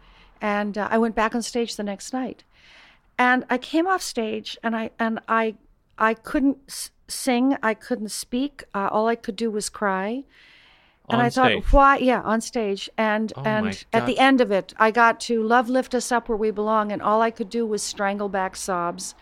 and 0.41 0.79
uh, 0.79 0.87
I 0.89 0.97
went 0.97 1.13
back 1.13 1.35
on 1.35 1.43
stage 1.43 1.75
the 1.75 1.83
next 1.83 2.11
night 2.11 2.43
and 3.17 3.45
I 3.49 3.57
came 3.57 3.87
off 3.87 4.01
stage 4.01 4.57
and 4.63 4.75
I 4.75 4.91
and 4.99 5.19
I 5.27 5.55
I 5.97 6.13
couldn't 6.13 6.57
s- 6.67 6.91
sing, 7.07 7.57
I 7.63 7.73
couldn't 7.73 8.09
speak. 8.09 8.63
Uh, 8.73 8.89
all 8.91 9.07
I 9.07 9.15
could 9.15 9.35
do 9.35 9.49
was 9.49 9.69
cry. 9.69 10.23
And 11.09 11.21
On 11.21 11.25
I 11.25 11.29
thought, 11.29 11.51
stage. 11.51 11.71
why? 11.73 11.97
Yeah, 11.97 12.21
on 12.21 12.41
stage. 12.41 12.89
And 12.97 13.31
Oh 13.37 13.43
and 13.43 13.85
at 13.93 14.05
the 14.05 14.19
end 14.19 14.41
of 14.41 14.51
it, 14.51 14.73
I 14.77 14.91
got 14.91 15.19
to 15.21 15.41
"Love 15.41 15.69
Lift 15.69 15.95
Us 15.95 16.11
Up 16.11 16.27
Where 16.27 16.37
We 16.37 16.51
Belong," 16.51 16.91
and 16.91 17.01
all 17.01 17.21
I 17.21 17.31
could 17.31 17.49
do 17.49 17.65
was 17.65 17.81
strangle 17.81 18.29
back 18.29 18.55
sobs. 18.55 19.15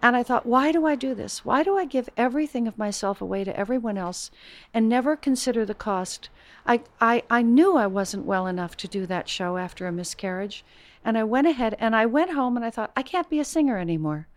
And 0.00 0.14
I 0.14 0.22
thought, 0.22 0.46
why 0.46 0.70
do 0.70 0.86
I 0.86 0.94
do 0.94 1.12
this? 1.12 1.44
Why 1.44 1.64
do 1.64 1.76
I 1.76 1.84
give 1.84 2.08
everything 2.16 2.68
of 2.68 2.78
myself 2.78 3.20
away 3.20 3.42
to 3.42 3.56
everyone 3.58 3.98
else 3.98 4.30
and 4.72 4.88
never 4.88 5.16
consider 5.16 5.64
the 5.66 5.74
cost? 5.74 6.28
I, 6.64 6.82
I, 7.00 7.24
I 7.28 7.42
knew 7.42 7.76
I 7.76 7.88
wasn't 7.88 8.24
well 8.24 8.46
enough 8.46 8.76
to 8.76 8.86
do 8.88 9.06
that 9.06 9.28
show 9.28 9.56
after 9.56 9.88
a 9.88 9.92
miscarriage. 9.92 10.64
And 11.04 11.16
I 11.16 11.24
went 11.24 11.46
ahead 11.46 11.76
and 11.78 11.94
I 11.94 12.06
went 12.06 12.32
home 12.32 12.56
and 12.56 12.64
I 12.64 12.70
thought, 12.70 12.92
I 12.96 13.02
can't 13.02 13.30
be 13.30 13.40
a 13.40 13.44
singer 13.44 13.78
anymore. 13.78 14.28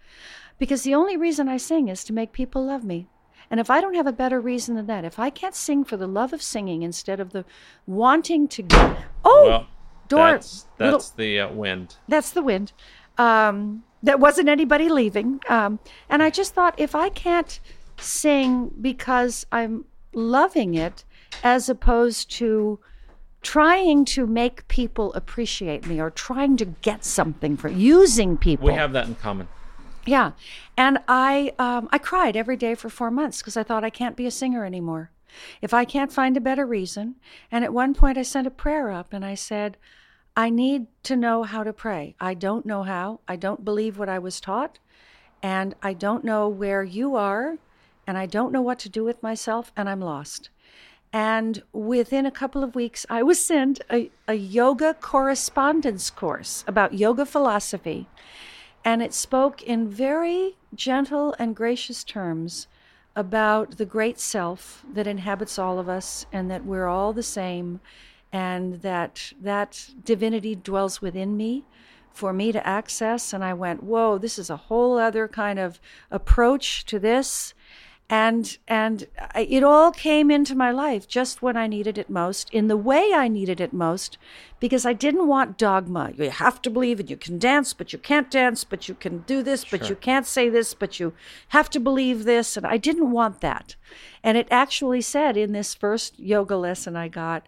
Because 0.57 0.83
the 0.83 0.95
only 0.95 1.17
reason 1.17 1.49
I 1.49 1.57
sing 1.57 1.87
is 1.87 2.03
to 2.05 2.13
make 2.13 2.31
people 2.33 2.65
love 2.65 2.83
me. 2.83 3.07
And 3.49 3.59
if 3.59 3.69
I 3.69 3.81
don't 3.81 3.95
have 3.95 4.07
a 4.07 4.13
better 4.13 4.39
reason 4.39 4.75
than 4.75 4.85
that, 4.87 5.03
if 5.03 5.19
I 5.19 5.29
can't 5.29 5.55
sing 5.55 5.83
for 5.83 5.97
the 5.97 6.07
love 6.07 6.31
of 6.31 6.41
singing 6.41 6.83
instead 6.83 7.19
of 7.19 7.31
the 7.31 7.43
wanting 7.85 8.47
to 8.49 8.61
get. 8.61 8.97
Oh! 9.25 9.47
Well, 9.47 9.67
door. 10.07 10.31
that's 10.31 10.67
little- 10.79 11.03
the 11.17 11.39
uh, 11.41 11.51
wind. 11.51 11.95
that's 12.07 12.31
the 12.31 12.41
wind. 12.43 12.71
Um, 13.17 13.83
there 14.03 14.17
wasn't 14.17 14.49
anybody 14.49 14.89
leaving. 14.89 15.41
Um, 15.49 15.79
and 16.09 16.23
I 16.23 16.29
just 16.29 16.53
thought 16.53 16.75
if 16.77 16.95
I 16.95 17.09
can't 17.09 17.59
sing 17.97 18.71
because 18.79 19.45
I'm 19.51 19.85
loving 20.13 20.75
it 20.75 21.03
as 21.43 21.69
opposed 21.69 22.31
to 22.31 22.79
trying 23.41 24.05
to 24.05 24.27
make 24.27 24.67
people 24.67 25.13
appreciate 25.13 25.87
me 25.87 25.99
or 25.99 26.09
trying 26.09 26.57
to 26.57 26.65
get 26.65 27.03
something 27.03 27.57
for 27.57 27.69
using 27.69 28.37
people. 28.37 28.67
We 28.67 28.73
have 28.73 28.93
that 28.93 29.07
in 29.07 29.15
common. 29.15 29.47
Yeah, 30.05 30.31
and 30.75 30.99
I 31.07 31.53
um, 31.59 31.87
I 31.91 31.97
cried 31.97 32.35
every 32.35 32.57
day 32.57 32.75
for 32.75 32.89
four 32.89 33.11
months 33.11 33.39
because 33.39 33.55
I 33.55 33.63
thought 33.63 33.83
I 33.83 33.89
can't 33.89 34.15
be 34.15 34.25
a 34.25 34.31
singer 34.31 34.65
anymore. 34.65 35.11
If 35.61 35.73
I 35.73 35.85
can't 35.85 36.11
find 36.11 36.35
a 36.35 36.41
better 36.41 36.65
reason, 36.65 37.15
and 37.51 37.63
at 37.63 37.73
one 37.73 37.93
point 37.93 38.17
I 38.17 38.23
sent 38.23 38.47
a 38.47 38.51
prayer 38.51 38.91
up 38.91 39.13
and 39.13 39.23
I 39.23 39.35
said, 39.35 39.77
I 40.35 40.49
need 40.49 40.87
to 41.03 41.15
know 41.15 41.43
how 41.43 41.63
to 41.63 41.73
pray. 41.73 42.15
I 42.19 42.33
don't 42.33 42.65
know 42.65 42.83
how. 42.83 43.19
I 43.27 43.35
don't 43.35 43.65
believe 43.65 43.97
what 43.97 44.09
I 44.09 44.19
was 44.19 44.41
taught, 44.41 44.79
and 45.43 45.75
I 45.81 45.93
don't 45.93 46.23
know 46.23 46.47
where 46.47 46.83
you 46.83 47.15
are, 47.15 47.57
and 48.07 48.17
I 48.17 48.25
don't 48.25 48.51
know 48.51 48.61
what 48.61 48.79
to 48.79 48.89
do 48.89 49.03
with 49.03 49.21
myself, 49.23 49.71
and 49.75 49.87
I'm 49.89 50.01
lost. 50.01 50.49
And 51.13 51.61
within 51.73 52.25
a 52.25 52.31
couple 52.31 52.63
of 52.63 52.75
weeks, 52.75 53.05
I 53.09 53.21
was 53.21 53.43
sent 53.43 53.81
a, 53.91 54.09
a 54.27 54.35
yoga 54.35 54.93
correspondence 54.93 56.09
course 56.09 56.63
about 56.67 56.93
yoga 56.93 57.25
philosophy. 57.25 58.07
And 58.85 59.03
it 59.03 59.13
spoke 59.13 59.61
in 59.61 59.89
very 59.89 60.55
gentle 60.73 61.35
and 61.37 61.55
gracious 61.55 62.03
terms 62.03 62.67
about 63.15 63.77
the 63.77 63.85
great 63.85 64.19
self 64.19 64.85
that 64.91 65.05
inhabits 65.05 65.59
all 65.59 65.79
of 65.79 65.89
us 65.89 66.25
and 66.31 66.49
that 66.49 66.65
we're 66.65 66.87
all 66.87 67.11
the 67.11 67.23
same 67.23 67.81
and 68.31 68.81
that 68.81 69.33
that 69.41 69.89
divinity 70.05 70.55
dwells 70.55 71.01
within 71.01 71.35
me 71.35 71.65
for 72.13 72.31
me 72.31 72.51
to 72.53 72.65
access. 72.65 73.33
And 73.33 73.43
i 73.43 73.53
went 73.53 73.83
whoa 73.83 74.17
this 74.17 74.39
is 74.39 74.49
a 74.49 74.55
whole 74.55 74.97
other 74.97 75.27
kind 75.27 75.59
of 75.59 75.81
approach 76.09 76.85
to 76.85 76.99
this 76.99 77.53
and 78.11 78.57
and 78.67 79.07
I, 79.33 79.47
it 79.49 79.63
all 79.63 79.93
came 79.93 80.29
into 80.29 80.53
my 80.53 80.69
life 80.69 81.07
just 81.07 81.41
when 81.41 81.55
I 81.55 81.65
needed 81.65 81.97
it 81.97 82.09
most, 82.09 82.49
in 82.53 82.67
the 82.67 82.75
way 82.75 83.13
I 83.15 83.29
needed 83.29 83.61
it 83.61 83.71
most, 83.71 84.17
because 84.59 84.85
I 84.85 84.91
didn't 84.91 85.29
want 85.29 85.57
dogma. 85.57 86.11
You 86.17 86.29
have 86.29 86.61
to 86.63 86.69
believe 86.69 86.99
it. 86.99 87.09
You 87.09 87.15
can 87.15 87.39
dance, 87.39 87.73
but 87.73 87.93
you 87.93 87.99
can't 87.99 88.29
dance. 88.29 88.65
But 88.65 88.89
you 88.89 88.95
can 88.95 89.19
do 89.19 89.41
this, 89.41 89.63
but 89.63 89.89
you 89.89 89.95
can't 89.95 90.27
say 90.27 90.49
this. 90.49 90.73
But 90.73 90.99
you 90.99 91.13
have 91.47 91.69
to 91.69 91.79
believe 91.79 92.25
this. 92.25 92.57
And 92.57 92.67
I 92.67 92.75
didn't 92.75 93.11
want 93.11 93.39
that. 93.39 93.77
And 94.21 94.37
it 94.37 94.49
actually 94.51 95.01
said 95.01 95.37
in 95.37 95.53
this 95.53 95.73
first 95.73 96.19
yoga 96.19 96.57
lesson 96.57 96.97
I 96.97 97.07
got, 97.07 97.47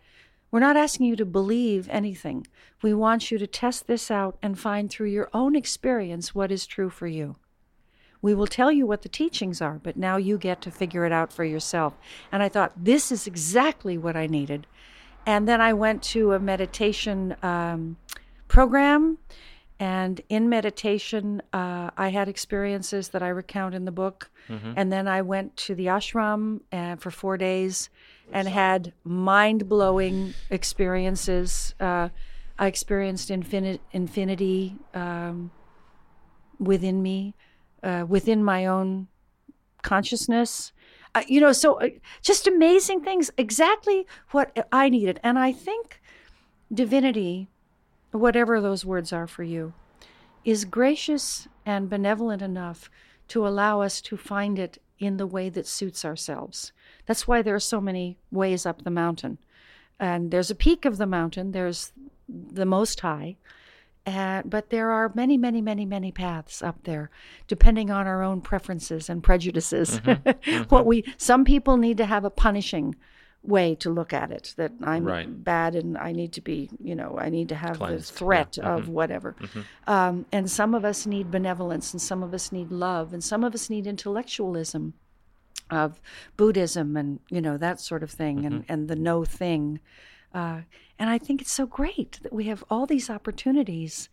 we're 0.49 0.61
not 0.61 0.77
asking 0.77 1.07
you 1.07 1.17
to 1.17 1.25
believe 1.25 1.89
anything. 1.89 2.47
We 2.81 2.93
want 2.93 3.31
you 3.31 3.37
to 3.37 3.47
test 3.47 3.87
this 3.87 4.09
out 4.09 4.37
and 4.41 4.57
find 4.57 4.89
through 4.89 5.09
your 5.09 5.29
own 5.33 5.57
experience 5.57 6.33
what 6.33 6.53
is 6.53 6.65
true 6.65 6.89
for 6.89 7.07
you. 7.07 7.35
We 8.23 8.33
will 8.33 8.47
tell 8.47 8.71
you 8.71 8.87
what 8.87 9.03
the 9.03 9.09
teachings 9.09 9.61
are, 9.61 9.79
but 9.83 9.97
now 9.97 10.17
you 10.17 10.39
get 10.39 10.61
to 10.61 10.71
figure 10.71 11.05
it 11.05 11.11
out 11.11 11.31
for 11.31 11.43
yourself. 11.43 11.93
And 12.31 12.41
I 12.41 12.49
thought, 12.49 12.71
this 12.75 13.11
is 13.11 13.27
exactly 13.27 13.97
what 13.97 14.15
I 14.15 14.25
needed. 14.25 14.65
And 15.25 15.47
then 15.47 15.61
I 15.61 15.73
went 15.73 16.01
to 16.13 16.31
a 16.33 16.39
meditation 16.39 17.35
um, 17.43 17.97
program. 18.47 19.17
And 19.79 20.21
in 20.29 20.47
meditation, 20.47 21.41
uh, 21.51 21.89
I 21.97 22.09
had 22.09 22.27
experiences 22.29 23.09
that 23.09 23.21
I 23.21 23.27
recount 23.27 23.75
in 23.75 23.83
the 23.85 23.91
book. 23.91 24.31
And 24.77 24.91
then 24.91 25.07
I 25.07 25.21
went 25.21 25.57
to 25.57 25.75
the 25.75 25.87
ashram 25.87 26.61
uh, 26.71 26.95
for 26.95 27.11
four 27.11 27.37
days 27.37 27.89
and 28.31 28.47
had 28.47 28.93
mind 29.03 29.67
blowing 29.67 30.33
experiences. 30.49 31.75
Uh, 31.79 32.09
I 32.57 32.67
experienced 32.67 33.29
infini- 33.29 33.79
infinity 33.91 34.75
um, 34.93 35.51
within 36.59 37.01
me, 37.01 37.33
uh, 37.83 38.05
within 38.07 38.43
my 38.43 38.65
own 38.65 39.07
consciousness. 39.81 40.71
Uh, 41.15 41.23
you 41.27 41.39
know, 41.39 41.51
so 41.51 41.79
uh, 41.79 41.89
just 42.21 42.47
amazing 42.47 43.01
things, 43.01 43.29
exactly 43.37 44.07
what 44.31 44.67
I 44.71 44.89
needed. 44.89 45.19
And 45.23 45.37
I 45.37 45.51
think 45.51 46.01
divinity, 46.73 47.49
whatever 48.11 48.59
those 48.59 48.85
words 48.85 49.13
are 49.13 49.27
for 49.27 49.43
you, 49.43 49.73
is 50.43 50.65
gracious 50.65 51.47
and 51.65 51.89
benevolent 51.89 52.41
enough 52.41 52.89
to 53.29 53.47
allow 53.47 53.81
us 53.81 54.01
to 54.01 54.17
find 54.17 54.59
it 54.59 54.81
in 54.99 55.17
the 55.17 55.27
way 55.27 55.49
that 55.49 55.67
suits 55.67 56.03
ourselves. 56.05 56.71
That's 57.05 57.27
why 57.27 57.41
there 57.41 57.55
are 57.55 57.59
so 57.59 57.81
many 57.81 58.17
ways 58.31 58.65
up 58.65 58.83
the 58.83 58.89
mountain. 58.89 59.37
And 59.99 60.31
there's 60.31 60.51
a 60.51 60.55
peak 60.55 60.85
of 60.85 60.97
the 60.97 61.05
mountain, 61.05 61.51
there's 61.51 61.91
the 62.27 62.65
most 62.65 62.99
high. 63.01 63.37
Uh, 64.05 64.41
but 64.43 64.69
there 64.69 64.91
are 64.91 65.11
many, 65.15 65.37
many, 65.37 65.61
many, 65.61 65.85
many 65.85 66.11
paths 66.11 66.61
up 66.61 66.83
there, 66.83 67.09
depending 67.47 67.89
on 67.89 68.05
our 68.05 68.21
own 68.21 68.41
preferences 68.41 69.09
and 69.09 69.23
prejudices. 69.23 69.99
Mm-hmm. 69.99 70.13
Mm-hmm. 70.43 70.63
what 70.75 70.85
we 70.85 71.05
some 71.17 71.45
people 71.45 71.77
need 71.77 71.97
to 71.97 72.05
have 72.05 72.25
a 72.25 72.29
punishing 72.29 72.95
way 73.43 73.75
to 73.75 73.89
look 73.89 74.13
at 74.13 74.31
it. 74.31 74.53
That 74.57 74.71
I'm 74.83 75.05
Right. 75.05 75.43
bad 75.43 75.75
and 75.75 75.97
I 75.97 76.11
need 76.11 76.33
to 76.33 76.41
be, 76.41 76.69
you 76.81 76.95
know, 76.95 77.17
I 77.17 77.29
need 77.29 77.49
to 77.49 77.55
have 77.55 77.77
Cleansed, 77.77 78.09
the 78.09 78.13
yeah. 78.13 78.17
threat 78.17 78.57
of 78.57 78.83
mm-hmm. 78.83 78.91
whatever. 78.91 79.35
Um, 79.87 80.25
and 80.31 80.49
some 80.49 80.73
of 80.73 80.85
us 80.85 81.05
need 81.05 81.31
benevolence, 81.31 81.93
and 81.93 82.01
some 82.01 82.23
of 82.23 82.33
us 82.33 82.51
need 82.51 82.71
love, 82.71 83.13
and 83.13 83.23
some 83.23 83.43
of 83.43 83.53
us 83.53 83.69
need 83.69 83.87
intellectualism 83.87 84.93
of 85.69 86.01
Buddhism 86.37 86.97
and 86.97 87.19
you 87.29 87.41
know 87.41 87.57
that 87.57 87.79
sort 87.79 88.03
of 88.03 88.11
thing, 88.11 88.45
and 88.45 88.65
and 88.67 88.87
the 88.87 88.95
no 88.95 89.23
thing. 89.23 89.79
Uh, 90.33 90.61
and 90.97 91.09
I 91.09 91.17
think 91.17 91.41
it's 91.41 91.51
so 91.51 91.65
great 91.65 92.19
that 92.23 92.33
we 92.33 92.45
have 92.45 92.63
all 92.69 92.85
these 92.85 93.09
opportunities. 93.09 94.09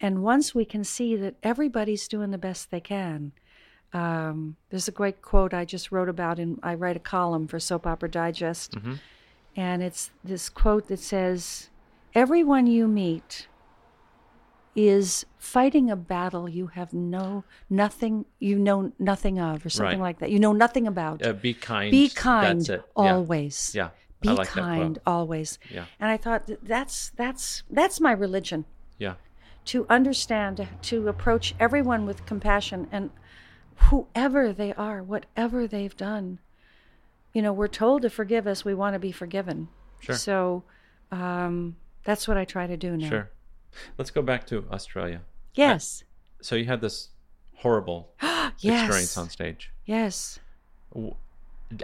And 0.00 0.22
once 0.22 0.54
we 0.54 0.64
can 0.64 0.82
see 0.84 1.14
that 1.16 1.36
everybody's 1.42 2.08
doing 2.08 2.30
the 2.32 2.38
best 2.38 2.70
they 2.70 2.80
can, 2.80 3.32
um, 3.92 4.56
there's 4.70 4.88
a 4.88 4.92
great 4.92 5.22
quote 5.22 5.54
I 5.54 5.64
just 5.64 5.92
wrote 5.92 6.08
about, 6.08 6.38
and 6.38 6.58
I 6.62 6.74
write 6.74 6.96
a 6.96 7.00
column 7.00 7.46
for 7.46 7.60
Soap 7.60 7.86
Opera 7.86 8.10
Digest. 8.10 8.74
And 9.54 9.82
it's 9.82 10.10
this 10.24 10.48
quote 10.48 10.88
that 10.88 10.98
says, 10.98 11.68
Everyone 12.14 12.66
you 12.66 12.88
meet 12.88 13.46
is 14.74 15.26
fighting 15.38 15.90
a 15.90 15.96
battle 15.96 16.48
you 16.48 16.68
have 16.68 16.94
no 16.94 17.44
nothing 17.68 18.24
you 18.38 18.58
know 18.58 18.90
nothing 18.98 19.38
of 19.38 19.66
or 19.66 19.68
something 19.68 19.98
Right. 20.00 20.08
like 20.08 20.18
that 20.20 20.30
you 20.30 20.38
know 20.38 20.52
nothing 20.54 20.86
about 20.86 21.24
Uh, 21.26 21.34
be 21.34 21.52
kind. 21.52 21.90
be 21.90 22.08
kind 22.08 22.60
That's 22.60 22.68
it. 22.70 22.82
Yeah. 22.96 23.02
always 23.14 23.74
Yeah. 23.74 23.90
Be 24.22 24.28
like 24.30 24.48
kind 24.48 24.98
always. 25.06 25.58
Yeah. 25.70 25.84
And 26.00 26.10
I 26.10 26.16
thought 26.16 26.48
that's 26.62 27.10
that's 27.16 27.62
that's 27.70 28.00
my 28.00 28.12
religion 28.12 28.64
Yeah. 28.98 29.14
to 29.66 29.86
understand, 29.88 30.66
to 30.82 31.08
approach 31.08 31.54
everyone 31.60 32.06
with 32.06 32.24
compassion 32.26 32.88
and 32.90 33.10
whoever 33.90 34.52
they 34.52 34.72
are, 34.74 35.02
whatever 35.02 35.66
they've 35.66 35.96
done. 35.96 36.38
You 37.32 37.42
know, 37.42 37.52
we're 37.52 37.68
told 37.68 38.02
to 38.02 38.10
forgive 38.10 38.46
us, 38.46 38.64
we 38.64 38.74
want 38.74 38.94
to 38.94 38.98
be 38.98 39.12
forgiven. 39.12 39.68
Sure. 40.00 40.14
So 40.14 40.64
um, 41.10 41.76
that's 42.04 42.28
what 42.28 42.36
I 42.36 42.44
try 42.44 42.66
to 42.66 42.76
do 42.76 42.96
now. 42.96 43.08
Sure. 43.08 43.30
Let's 43.98 44.10
go 44.10 44.22
back 44.22 44.46
to 44.48 44.66
Australia. 44.70 45.22
Yes. 45.54 46.04
So 46.42 46.56
you 46.56 46.66
had 46.66 46.80
this 46.80 47.08
horrible 47.56 48.10
yes. 48.22 48.84
experience 48.84 49.16
on 49.16 49.30
stage. 49.30 49.72
Yes. 49.86 50.38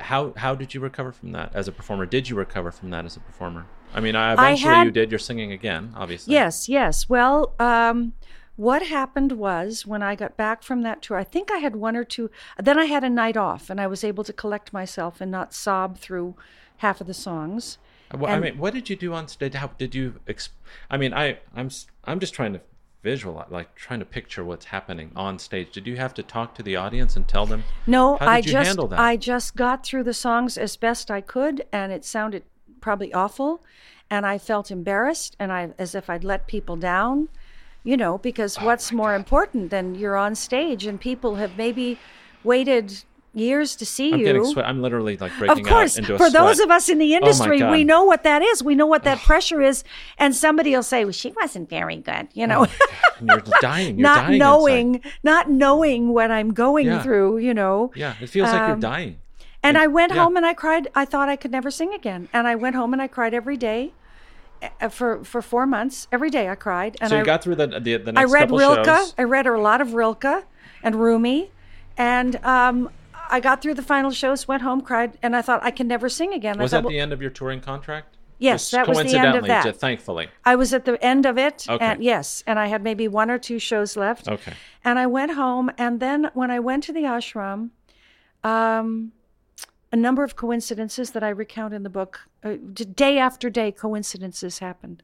How 0.00 0.32
how 0.36 0.54
did 0.54 0.74
you 0.74 0.80
recover 0.80 1.12
from 1.12 1.32
that 1.32 1.54
as 1.54 1.68
a 1.68 1.72
performer? 1.72 2.06
Did 2.06 2.28
you 2.28 2.36
recover 2.36 2.70
from 2.72 2.90
that 2.90 3.04
as 3.04 3.16
a 3.16 3.20
performer? 3.20 3.66
I 3.94 4.00
mean, 4.00 4.14
I, 4.16 4.34
eventually 4.34 4.70
you 4.70 4.76
had- 4.84 4.92
did. 4.92 5.10
You're 5.10 5.18
singing 5.18 5.52
again, 5.52 5.92
obviously. 5.96 6.34
Yes, 6.34 6.68
yes. 6.68 7.08
Well, 7.08 7.54
um, 7.58 8.12
what 8.56 8.82
happened 8.82 9.32
was 9.32 9.86
when 9.86 10.02
I 10.02 10.14
got 10.14 10.36
back 10.36 10.62
from 10.62 10.82
that 10.82 11.00
tour, 11.02 11.16
I 11.16 11.24
think 11.24 11.50
I 11.50 11.58
had 11.58 11.76
one 11.76 11.96
or 11.96 12.04
two. 12.04 12.30
Then 12.58 12.78
I 12.78 12.84
had 12.86 13.04
a 13.04 13.08
night 13.10 13.36
off, 13.36 13.70
and 13.70 13.80
I 13.80 13.86
was 13.86 14.04
able 14.04 14.24
to 14.24 14.32
collect 14.32 14.72
myself 14.72 15.20
and 15.20 15.30
not 15.30 15.54
sob 15.54 15.96
through 15.98 16.34
half 16.78 17.00
of 17.00 17.06
the 17.06 17.14
songs. 17.14 17.78
Well, 18.14 18.30
I 18.30 18.38
mean, 18.38 18.58
what 18.58 18.72
did 18.74 18.88
you 18.90 18.96
do 18.96 19.12
on 19.14 19.28
stage? 19.28 19.54
How 19.54 19.68
did 19.78 19.94
you? 19.94 20.14
Exp- 20.26 20.50
I 20.90 20.96
mean, 20.96 21.12
I 21.14 21.38
I'm 21.54 21.70
I'm 22.04 22.20
just 22.20 22.34
trying 22.34 22.52
to 22.54 22.60
visualize, 23.02 23.50
like 23.50 23.74
trying 23.74 24.00
to 24.00 24.04
picture 24.04 24.44
what's 24.44 24.66
happening 24.66 25.10
on 25.14 25.38
stage. 25.38 25.72
Did 25.72 25.86
you 25.86 25.96
have 25.96 26.14
to 26.14 26.22
talk 26.22 26.54
to 26.56 26.62
the 26.62 26.76
audience 26.76 27.16
and 27.16 27.26
tell 27.26 27.46
them? 27.46 27.64
No, 27.86 28.16
How 28.16 28.26
I 28.26 28.36
you 28.38 28.52
just 28.52 28.66
handle 28.66 28.88
that? 28.88 28.98
I 28.98 29.16
just 29.16 29.56
got 29.56 29.84
through 29.84 30.04
the 30.04 30.14
songs 30.14 30.58
as 30.58 30.76
best 30.76 31.10
I 31.10 31.20
could, 31.20 31.64
and 31.72 31.92
it 31.92 32.04
sounded 32.04 32.44
probably 32.80 33.12
awful, 33.12 33.62
and 34.10 34.26
I 34.26 34.38
felt 34.38 34.70
embarrassed, 34.70 35.36
and 35.38 35.52
I 35.52 35.70
as 35.78 35.94
if 35.94 36.10
I'd 36.10 36.24
let 36.24 36.46
people 36.46 36.76
down, 36.76 37.28
you 37.84 37.96
know, 37.96 38.18
because 38.18 38.58
Oh 38.58 38.66
what's 38.66 38.92
more 38.92 39.14
important 39.14 39.70
than 39.70 39.94
you're 39.94 40.16
on 40.16 40.34
stage 40.34 40.86
and 40.86 41.00
people 41.00 41.36
have 41.36 41.56
maybe 41.56 41.98
waited 42.44 43.04
years 43.38 43.76
to 43.76 43.86
see 43.86 44.12
I'm 44.12 44.20
you. 44.20 44.44
sweat. 44.52 44.66
I'm 44.66 44.82
literally 44.82 45.16
like 45.16 45.32
breaking 45.38 45.60
Of 45.60 45.66
course, 45.66 45.94
out 45.96 45.98
into 46.00 46.14
a 46.14 46.18
for 46.18 46.30
those 46.30 46.56
sweat. 46.56 46.66
of 46.68 46.70
us 46.70 46.88
in 46.88 46.98
the 46.98 47.12
Oh 47.14 47.16
industry, 47.18 47.62
we 47.62 47.84
know 47.84 48.04
what 48.04 48.22
that 48.24 48.42
is. 48.42 48.62
We 48.62 48.74
know 48.74 48.86
what 48.86 49.04
that 49.04 49.18
pressure 49.24 49.60
is, 49.62 49.84
and 50.18 50.34
somebody 50.34 50.74
will 50.74 50.82
say, 50.82 51.04
"Well, 51.04 51.12
she 51.12 51.30
wasn't 51.32 51.68
very 51.68 51.96
good," 51.96 52.28
you 52.34 52.46
know, 52.46 52.66
And 53.18 53.28
you're 53.28 53.40
dying. 53.60 53.98
You're 53.98 54.02
not 54.08 54.16
dying 54.16 54.34
inside. 54.34 54.38
knowing, 54.38 55.02
not 55.22 55.50
knowing 55.50 56.12
what 56.12 56.30
I'm 56.30 56.52
going 56.52 56.86
Yeah. 56.86 57.02
through, 57.02 57.38
you 57.38 57.54
know. 57.54 57.90
Yeah, 57.94 58.14
it 58.20 58.28
feels 58.28 58.48
like 58.50 58.60
you're 58.60 58.72
Um, 58.72 58.80
dying. 58.80 59.18
And 59.62 59.76
I 59.76 59.86
went 59.88 60.12
yeah. 60.14 60.22
home 60.22 60.36
and 60.36 60.46
I 60.46 60.54
cried. 60.54 60.88
I 60.94 61.04
thought 61.04 61.28
I 61.28 61.36
could 61.36 61.50
never 61.50 61.70
sing 61.70 61.92
again, 61.94 62.28
and 62.32 62.46
I 62.46 62.54
went 62.54 62.76
home 62.76 62.92
and 62.92 63.02
I 63.02 63.08
cried 63.08 63.34
every 63.34 63.56
day 63.56 63.92
uh, 64.80 64.88
for 64.88 65.24
for 65.24 65.42
four 65.42 65.66
months. 65.66 66.06
Every 66.12 66.30
day 66.30 66.48
I 66.48 66.54
cried, 66.54 66.96
and 67.00 67.10
So 67.10 67.18
I 67.20 67.22
got 67.24 67.42
through 67.42 67.56
the 67.56 67.66
the, 67.66 67.96
the 67.96 68.12
I 68.16 68.24
read 68.24 68.50
Rilke. 68.50 68.84
shows. 68.84 69.14
I 69.18 69.24
read 69.24 69.46
a 69.46 69.58
lot 69.58 69.80
of 69.80 69.94
Rilke 69.94 70.44
and 70.82 70.94
Rumi, 70.94 71.50
and 71.96 72.36
um, 72.44 72.88
I 73.30 73.40
got 73.40 73.62
through 73.62 73.74
the 73.74 73.82
final 73.82 74.10
shows, 74.10 74.48
went 74.48 74.62
home, 74.62 74.80
cried, 74.80 75.18
and 75.22 75.36
I 75.36 75.42
thought 75.42 75.62
I 75.62 75.70
can 75.70 75.88
never 75.88 76.08
sing 76.08 76.32
again. 76.32 76.58
Was 76.58 76.70
thought, 76.70 76.78
that 76.78 76.84
well, 76.84 76.92
the 76.92 77.00
end 77.00 77.12
of 77.12 77.20
your 77.20 77.30
touring 77.30 77.60
contract? 77.60 78.16
Yes, 78.38 78.70
Just 78.70 78.72
that 78.72 78.88
was 78.88 78.98
the 78.98 79.02
end 79.02 79.10
of 79.10 79.42
coincidentally, 79.42 79.48
that. 79.48 79.76
Thankfully. 79.76 80.28
I 80.44 80.54
was 80.54 80.72
at 80.72 80.84
the 80.84 81.02
end 81.04 81.26
of 81.26 81.38
it, 81.38 81.66
Okay. 81.68 81.84
and 81.84 82.02
yes, 82.04 82.44
and 82.46 82.58
I 82.58 82.68
had 82.68 82.82
maybe 82.84 83.08
one 83.08 83.30
or 83.30 83.38
two 83.38 83.58
shows 83.58 83.96
left. 83.96 84.28
Okay. 84.28 84.52
And 84.84 84.98
I 84.98 85.06
went 85.06 85.32
home, 85.32 85.72
and 85.76 85.98
then 85.98 86.30
when 86.34 86.50
I 86.50 86.60
went 86.60 86.84
to 86.84 86.92
the 86.92 87.02
ashram, 87.02 87.70
um, 88.44 89.12
a 89.90 89.96
number 89.96 90.22
of 90.22 90.36
coincidences 90.36 91.10
that 91.10 91.24
I 91.24 91.30
recount 91.30 91.74
in 91.74 91.82
the 91.82 91.90
book, 91.90 92.28
uh, 92.44 92.54
day 92.94 93.18
after 93.18 93.50
day, 93.50 93.72
coincidences 93.72 94.60
happened. 94.60 95.02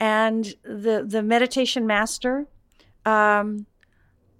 And 0.00 0.54
the 0.64 1.04
the 1.06 1.22
meditation 1.22 1.86
master, 1.86 2.48
um, 3.04 3.66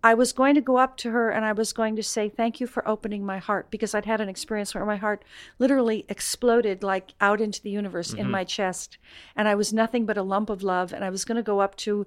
I 0.04 0.14
was 0.14 0.32
going 0.32 0.54
to 0.56 0.60
go 0.60 0.78
up 0.78 0.96
to 0.98 1.10
her 1.10 1.30
and 1.30 1.44
I 1.44 1.52
was 1.52 1.72
going 1.72 1.94
to 1.96 2.02
say 2.02 2.28
thank 2.28 2.60
you 2.60 2.66
for 2.66 2.86
opening 2.88 3.24
my 3.24 3.38
heart 3.38 3.70
because 3.70 3.94
I'd 3.94 4.04
had 4.04 4.20
an 4.20 4.28
experience 4.28 4.74
where 4.74 4.84
my 4.84 4.96
heart 4.96 5.24
literally 5.58 6.04
exploded 6.08 6.82
like 6.82 7.14
out 7.20 7.40
into 7.40 7.62
the 7.62 7.70
universe 7.70 8.12
in 8.12 8.30
my 8.30 8.44
chest, 8.44 8.98
and 9.36 9.46
I 9.46 9.54
was 9.54 9.72
nothing 9.72 10.04
but 10.06 10.16
a 10.18 10.22
lump 10.22 10.50
of 10.50 10.62
love. 10.62 10.92
And 10.92 11.04
I 11.04 11.10
was 11.10 11.24
going 11.24 11.36
to 11.36 11.42
go 11.42 11.60
up 11.60 11.76
to 11.76 12.06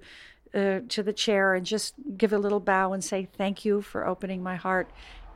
uh, 0.53 0.79
to 0.87 1.03
the 1.03 1.13
chair 1.13 1.53
and 1.53 1.65
just 1.65 1.95
give 2.17 2.31
a 2.31 2.37
little 2.37 2.59
bow 2.59 2.93
and 2.93 3.03
say 3.03 3.27
thank 3.37 3.65
you 3.65 3.81
for 3.81 4.07
opening 4.07 4.41
my 4.41 4.55
heart. 4.55 4.89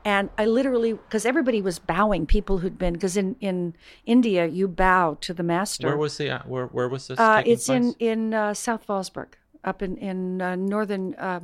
And 0.05 0.29
I 0.37 0.45
literally, 0.45 0.93
because 0.93 1.25
everybody 1.25 1.61
was 1.61 1.77
bowing, 1.77 2.25
people 2.25 2.59
who'd 2.59 2.77
been, 2.77 2.93
because 2.93 3.17
in, 3.17 3.35
in 3.41 3.75
India 4.05 4.45
you 4.45 4.67
bow 4.69 5.17
to 5.21 5.33
the 5.33 5.43
master. 5.43 5.87
Where 5.87 5.97
was 5.97 6.17
the 6.17 6.29
uh, 6.29 6.43
where 6.45 6.67
where 6.67 6.87
was 6.87 7.07
this? 7.07 7.19
Uh, 7.19 7.43
it's 7.45 7.67
in 7.69 7.93
place? 7.93 7.95
in 7.99 8.33
uh, 8.33 8.53
South 8.53 8.87
Fallsburg, 8.87 9.33
up 9.63 9.81
in 9.81 9.97
in 9.97 10.41
uh, 10.41 10.55
northern 10.55 11.15
uh, 11.15 11.41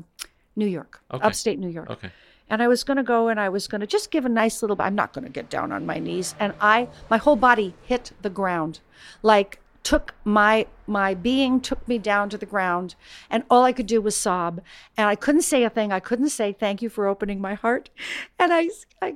New 0.56 0.68
York, 0.68 1.02
Okay. 1.12 1.26
upstate 1.26 1.60
New 1.60 1.70
York. 1.70 1.90
Okay. 1.90 2.12
And 2.50 2.62
I 2.62 2.68
was 2.68 2.84
going 2.84 2.98
to 2.98 3.04
go 3.04 3.28
and 3.28 3.40
I 3.40 3.50
was 3.50 3.68
going 3.68 3.82
to 3.82 3.88
just 3.88 4.12
give 4.12 4.24
a 4.26 4.30
nice 4.30 4.62
little. 4.62 4.78
I'm 4.80 4.94
not 4.96 5.14
going 5.14 5.26
to 5.26 5.32
get 5.32 5.50
down 5.50 5.72
on 5.72 5.86
my 5.86 5.98
knees. 5.98 6.36
And 6.40 6.54
I, 6.62 6.90
my 7.10 7.18
whole 7.18 7.36
body 7.36 7.74
hit 7.84 8.12
the 8.22 8.30
ground, 8.30 8.82
like 9.24 9.60
took 9.82 10.16
my 10.24 10.66
my 10.88 11.14
being 11.14 11.62
took 11.62 11.88
me 11.88 11.98
down 12.00 12.30
to 12.30 12.38
the 12.38 12.46
ground, 12.46 12.96
and 13.30 13.44
all 13.50 13.64
I 13.64 13.72
could 13.72 13.86
do 13.88 14.02
was 14.02 14.16
sob. 14.16 14.62
And 14.98 15.08
I 15.08 15.16
couldn't 15.16 15.42
say 15.44 15.64
a 15.64 15.70
thing. 15.70 15.92
I 15.92 16.00
couldn't 16.00 16.30
say 16.30 16.54
thank 16.54 16.82
you 16.82 16.90
for 16.90 17.08
opening 17.08 17.40
my 17.42 17.54
heart. 17.56 17.90
And 18.38 18.52
I 18.54 18.70
I 19.02 19.16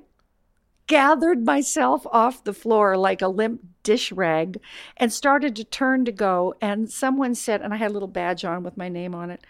gathered 0.87 1.45
myself 1.45 2.05
off 2.11 2.43
the 2.43 2.53
floor 2.53 2.97
like 2.97 3.21
a 3.21 3.27
limp 3.27 3.61
dish 3.83 4.11
rag 4.11 4.59
and 4.97 5.13
started 5.13 5.55
to 5.55 5.63
turn 5.63 6.03
to 6.05 6.11
go. 6.11 6.55
And 6.61 6.91
someone 6.91 7.35
said, 7.35 7.61
and 7.61 7.73
I 7.73 7.77
had 7.77 7.91
a 7.91 7.93
little 7.93 8.07
badge 8.07 8.43
on 8.43 8.63
with 8.63 8.75
my 8.75 8.89
name 8.89 9.13
on 9.13 9.29
it. 9.29 9.45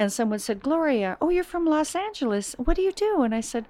And 0.00 0.10
someone 0.10 0.38
said, 0.38 0.62
Gloria, 0.62 1.18
oh, 1.20 1.28
you're 1.28 1.44
from 1.44 1.66
Los 1.66 1.94
Angeles. 1.94 2.54
What 2.54 2.74
do 2.74 2.80
you 2.80 2.90
do? 2.90 3.20
And 3.20 3.34
I 3.34 3.42
said, 3.42 3.66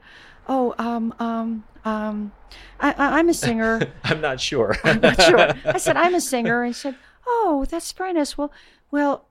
oh, 0.49 0.77
um, 0.79 1.13
um, 1.19 1.65
um, 1.85 2.31
I, 2.79 2.93
I, 2.93 3.19
I'm 3.19 3.29
a 3.29 3.35
singer. 3.35 3.93
I'm 4.05 4.21
not 4.21 4.41
sure. 4.41 4.77
I'm 4.85 5.01
not 5.01 5.21
sure. 5.21 5.53
I 5.65 5.79
said, 5.79 5.97
I'm 5.97 6.15
a 6.15 6.21
singer. 6.21 6.63
And 6.63 6.73
she 6.73 6.83
said, 6.83 6.97
oh, 7.27 7.67
that's 7.69 7.91
very 7.91 8.13
nice. 8.13 8.39
Well, 8.39 8.53
well, 8.93 9.25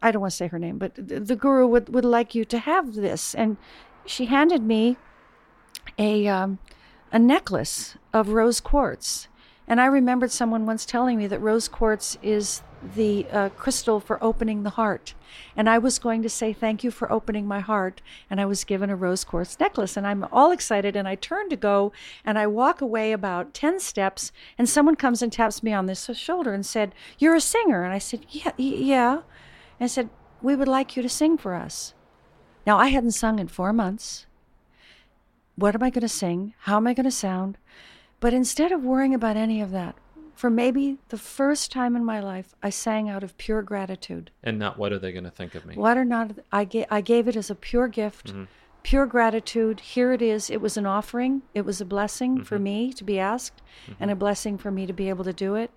I 0.00 0.10
don't 0.10 0.22
want 0.22 0.30
to 0.30 0.36
say 0.36 0.46
her 0.46 0.58
name, 0.58 0.78
but 0.78 0.94
the 0.94 1.20
the 1.20 1.36
guru 1.36 1.66
would, 1.66 1.92
would 1.92 2.06
like 2.06 2.34
you 2.34 2.46
to 2.46 2.58
have 2.60 2.94
this. 2.94 3.34
And 3.34 3.58
she 4.06 4.24
handed 4.24 4.62
me 4.62 4.96
a, 5.98 6.26
um, 6.26 6.58
a 7.12 7.18
necklace 7.18 7.98
of 8.14 8.30
rose 8.30 8.60
quartz. 8.60 9.28
And 9.66 9.78
I 9.78 9.84
remembered 9.84 10.30
someone 10.30 10.64
once 10.64 10.86
telling 10.86 11.18
me 11.18 11.26
that 11.26 11.42
rose 11.42 11.68
quartz 11.68 12.16
is 12.22 12.62
the 12.82 13.26
uh, 13.32 13.48
crystal 13.50 14.00
for 14.00 14.22
opening 14.22 14.62
the 14.62 14.70
heart. 14.70 15.14
And 15.56 15.68
I 15.68 15.78
was 15.78 15.98
going 15.98 16.22
to 16.22 16.28
say 16.28 16.52
thank 16.52 16.84
you 16.84 16.90
for 16.90 17.10
opening 17.10 17.46
my 17.46 17.60
heart. 17.60 18.00
And 18.30 18.40
I 18.40 18.46
was 18.46 18.64
given 18.64 18.90
a 18.90 18.96
rose 18.96 19.24
quartz 19.24 19.58
necklace. 19.58 19.96
And 19.96 20.06
I'm 20.06 20.24
all 20.32 20.52
excited. 20.52 20.96
And 20.96 21.08
I 21.08 21.14
turn 21.14 21.48
to 21.50 21.56
go 21.56 21.92
and 22.24 22.38
I 22.38 22.46
walk 22.46 22.80
away 22.80 23.12
about 23.12 23.54
10 23.54 23.80
steps. 23.80 24.32
And 24.56 24.68
someone 24.68 24.96
comes 24.96 25.22
and 25.22 25.32
taps 25.32 25.62
me 25.62 25.72
on 25.72 25.86
the 25.86 25.94
shoulder 25.94 26.54
and 26.54 26.64
said, 26.64 26.94
You're 27.18 27.36
a 27.36 27.40
singer. 27.40 27.84
And 27.84 27.92
I 27.92 27.98
said, 27.98 28.26
Yeah, 28.30 28.52
yeah. 28.56 29.12
And 29.14 29.22
I 29.80 29.86
said, 29.86 30.10
We 30.42 30.54
would 30.54 30.68
like 30.68 30.96
you 30.96 31.02
to 31.02 31.08
sing 31.08 31.36
for 31.36 31.54
us. 31.54 31.94
Now, 32.66 32.78
I 32.78 32.88
hadn't 32.88 33.12
sung 33.12 33.38
in 33.38 33.48
four 33.48 33.72
months. 33.72 34.26
What 35.56 35.74
am 35.74 35.82
I 35.82 35.90
going 35.90 36.02
to 36.02 36.08
sing? 36.08 36.54
How 36.60 36.76
am 36.76 36.86
I 36.86 36.94
going 36.94 37.04
to 37.04 37.10
sound? 37.10 37.58
But 38.20 38.34
instead 38.34 38.72
of 38.72 38.84
worrying 38.84 39.14
about 39.14 39.36
any 39.36 39.60
of 39.60 39.70
that, 39.70 39.96
for 40.38 40.50
maybe 40.50 40.98
the 41.08 41.18
first 41.18 41.72
time 41.72 41.96
in 41.96 42.04
my 42.04 42.20
life, 42.20 42.54
I 42.62 42.70
sang 42.70 43.08
out 43.08 43.24
of 43.24 43.36
pure 43.38 43.60
gratitude. 43.60 44.30
and 44.44 44.56
not 44.56 44.78
what 44.78 44.92
are 44.92 44.98
they 45.00 45.10
going 45.10 45.24
to 45.24 45.32
think 45.32 45.56
of 45.56 45.66
me? 45.66 45.74
What 45.74 45.98
are 45.98 46.04
not, 46.04 46.30
I 46.52 46.64
gave, 46.64 46.86
I 46.92 47.00
gave 47.00 47.26
it 47.26 47.34
as 47.34 47.50
a 47.50 47.56
pure 47.56 47.88
gift, 47.88 48.28
mm-hmm. 48.28 48.44
pure 48.84 49.04
gratitude. 49.04 49.80
Here 49.80 50.12
it 50.12 50.22
is. 50.22 50.48
It 50.48 50.60
was 50.60 50.76
an 50.76 50.86
offering, 50.86 51.42
it 51.54 51.62
was 51.62 51.80
a 51.80 51.84
blessing 51.84 52.44
for 52.44 52.54
mm-hmm. 52.54 52.62
me 52.64 52.92
to 52.92 53.02
be 53.02 53.18
asked, 53.18 53.62
mm-hmm. 53.90 54.00
and 54.00 54.12
a 54.12 54.14
blessing 54.14 54.58
for 54.58 54.70
me 54.70 54.86
to 54.86 54.92
be 54.92 55.08
able 55.08 55.24
to 55.24 55.32
do 55.32 55.56
it. 55.56 55.72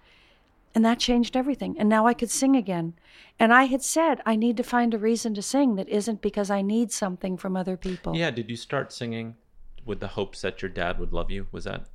And 0.76 0.86
that 0.86 1.00
changed 1.00 1.36
everything. 1.36 1.76
And 1.80 1.90
now 1.90 2.06
I 2.06 2.14
could 2.14 2.30
sing 2.30 2.56
again. 2.56 2.94
And 3.40 3.52
I 3.52 3.64
had 3.64 3.82
said, 3.82 4.22
I 4.28 4.36
need 4.36 4.58
to 4.58 4.64
find 4.64 4.94
a 4.94 5.00
reason 5.00 5.34
to 5.34 5.42
sing 5.42 5.74
that 5.78 5.90
isn't 5.90 6.22
because 6.22 6.52
I 6.52 6.62
need 6.62 6.92
something 6.92 7.36
from 7.36 7.58
other 7.58 7.78
people. 7.78 8.16
Yeah. 8.16 8.30
Did 8.30 8.48
you 8.48 8.56
start 8.56 8.94
singing 8.94 9.38
with 9.86 10.00
the 10.00 10.10
hopes 10.10 10.42
that 10.42 10.62
your 10.62 10.70
dad 10.70 11.00
would 11.00 11.14
love 11.14 11.32
you? 11.32 11.48
Was 11.52 11.64
that 11.64 11.88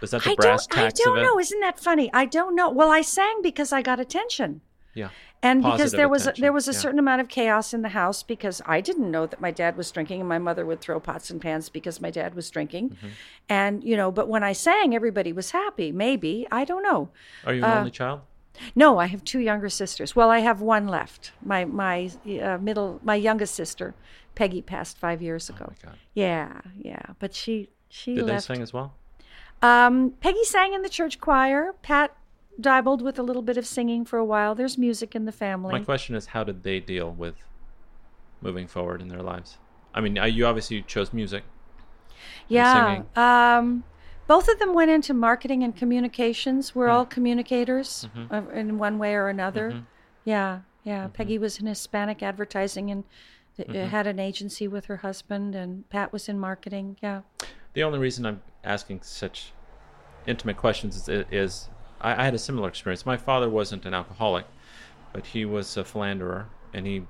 was 0.00 0.10
that 0.12 0.22
the 0.22 0.30
I 0.30 0.34
brass 0.34 0.66
don't, 0.66 0.78
I 0.84 0.88
don't 0.90 1.22
know. 1.22 1.38
Isn't 1.38 1.60
that 1.60 1.78
funny? 1.80 2.10
I 2.12 2.24
don't 2.24 2.54
know. 2.54 2.70
Well, 2.70 2.90
I 2.90 3.02
sang 3.02 3.40
because 3.42 3.72
I 3.72 3.82
got 3.82 4.00
attention. 4.00 4.60
Yeah. 4.94 5.10
And 5.40 5.62
because 5.62 5.78
Positive 5.80 5.98
there 5.98 6.08
was 6.08 6.26
a, 6.26 6.32
there 6.32 6.52
was 6.52 6.66
a 6.66 6.72
yeah. 6.72 6.78
certain 6.78 6.98
amount 6.98 7.20
of 7.20 7.28
chaos 7.28 7.72
in 7.72 7.82
the 7.82 7.90
house 7.90 8.24
because 8.24 8.60
I 8.66 8.80
didn't 8.80 9.08
know 9.08 9.24
that 9.26 9.40
my 9.40 9.52
dad 9.52 9.76
was 9.76 9.88
drinking 9.92 10.18
and 10.20 10.28
my 10.28 10.38
mother 10.38 10.66
would 10.66 10.80
throw 10.80 10.98
pots 10.98 11.30
and 11.30 11.40
pans 11.40 11.68
because 11.68 12.00
my 12.00 12.10
dad 12.10 12.34
was 12.34 12.50
drinking. 12.50 12.90
Mm-hmm. 12.90 13.06
And 13.48 13.84
you 13.84 13.96
know, 13.96 14.10
but 14.10 14.28
when 14.28 14.42
I 14.42 14.52
sang 14.52 14.96
everybody 14.96 15.32
was 15.32 15.52
happy. 15.52 15.92
Maybe, 15.92 16.46
I 16.50 16.64
don't 16.64 16.82
know. 16.82 17.10
Are 17.44 17.54
you 17.54 17.62
Uh, 17.62 17.68
an 17.68 17.78
only 17.78 17.90
child? 17.92 18.22
No, 18.74 18.98
I 18.98 19.06
have 19.06 19.22
two 19.22 19.38
younger 19.38 19.68
sisters. 19.68 20.16
Well, 20.16 20.30
I 20.30 20.40
have 20.40 20.60
one 20.60 20.88
left. 20.88 21.30
My 21.44 21.64
my 21.64 22.10
uh, 22.42 22.58
middle 22.58 22.98
my 23.04 23.14
youngest 23.14 23.54
sister, 23.54 23.94
Peggy 24.34 24.60
passed 24.60 24.98
5 24.98 25.22
years 25.22 25.48
ago. 25.48 25.66
Oh 25.68 25.74
my 25.84 25.90
God. 25.90 25.98
Yeah, 26.14 26.60
yeah, 26.76 27.02
but 27.20 27.32
she 27.32 27.68
she 27.88 28.16
Did 28.16 28.26
they 28.26 28.32
left. 28.32 28.46
sing 28.46 28.60
as 28.60 28.72
well? 28.72 28.94
Um, 29.62 30.12
Peggy 30.20 30.44
sang 30.44 30.74
in 30.74 30.82
the 30.82 30.88
church 30.88 31.20
choir. 31.20 31.74
Pat 31.82 32.16
dabbled 32.60 33.02
with 33.02 33.18
a 33.18 33.22
little 33.22 33.42
bit 33.42 33.56
of 33.56 33.66
singing 33.66 34.04
for 34.04 34.18
a 34.18 34.24
while. 34.24 34.54
There's 34.54 34.76
music 34.78 35.14
in 35.14 35.24
the 35.24 35.32
family. 35.32 35.72
My 35.72 35.84
question 35.84 36.14
is, 36.14 36.26
how 36.26 36.44
did 36.44 36.62
they 36.62 36.80
deal 36.80 37.10
with 37.10 37.34
moving 38.40 38.66
forward 38.66 39.00
in 39.00 39.08
their 39.08 39.22
lives? 39.22 39.58
I 39.94 40.00
mean, 40.00 40.16
you 40.16 40.46
obviously 40.46 40.82
chose 40.82 41.12
music. 41.12 41.44
yeah. 42.48 43.02
Um, 43.16 43.84
both 44.26 44.48
of 44.48 44.58
them 44.58 44.74
went 44.74 44.90
into 44.90 45.14
marketing 45.14 45.62
and 45.64 45.74
communications. 45.74 46.74
We're 46.74 46.88
all 46.88 47.06
communicators 47.06 48.06
Mm-hmm. 48.16 48.56
in 48.56 48.78
one 48.78 48.98
way 48.98 49.14
or 49.14 49.28
another. 49.28 49.84
Yeah, 50.24 50.60
yeah. 50.84 51.08
Peggy 51.08 51.38
was 51.38 51.58
in 51.58 51.66
Hispanic 51.66 52.22
advertising 52.22 52.90
and 52.90 53.04
Mm-hmm. 53.58 53.88
had 53.88 54.06
an 54.06 54.20
agency 54.20 54.68
with 54.68 54.84
her 54.84 54.98
husband, 54.98 55.56
and 55.56 55.88
Pat 55.90 56.12
was 56.12 56.28
in 56.28 56.38
marketing. 56.38 56.96
Yeah. 57.02 57.22
The 57.74 57.82
only 57.82 57.98
reason 57.98 58.26
I'm 58.26 58.42
asking 58.64 59.00
such 59.02 59.52
intimate 60.26 60.56
questions 60.56 61.08
is, 61.08 61.24
is 61.30 61.68
I, 62.00 62.20
I 62.22 62.24
had 62.24 62.34
a 62.34 62.38
similar 62.38 62.68
experience. 62.68 63.06
My 63.06 63.16
father 63.16 63.48
wasn't 63.48 63.84
an 63.86 63.94
alcoholic, 63.94 64.46
but 65.12 65.26
he 65.26 65.44
was 65.44 65.76
a 65.76 65.84
philanderer, 65.84 66.48
and 66.72 66.86
he 66.86 67.06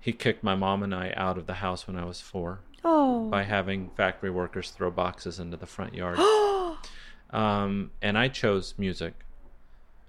he 0.00 0.12
kicked 0.12 0.42
my 0.42 0.54
mom 0.56 0.82
and 0.82 0.92
I 0.94 1.12
out 1.16 1.38
of 1.38 1.46
the 1.46 1.54
house 1.54 1.86
when 1.86 1.96
I 1.96 2.04
was 2.04 2.20
four 2.20 2.60
Oh. 2.84 3.28
by 3.30 3.44
having 3.44 3.90
factory 3.96 4.30
workers 4.30 4.70
throw 4.70 4.90
boxes 4.90 5.38
into 5.38 5.56
the 5.56 5.66
front 5.66 5.94
yard. 5.94 6.18
um, 7.30 7.90
and 8.02 8.18
I 8.18 8.26
chose 8.28 8.74
music. 8.76 9.14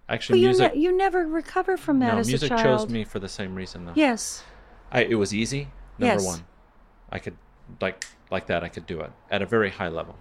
Actually, 0.09 0.39
you, 0.39 0.47
music. 0.47 0.74
ne- 0.74 0.82
you 0.82 0.95
never 0.97 1.28
recover 1.28 1.78
from 1.78 1.99
that 1.99 2.13
no, 2.15 2.19
as 2.19 2.28
music 2.28 2.51
a 2.51 2.55
child. 2.57 2.80
chose 2.80 2.89
me 2.89 3.03
for 3.03 3.19
the 3.19 3.30
same 3.30 3.53
reason, 3.55 3.86
though. 3.86 3.93
Yes. 3.95 4.43
I, 4.91 5.03
it 5.03 5.15
was 5.15 5.34
easy. 5.34 5.69
Number 5.99 6.15
Yes. 6.15 6.26
one, 6.26 6.43
I 7.11 7.19
could 7.19 7.38
like 7.82 8.05
like 8.32 8.47
that. 8.47 8.64
I 8.64 8.70
could 8.70 8.86
do 8.86 9.01
it 9.01 9.11
at 9.30 9.41
a 9.41 9.45
very 9.45 9.70
high 9.70 9.89
level, 9.89 10.16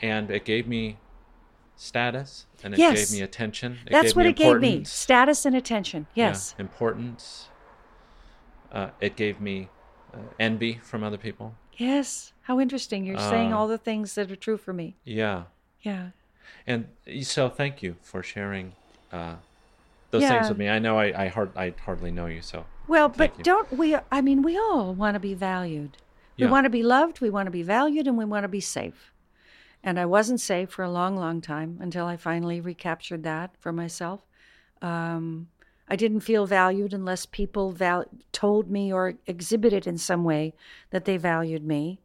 and 0.00 0.30
it 0.30 0.44
gave 0.44 0.66
me 0.66 0.98
status 1.76 2.46
and 2.62 2.74
it 2.74 2.78
Yes. 2.78 2.94
gave 3.10 3.18
me 3.18 3.22
attention. 3.24 3.78
It 3.86 3.92
That's 3.92 4.08
gave 4.08 4.16
what 4.16 4.24
me 4.26 4.30
it 4.30 4.36
gave 4.36 4.60
me 4.60 4.84
status 4.84 5.44
and 5.44 5.56
attention. 5.56 6.06
Yeah, 6.14 6.28
Yes. 6.28 6.54
importance. 6.58 7.48
Uh, 8.70 8.90
it 9.00 9.16
gave 9.16 9.40
me 9.40 9.68
uh, 10.14 10.18
envy 10.38 10.74
from 10.82 11.02
other 11.02 11.16
people. 11.18 11.54
Yes. 11.76 12.32
How 12.42 12.60
interesting. 12.60 13.04
You're 13.04 13.18
saying 13.18 13.52
Uh, 13.52 13.56
all 13.58 13.68
the 13.68 13.78
things 13.78 14.14
that 14.14 14.30
are 14.30 14.36
true 14.36 14.56
for 14.56 14.72
me. 14.72 14.96
Yeah, 15.04 15.44
Yeah. 15.80 16.10
and 16.66 16.88
so 17.22 17.48
thank 17.48 17.82
you 17.82 17.96
for 18.02 18.22
sharing 18.22 18.72
uh, 19.10 19.36
those 20.10 20.22
Yeah. 20.22 20.28
things 20.30 20.48
with 20.48 20.58
me. 20.58 20.68
I 20.68 20.78
know 20.78 20.98
I 20.98 21.24
I, 21.24 21.28
hard, 21.28 21.56
I 21.56 21.74
hardly 21.84 22.10
know 22.10 22.26
you, 22.26 22.42
so 22.42 22.64
Well, 22.88 23.08
but 23.08 23.38
you. 23.38 23.44
don't 23.44 23.72
we? 23.72 23.96
I 24.10 24.20
mean, 24.20 24.42
we 24.42 24.56
all 24.56 24.94
want 24.94 25.14
to 25.14 25.20
be 25.20 25.34
valued. 25.34 25.98
We 26.38 26.44
Yeah. 26.44 26.50
want 26.50 26.64
to 26.64 26.70
be 26.70 26.82
loved, 26.82 27.20
we 27.20 27.30
want 27.30 27.46
to 27.46 27.50
be 27.50 27.62
valued, 27.62 28.06
and 28.06 28.16
we 28.16 28.24
want 28.24 28.44
to 28.44 28.48
be 28.48 28.60
safe. 28.60 29.12
And 29.84 29.98
I 29.98 30.06
wasn't 30.06 30.40
safe 30.40 30.70
for 30.70 30.84
a 30.84 30.90
long, 30.90 31.16
long 31.16 31.40
time 31.40 31.78
until 31.80 32.06
I 32.06 32.16
finally 32.16 32.60
recaptured 32.60 33.22
that 33.24 33.56
for 33.58 33.72
myself. 33.72 34.20
Um, 34.80 35.48
I 35.88 35.96
didn't 35.96 36.20
feel 36.20 36.46
valued 36.46 36.94
unless 36.94 37.26
people 37.26 37.72
val- 37.72 38.06
told 38.30 38.70
me 38.70 38.92
or 38.92 39.14
exhibited 39.26 39.86
in 39.86 39.98
some 39.98 40.24
way 40.24 40.54
that 40.90 41.04
they 41.04 41.16
valued 41.16 41.64
me. 41.64 42.00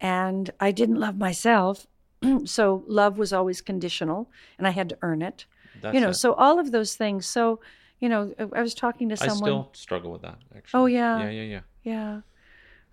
And 0.00 0.50
I 0.60 0.70
didn't 0.70 1.00
love 1.00 1.18
myself. 1.18 1.86
so 2.44 2.84
love 2.86 3.18
was 3.18 3.32
always 3.32 3.60
conditional, 3.60 4.30
and 4.56 4.66
I 4.66 4.70
had 4.70 4.88
to 4.90 4.98
earn 5.02 5.22
it. 5.22 5.44
that's 5.80 5.94
you 5.94 6.00
know, 6.00 6.10
it. 6.10 6.14
so 6.14 6.32
all 6.34 6.58
of 6.58 6.70
those 6.70 6.94
things. 6.96 7.26
So, 7.26 7.60
you 8.00 8.08
know, 8.08 8.32
I 8.38 8.62
was 8.62 8.74
talking 8.74 9.08
to 9.10 9.16
someone. 9.16 9.36
I 9.36 9.62
still 9.62 9.70
struggle 9.72 10.12
with 10.12 10.22
that. 10.22 10.38
Actually. 10.56 10.80
Oh, 10.80 10.86
yeah. 10.86 11.18
Yeah, 11.18 11.30
yeah, 11.30 11.42
yeah. 11.42 11.60
Yeah. 11.82 12.20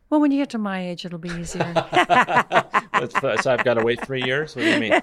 Well, 0.09 0.21
when 0.21 0.31
you 0.31 0.37
get 0.37 0.49
to 0.51 0.57
my 0.57 0.87
age, 0.87 1.05
it'll 1.05 1.19
be 1.19 1.29
easier. 1.29 1.73
So 3.41 3.51
I've 3.51 3.63
got 3.63 3.75
to 3.75 3.83
wait 3.83 4.03
three 4.05 4.23
years. 4.23 4.55
What 4.55 4.63
do 4.63 4.71
you 4.71 4.79
mean? 4.79 5.01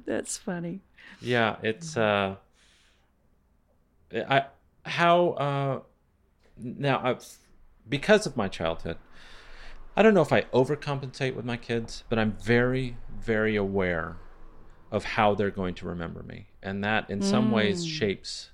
That's 0.06 0.36
funny. 0.38 0.80
Yeah, 1.20 1.56
it's 1.62 1.96
uh, 1.96 2.36
I 4.14 4.44
how 4.84 5.30
uh, 5.30 5.80
now 6.56 7.00
I've, 7.02 7.24
because 7.88 8.26
of 8.26 8.36
my 8.36 8.48
childhood. 8.48 8.98
I 9.96 10.02
don't 10.02 10.14
know 10.14 10.22
if 10.22 10.32
I 10.32 10.42
overcompensate 10.52 11.34
with 11.34 11.44
my 11.46 11.56
kids, 11.56 12.04
but 12.08 12.18
I'm 12.18 12.36
very, 12.42 12.96
very 13.18 13.56
aware 13.56 14.16
of 14.92 15.04
how 15.04 15.34
they're 15.34 15.50
going 15.50 15.74
to 15.76 15.86
remember 15.86 16.22
me, 16.22 16.48
and 16.62 16.84
that 16.84 17.08
in 17.10 17.22
some 17.22 17.50
ways 17.50 17.84
shapes 17.84 18.50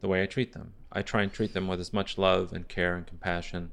the 0.00 0.08
way 0.08 0.22
I 0.22 0.26
treat 0.26 0.52
them. 0.52 0.74
I 0.96 1.02
try 1.02 1.22
and 1.22 1.30
treat 1.30 1.52
them 1.52 1.68
with 1.68 1.78
as 1.78 1.92
much 1.92 2.16
love 2.16 2.54
and 2.54 2.66
care 2.66 2.96
and 2.96 3.06
compassion 3.06 3.70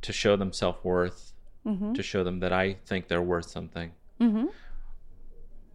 to 0.00 0.12
show 0.14 0.34
them 0.34 0.52
self 0.52 0.82
worth, 0.82 1.32
to 1.94 2.02
show 2.02 2.24
them 2.24 2.40
that 2.40 2.52
I 2.52 2.78
think 2.86 3.08
they're 3.08 3.22
worth 3.22 3.50
something. 3.50 3.92
hmm 4.18 4.46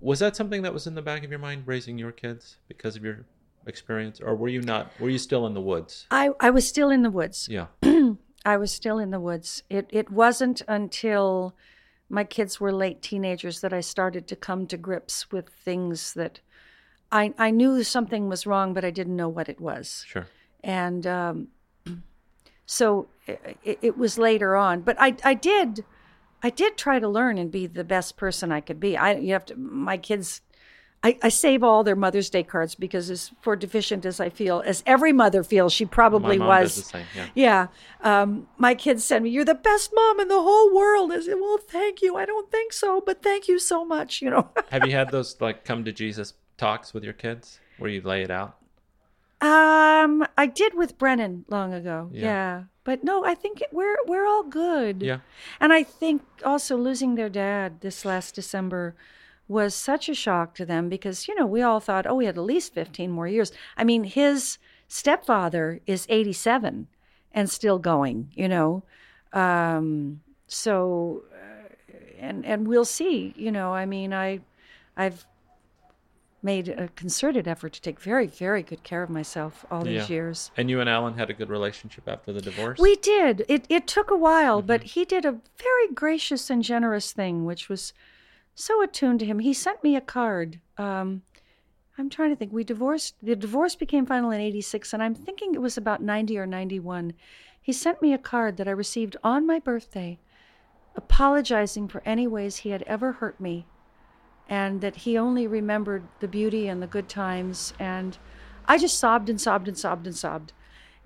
Was 0.01 0.19
that 0.19 0.35
something 0.35 0.63
that 0.63 0.73
was 0.73 0.87
in 0.87 0.95
the 0.95 1.01
back 1.03 1.23
of 1.23 1.29
your 1.29 1.39
mind 1.39 1.63
raising 1.67 1.97
your 1.99 2.11
kids 2.11 2.57
because 2.67 2.95
of 2.95 3.03
your 3.05 3.25
experience, 3.67 4.19
or 4.19 4.35
were 4.35 4.47
you 4.47 4.61
not? 4.61 4.91
Were 4.99 5.11
you 5.11 5.19
still 5.19 5.45
in 5.45 5.53
the 5.53 5.61
woods? 5.61 6.07
I, 6.09 6.31
I 6.39 6.49
was 6.49 6.67
still 6.67 6.89
in 6.89 7.03
the 7.03 7.11
woods. 7.11 7.47
Yeah. 7.49 7.67
I 8.45 8.57
was 8.57 8.71
still 8.71 8.97
in 8.97 9.11
the 9.11 9.19
woods. 9.19 9.61
It 9.69 9.85
it 9.91 10.09
wasn't 10.09 10.63
until 10.67 11.55
my 12.09 12.23
kids 12.23 12.59
were 12.59 12.73
late 12.73 13.01
teenagers 13.01 13.61
that 13.61 13.73
I 13.73 13.81
started 13.81 14.27
to 14.27 14.35
come 14.35 14.65
to 14.67 14.77
grips 14.77 15.31
with 15.31 15.49
things 15.49 16.13
that 16.15 16.39
I 17.11 17.33
I 17.37 17.51
knew 17.51 17.83
something 17.83 18.27
was 18.27 18.47
wrong, 18.47 18.73
but 18.73 18.83
I 18.83 18.89
didn't 18.91 19.15
know 19.15 19.29
what 19.29 19.49
it 19.49 19.61
was. 19.61 20.03
Sure. 20.07 20.27
And 20.63 21.05
um, 21.05 21.47
so 22.65 23.07
it, 23.27 23.79
it 23.81 23.97
was 23.97 24.17
later 24.17 24.55
on. 24.55 24.81
But 24.81 24.97
I 24.99 25.15
I 25.23 25.33
did 25.33 25.85
I 26.43 26.49
did 26.49 26.77
try 26.77 26.99
to 26.99 27.07
learn 27.07 27.37
and 27.37 27.51
be 27.51 27.67
the 27.67 27.83
best 27.83 28.17
person 28.17 28.51
I 28.51 28.61
could 28.61 28.79
be. 28.79 28.95
I 28.95 29.15
you 29.15 29.33
have 29.33 29.45
to 29.45 29.55
my 29.55 29.97
kids. 29.97 30.41
I, 31.03 31.17
I 31.21 31.29
save 31.29 31.63
all 31.63 31.83
their 31.83 31.95
Mother's 31.95 32.27
Day 32.27 32.41
cards 32.41 32.73
because, 32.73 33.11
as 33.11 33.31
for 33.41 33.55
deficient 33.55 34.03
as 34.03 34.19
I 34.19 34.29
feel, 34.29 34.63
as 34.65 34.81
every 34.87 35.13
mother 35.13 35.43
feels, 35.43 35.71
she 35.71 35.85
probably 35.85 36.39
was. 36.39 36.85
same. 36.87 37.05
Yeah. 37.15 37.27
Yeah. 37.35 37.67
Um, 38.01 38.47
my 38.57 38.73
kids 38.73 39.03
send 39.03 39.23
me, 39.23 39.29
You're 39.29 39.45
the 39.45 39.53
best 39.53 39.91
mom 39.93 40.19
in 40.19 40.27
the 40.27 40.41
whole 40.41 40.75
world. 40.75 41.11
I 41.11 41.21
said, 41.21 41.35
Well, 41.39 41.59
thank 41.59 42.01
you. 42.01 42.15
I 42.15 42.25
don't 42.25 42.49
think 42.49 42.73
so, 42.73 42.99
but 42.99 43.21
thank 43.21 43.47
you 43.47 43.59
so 43.59 43.85
much. 43.85 44.23
You 44.23 44.31
know, 44.31 44.49
Have 44.71 44.87
you 44.87 44.93
had 44.93 45.11
those 45.11 45.39
like 45.39 45.63
come 45.63 45.85
to 45.85 45.91
Jesus 45.91 46.33
talks 46.57 46.95
with 46.95 47.03
your 47.03 47.13
kids 47.13 47.59
where 47.77 47.91
you 47.91 48.01
lay 48.01 48.23
it 48.23 48.31
out? 48.31 48.57
Um, 49.41 50.25
I 50.37 50.47
did 50.47 50.73
with 50.73 50.97
Brennan 50.97 51.45
long 51.47 51.73
ago. 51.73 52.09
Yeah. 52.11 52.23
Yeah. 52.23 52.63
But 52.83 53.03
no, 53.03 53.25
I 53.25 53.35
think 53.35 53.61
it, 53.61 53.69
we're 53.71 53.97
we're 54.05 54.25
all 54.25 54.43
good. 54.43 55.01
Yeah. 55.01 55.19
And 55.59 55.73
I 55.73 55.83
think 55.83 56.21
also 56.45 56.77
losing 56.77 57.15
their 57.15 57.29
dad 57.29 57.81
this 57.81 58.05
last 58.05 58.35
December 58.35 58.95
was 59.47 59.73
such 59.73 60.09
a 60.09 60.13
shock 60.13 60.53
to 60.55 60.65
them 60.65 60.89
because, 60.89 61.27
you 61.27 61.35
know, 61.35 61.45
we 61.45 61.61
all 61.61 61.79
thought, 61.79 62.05
oh, 62.05 62.15
we 62.15 62.25
had 62.25 62.37
at 62.37 62.43
least 62.43 62.73
15 62.73 63.09
more 63.11 63.27
years. 63.27 63.51
I 63.77 63.83
mean, 63.83 64.03
his 64.03 64.57
stepfather 64.87 65.79
is 65.85 66.05
87 66.09 66.87
and 67.31 67.49
still 67.49 67.79
going, 67.79 68.31
you 68.35 68.47
know. 68.47 68.83
Um, 69.33 70.21
so, 70.47 71.23
uh, 71.33 71.73
and, 72.19 72.45
and 72.45 72.67
we'll 72.67 72.85
see, 72.85 73.33
you 73.37 73.51
know, 73.51 73.73
I 73.73 73.85
mean, 73.85 74.13
I, 74.13 74.41
I've 74.97 75.25
made 76.43 76.69
a 76.69 76.87
concerted 76.89 77.47
effort 77.47 77.73
to 77.73 77.81
take 77.81 77.99
very, 77.99 78.27
very 78.27 78.61
good 78.61 78.83
care 78.83 79.01
of 79.03 79.09
myself 79.09 79.65
all 79.71 79.83
these 79.83 80.07
Yeah. 80.07 80.15
years. 80.15 80.51
And 80.55 80.69
you 80.69 80.79
and 80.79 80.89
Alan 80.89 81.15
had 81.15 81.29
a 81.29 81.33
good 81.33 81.49
relationship 81.49 82.07
after 82.07 82.31
the 82.31 82.41
divorce. 82.41 82.79
We 82.79 82.95
did. 82.97 83.43
It 83.47 83.65
it 83.69 83.87
took 83.87 84.11
a 84.11 84.15
while, 84.17 84.61
but 84.61 84.83
he 84.83 85.03
did 85.05 85.25
a 85.25 85.39
very 85.57 85.87
gracious 85.93 86.49
and 86.49 86.63
generous 86.63 87.11
thing, 87.11 87.45
which 87.45 87.69
was 87.69 87.91
so 88.53 88.81
attuned 88.81 89.19
to 89.19 89.25
him. 89.25 89.39
He 89.39 89.53
sent 89.53 89.83
me 89.83 89.95
a 89.95 90.01
card. 90.01 90.59
Um, 90.77 91.23
I'm 91.97 92.09
trying 92.09 92.29
to 92.29 92.35
think. 92.35 92.53
We 92.53 92.63
divorced. 92.63 93.15
The 93.23 93.35
divorce 93.35 93.75
became 93.75 94.05
final 94.05 94.29
in 94.29 94.39
'86, 94.39 94.93
and 94.93 95.01
I'm 95.01 95.15
thinking 95.15 95.55
it 95.55 95.61
was 95.61 95.77
about 95.77 96.01
'90 96.03 96.37
or 96.37 96.45
'91. 96.45 97.13
He 97.59 97.73
sent 97.73 98.01
me 98.01 98.13
a 98.13 98.17
card 98.19 98.57
that 98.57 98.67
I 98.67 98.71
received 98.71 99.17
on 99.23 99.47
my 99.47 99.57
birthday, 99.59 100.19
apologizing 100.95 101.87
for 101.87 102.01
any 102.05 102.27
ways 102.27 102.57
he 102.57 102.69
had 102.69 102.83
ever 102.83 103.13
hurt 103.13 103.39
me, 103.41 103.65
and 104.47 104.81
that 104.81 104.97
he 104.97 105.17
only 105.17 105.47
remembered 105.47 106.09
the 106.19 106.27
beauty 106.27 106.67
and 106.67 106.81
the 106.81 106.87
good 106.87 107.09
times. 107.09 107.73
And 107.79 108.17
I 108.65 108.77
just 108.77 108.99
sobbed 108.99 109.29
and 109.29 109.39
sobbed 109.39 109.67
and 109.67 109.77
sobbed 109.77 110.07
and 110.07 110.15
sobbed 110.15 110.53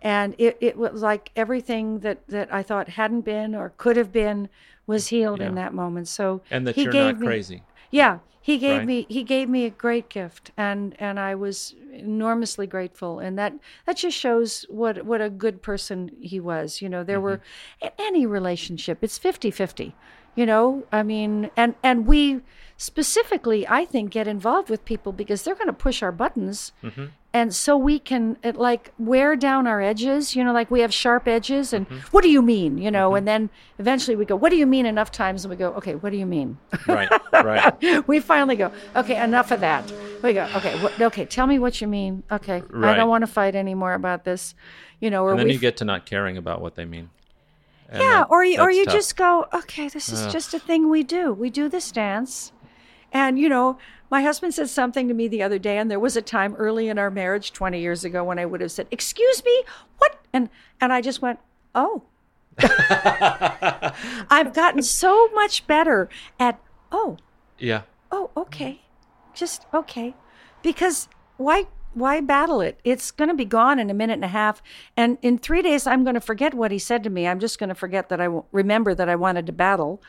and 0.01 0.33
it, 0.37 0.57
it 0.61 0.77
was 0.77 1.01
like 1.01 1.31
everything 1.35 1.99
that, 1.99 2.27
that 2.27 2.51
I 2.53 2.63
thought 2.63 2.89
hadn't 2.89 3.21
been 3.21 3.53
or 3.53 3.73
could 3.77 3.97
have 3.97 4.11
been 4.11 4.49
was 4.87 5.07
healed 5.09 5.41
in 5.41 5.55
that 5.55 5.73
moment. 5.73 6.07
So 6.07 6.41
and 6.49 6.65
that 6.67 6.75
he 6.75 6.83
you're 6.83 6.93
gave 6.93 7.15
not 7.15 7.19
me, 7.19 7.27
crazy. 7.27 7.63
Yeah, 7.91 8.19
he 8.41 8.57
gave 8.57 8.81
Right. 8.81 8.87
me 8.87 9.05
he 9.09 9.23
gave 9.23 9.47
me 9.49 9.65
a 9.65 9.69
great 9.69 10.09
gift 10.09 10.51
and 10.57 10.95
and 10.99 11.19
I 11.19 11.35
was 11.35 11.75
enormously 11.93 12.65
grateful 12.65 13.19
and 13.19 13.37
that 13.37 13.53
that 13.85 13.97
just 13.97 14.17
shows 14.17 14.65
what 14.69 15.05
what 15.05 15.21
a 15.21 15.29
good 15.29 15.61
person 15.61 16.09
he 16.19 16.39
was 16.39 16.81
you 16.81 16.89
know 16.89 17.03
there 17.03 17.21
were 17.21 17.39
Mm-hmm. 17.39 17.43
in 17.81 17.91
any 17.99 18.25
relationship 18.25 18.99
it's 19.03 19.19
50-50 19.19 19.95
you 20.35 20.45
know 20.45 20.83
i 20.91 21.03
mean 21.03 21.49
and 21.57 21.75
and 21.83 22.05
we 22.07 22.41
specifically 22.77 23.67
i 23.67 23.85
think 23.85 24.09
get 24.11 24.27
involved 24.27 24.69
with 24.69 24.83
people 24.85 25.11
because 25.13 25.43
they're 25.43 25.55
going 25.55 25.67
to 25.67 25.73
push 25.87 26.01
our 26.03 26.11
buttons 26.11 26.71
Mm-hmm. 26.83 27.05
and 27.33 27.53
so 27.55 27.77
we 27.77 27.99
can 27.99 28.37
uh, 28.43 28.51
like 28.55 28.91
wear 28.97 29.35
down 29.35 29.67
our 29.67 29.81
edges 29.81 30.35
you 30.35 30.43
know 30.43 30.51
like 30.51 30.69
we 30.71 30.81
have 30.81 30.93
sharp 30.93 31.27
edges 31.27 31.73
and 31.73 31.87
Mm-hmm. 31.87 31.99
what 32.11 32.23
do 32.23 32.29
you 32.29 32.41
mean 32.41 32.77
you 32.77 32.89
know 32.91 33.13
and 33.15 33.27
then 33.27 33.49
eventually 33.79 34.15
we 34.15 34.25
go 34.25 34.35
what 34.35 34.49
do 34.49 34.57
you 34.57 34.65
mean 34.65 34.85
enough 34.85 35.11
times 35.11 35.43
and 35.45 35.49
we 35.49 35.55
go 35.55 35.69
okay 35.73 35.95
what 35.95 36.09
do 36.11 36.17
you 36.17 36.25
mean 36.25 36.57
Right. 36.87 37.09
Right. 37.33 38.07
we 38.07 38.19
finally 38.19 38.55
go 38.55 38.71
okay 38.95 39.17
enough 39.23 39.51
of 39.51 39.59
that 39.61 39.83
we 40.23 40.33
go 40.33 40.47
okay 40.55 40.73
wh- 40.81 41.01
okay 41.01 41.25
tell 41.25 41.47
me 41.47 41.59
what 41.59 41.79
you 41.81 41.87
mean 41.87 42.23
okay 42.31 42.61
i 42.83 42.93
don't 42.95 43.09
want 43.09 43.21
to 43.21 43.27
fight 43.39 43.55
anymore 43.55 43.93
about 43.93 44.23
this 44.25 44.55
you 44.99 45.09
know 45.09 45.23
or 45.23 45.31
and 45.31 45.39
then 45.39 45.49
you 45.49 45.59
get 45.59 45.77
to 45.77 45.85
not 45.85 46.05
caring 46.05 46.35
about 46.37 46.61
what 46.61 46.75
they 46.75 46.85
mean. 46.85 47.09
And 47.91 48.01
yeah 48.01 48.19
that- 48.21 48.27
or 48.31 48.43
you 48.43 48.59
or 48.59 48.71
you 48.71 48.85
tough. 48.85 48.93
just 48.93 49.15
go 49.15 49.45
okay 49.53 49.87
this 49.89 50.09
is 50.09 50.31
just 50.31 50.53
a 50.53 50.59
thing 50.59 50.89
we 50.89 51.03
do. 51.03 51.33
We 51.33 51.49
do 51.49 51.69
this 51.69 51.91
dance. 51.91 52.51
And 53.11 53.37
you 53.37 53.49
know 53.49 53.77
my 54.09 54.21
husband 54.23 54.53
said 54.53 54.69
something 54.69 55.07
to 55.07 55.13
me 55.13 55.27
the 55.27 55.43
other 55.43 55.59
day 55.59 55.77
and 55.77 55.91
there 55.91 55.99
was 55.99 56.15
a 56.17 56.21
time 56.21 56.55
early 56.55 56.87
in 56.89 56.97
our 56.97 57.09
marriage 57.11 57.51
20 57.53 57.79
years 57.79 58.03
ago 58.03 58.23
when 58.23 58.37
i 58.39 58.45
would 58.45 58.59
have 58.61 58.71
said 58.71 58.87
excuse 58.91 59.43
me 59.45 59.63
what? 59.97 60.17
And 60.33 60.49
and 60.79 60.91
i 60.93 61.01
just 61.01 61.21
went 61.21 61.39
oh. 61.75 62.03
I've 62.59 64.53
gotten 64.53 64.81
so 64.83 65.29
much 65.29 65.65
better 65.67 66.09
at 66.39 66.59
oh. 66.91 67.17
Yeah. 67.57 67.83
oh 68.11 68.29
okay. 68.35 68.81
Just 69.33 69.65
okay. 69.73 70.13
Because 70.61 71.07
why 71.37 71.65
why 71.93 72.21
battle 72.21 72.61
it 72.61 72.79
it's 72.83 73.11
going 73.11 73.27
to 73.29 73.35
be 73.35 73.45
gone 73.45 73.77
in 73.79 73.89
a 73.89 73.93
minute 73.93 74.13
and 74.13 74.23
a 74.25 74.29
half 74.29 74.61
and 74.95 75.17
in 75.21 75.37
three 75.37 75.61
days 75.61 75.85
i'm 75.87 76.03
going 76.03 76.13
to 76.13 76.21
forget 76.21 76.53
what 76.53 76.71
he 76.71 76.79
said 76.79 77.03
to 77.03 77.09
me 77.09 77.27
i'm 77.27 77.39
just 77.39 77.59
going 77.59 77.69
to 77.69 77.75
forget 77.75 78.09
that 78.09 78.21
i 78.21 78.25
w- 78.25 78.43
remember 78.51 78.93
that 78.95 79.09
i 79.09 79.15
wanted 79.15 79.45
to 79.45 79.51
battle 79.51 80.01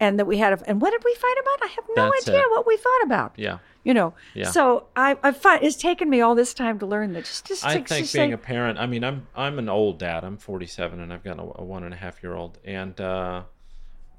and 0.00 0.18
that 0.18 0.26
we 0.26 0.38
had 0.38 0.52
a 0.52 0.68
and 0.68 0.80
what 0.80 0.90
did 0.90 1.02
we 1.04 1.14
fight 1.14 1.36
about 1.40 1.68
i 1.68 1.72
have 1.72 1.84
no 1.96 2.10
That's 2.10 2.28
idea 2.28 2.40
it. 2.40 2.50
what 2.50 2.66
we 2.66 2.76
fought 2.76 3.02
about 3.04 3.32
Yeah. 3.36 3.58
you 3.84 3.94
know 3.94 4.12
Yeah. 4.34 4.50
so 4.50 4.86
i 4.96 5.16
i 5.22 5.30
find 5.30 5.62
it's 5.62 5.76
taken 5.76 6.10
me 6.10 6.20
all 6.20 6.34
this 6.34 6.52
time 6.54 6.78
to 6.80 6.86
learn 6.86 7.12
that 7.12 7.24
just 7.24 7.46
just 7.46 7.64
I 7.64 7.74
think 7.74 7.86
just 7.88 8.12
being 8.14 8.30
say, 8.30 8.34
a 8.34 8.38
parent. 8.38 8.78
I 8.78 8.86
mean, 8.86 9.04
I'm 9.04 9.26
I'm 9.36 9.58
an 9.58 9.68
old 9.68 9.98
dad. 9.98 10.24
I'm 10.24 10.36
47, 10.36 11.00
and 11.00 11.12
I've 11.12 11.22
got 11.24 11.38
a, 11.38 11.42
a 11.42 11.64
one 11.64 11.84
and 11.84 11.92
a 11.94 11.96
half 11.96 12.22
year 12.22 12.34
old, 12.34 12.58
and 12.64 12.98
uh, 13.00 13.42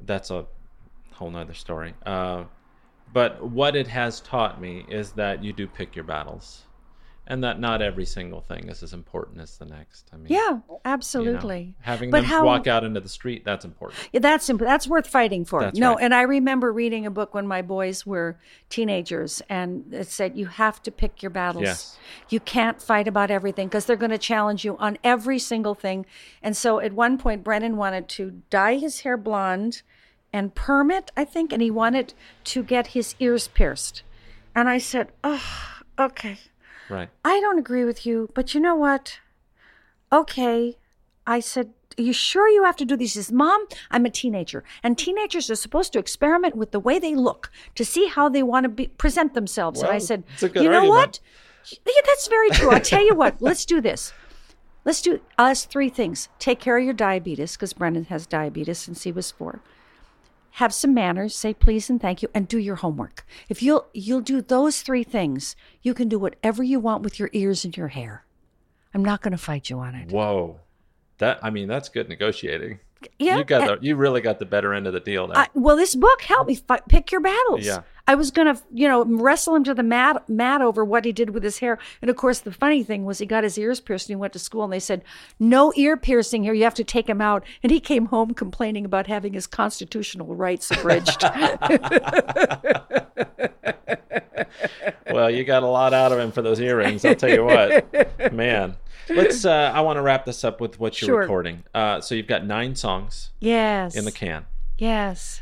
that's 0.01 0.30
a 0.32 0.45
whole 1.14 1.32
nother 1.32 1.53
story. 1.53 1.93
Uh, 2.05 2.43
but 3.14 3.43
what 3.43 3.76
it 3.76 3.88
has 3.88 4.22
taught 4.22 4.62
me 4.62 4.86
is 4.88 5.12
that 5.14 5.43
you 5.43 5.51
do 5.53 5.68
pick 5.68 5.95
your 5.95 6.05
battles, 6.05 6.64
and 7.28 7.43
that 7.43 7.59
not 7.59 7.82
every 7.82 8.05
single 8.05 8.41
thing 8.41 8.67
is 8.67 8.82
as 8.82 8.93
important 8.93 9.39
as 9.39 9.57
the 9.57 9.65
next. 9.65 10.09
I 10.11 10.17
mean, 10.17 10.28
yeah 10.28 10.39
you 10.39 10.63
know, 10.67 10.82
absolutely 10.84 11.76
having 11.82 12.09
but 12.09 12.22
them 12.22 12.26
how 12.26 12.45
walk 12.45 12.67
out 12.67 12.84
into 12.84 12.99
the 12.99 13.09
street 13.09 13.45
that's 13.45 13.63
important. 13.63 13.99
Yeah, 14.11 14.19
that's 14.19 14.49
imp- 14.49 14.61
that's 14.61 14.88
worth 14.88 15.07
fighting 15.07 15.45
for. 15.45 15.61
That's 15.61 15.78
no, 15.78 15.93
right. 15.93 16.03
and 16.03 16.13
I 16.13 16.24
remember 16.24 16.72
reading 16.72 17.05
a 17.05 17.11
book 17.11 17.34
when 17.34 17.47
my 17.47 17.61
boys 17.61 18.05
were 18.05 18.38
teenagers, 18.69 19.41
and 19.49 19.93
it 19.93 20.07
said 20.07 20.36
you 20.36 20.47
have 20.47 20.82
to 20.84 20.91
pick 20.91 21.22
your 21.22 21.30
battles. 21.30 21.63
Yes. 21.63 21.97
You 22.30 22.39
can't 22.39 22.82
fight 22.82 23.07
about 23.07 23.32
everything 23.32 23.67
because 23.67 23.86
they're 23.86 23.95
going 23.95 24.11
to 24.11 24.17
challenge 24.17 24.65
you 24.65 24.78
on 24.78 24.97
every 25.03 25.39
single 25.39 25.76
thing. 25.76 26.05
And 26.41 26.57
so 26.57 26.80
at 26.80 26.93
one 26.93 27.17
point, 27.17 27.43
Brennan 27.43 27.78
wanted 27.78 28.07
to 28.09 28.41
dye 28.49 28.76
his 28.76 29.01
hair 29.01 29.17
blonde 29.17 29.84
and 30.34 30.55
perm 30.55 30.91
it, 30.91 31.11
I 31.15 31.26
think, 31.26 31.53
and 31.53 31.61
he 31.61 31.69
wanted 31.69 32.13
to 32.45 32.63
get 32.63 32.88
his 32.88 33.15
ears 33.19 33.47
pierced. 33.47 34.03
And 34.55 34.67
I 34.67 34.80
said, 34.80 35.11
"Oh, 35.24 35.82
okay." 35.99 36.39
Right. 36.91 37.09
I 37.23 37.39
don't 37.39 37.57
agree 37.57 37.85
with 37.85 38.05
you, 38.05 38.29
but 38.33 38.53
you 38.53 38.59
know 38.59 38.75
what? 38.75 39.19
Okay. 40.11 40.77
I 41.25 41.39
said, 41.39 41.71
Are 41.97 42.01
you 42.01 42.13
sure 42.13 42.49
you 42.49 42.63
have 42.63 42.75
to 42.77 42.85
do 42.85 42.97
these? 42.97 43.13
He 43.13 43.19
says, 43.21 43.31
Mom, 43.31 43.65
I'm 43.89 44.05
a 44.05 44.09
teenager, 44.09 44.63
and 44.83 44.97
teenagers 44.97 45.49
are 45.49 45.55
supposed 45.55 45.93
to 45.93 45.99
experiment 45.99 46.55
with 46.55 46.71
the 46.71 46.79
way 46.79 46.99
they 46.99 47.15
look 47.15 47.49
to 47.75 47.85
see 47.85 48.07
how 48.07 48.27
they 48.27 48.43
want 48.43 48.65
to 48.65 48.69
be, 48.69 48.87
present 48.87 49.33
themselves. 49.33 49.81
and 49.81 49.91
I 49.91 49.99
said, 49.99 50.23
it's 50.33 50.43
a 50.43 50.49
good 50.49 50.63
You 50.63 50.69
know 50.69 50.79
argument. 50.91 51.19
what? 51.63 51.79
Yeah, 51.85 52.01
that's 52.05 52.27
very 52.27 52.49
true. 52.49 52.71
I'll 52.71 52.79
tell 52.81 53.05
you 53.05 53.15
what, 53.15 53.41
let's 53.41 53.65
do 53.65 53.79
this. 53.81 54.13
Let's 54.83 55.01
do 55.01 55.21
us 55.37 55.65
three 55.65 55.89
things. 55.89 56.27
Take 56.39 56.59
care 56.59 56.77
of 56.77 56.83
your 56.83 56.93
diabetes, 56.95 57.53
because 57.55 57.73
Brennan 57.73 58.05
has 58.05 58.25
diabetes 58.25 58.79
since 58.79 59.03
he 59.03 59.11
was 59.11 59.31
four 59.31 59.61
have 60.51 60.73
some 60.73 60.93
manners 60.93 61.35
say 61.35 61.53
please 61.53 61.89
and 61.89 62.01
thank 62.01 62.21
you 62.21 62.29
and 62.33 62.47
do 62.47 62.57
your 62.57 62.75
homework 62.77 63.25
if 63.49 63.61
you'll 63.63 63.87
you'll 63.93 64.21
do 64.21 64.41
those 64.41 64.81
three 64.81 65.03
things 65.03 65.55
you 65.81 65.93
can 65.93 66.07
do 66.07 66.19
whatever 66.19 66.61
you 66.63 66.79
want 66.79 67.03
with 67.03 67.19
your 67.19 67.29
ears 67.33 67.63
and 67.65 67.75
your 67.77 67.89
hair 67.89 68.25
i'm 68.93 69.03
not 69.03 69.21
going 69.21 69.31
to 69.31 69.37
fight 69.37 69.69
you 69.69 69.79
on 69.79 69.95
it 69.95 70.11
Whoa. 70.11 70.59
That 71.21 71.37
I 71.43 71.51
mean, 71.51 71.67
that's 71.67 71.87
good 71.87 72.09
negotiating. 72.09 72.79
Yeah 73.19 73.37
You 73.37 73.43
got 73.43 73.79
the 73.81 73.85
you 73.85 73.95
really 73.95 74.21
got 74.21 74.39
the 74.39 74.45
better 74.45 74.73
end 74.73 74.87
of 74.87 74.93
the 74.93 74.99
deal 74.99 75.27
there. 75.27 75.37
I, 75.37 75.47
well 75.53 75.75
this 75.75 75.95
book 75.95 76.21
helped 76.21 76.47
me 76.47 76.55
fi- 76.55 76.81
pick 76.89 77.11
your 77.11 77.21
battles 77.21 77.65
Yeah. 77.65 77.81
i 78.07 78.15
was 78.15 78.31
going 78.31 78.53
to 78.53 78.61
you 78.73 78.87
know 78.87 79.03
wrestle 79.05 79.55
him 79.55 79.63
to 79.65 79.73
the 79.73 79.83
mat 79.83 80.27
mat 80.29 80.61
over 80.61 80.83
what 80.85 81.05
he 81.05 81.11
did 81.11 81.31
with 81.31 81.43
his 81.43 81.59
hair 81.59 81.77
and 82.01 82.09
of 82.09 82.15
course 82.15 82.39
the 82.39 82.51
funny 82.51 82.83
thing 82.83 83.05
was 83.05 83.19
he 83.19 83.25
got 83.25 83.43
his 83.43 83.57
ears 83.57 83.79
pierced 83.79 84.07
and 84.09 84.13
he 84.17 84.19
went 84.19 84.33
to 84.33 84.39
school 84.39 84.63
and 84.63 84.73
they 84.73 84.79
said 84.79 85.03
no 85.39 85.71
ear 85.75 85.97
piercing 85.97 86.43
here 86.43 86.53
you 86.53 86.63
have 86.63 86.73
to 86.75 86.83
take 86.83 87.07
him 87.09 87.21
out 87.21 87.43
and 87.63 87.71
he 87.71 87.79
came 87.79 88.05
home 88.07 88.33
complaining 88.33 88.85
about 88.85 89.07
having 89.07 89.33
his 89.33 89.47
constitutional 89.47 90.35
rights 90.35 90.69
abridged 90.71 91.23
well, 95.11 95.29
you 95.29 95.43
got 95.43 95.63
a 95.63 95.67
lot 95.67 95.93
out 95.93 96.11
of 96.11 96.19
him 96.19 96.31
for 96.31 96.41
those 96.41 96.59
earrings. 96.59 97.05
I'll 97.05 97.15
tell 97.15 97.29
you 97.29 97.43
what, 97.43 98.33
man. 98.33 98.75
Let's. 99.16 99.45
Uh, 99.51 99.72
I 99.74 99.82
want 99.82 99.97
to 99.97 100.01
wrap 100.01 100.26
this 100.26 100.43
up 100.43 100.62
with 100.62 100.80
what 100.80 101.01
you're 101.01 101.07
Sure. 101.07 101.20
recording. 101.22 101.64
Uh, 101.74 101.99
so 102.01 102.16
you've 102.16 102.28
got 102.28 102.45
nine 102.45 102.76
songs 102.76 103.32
yes 103.39 103.95
in 103.95 104.05
the 104.05 104.12
can, 104.12 104.45
yes 104.78 105.41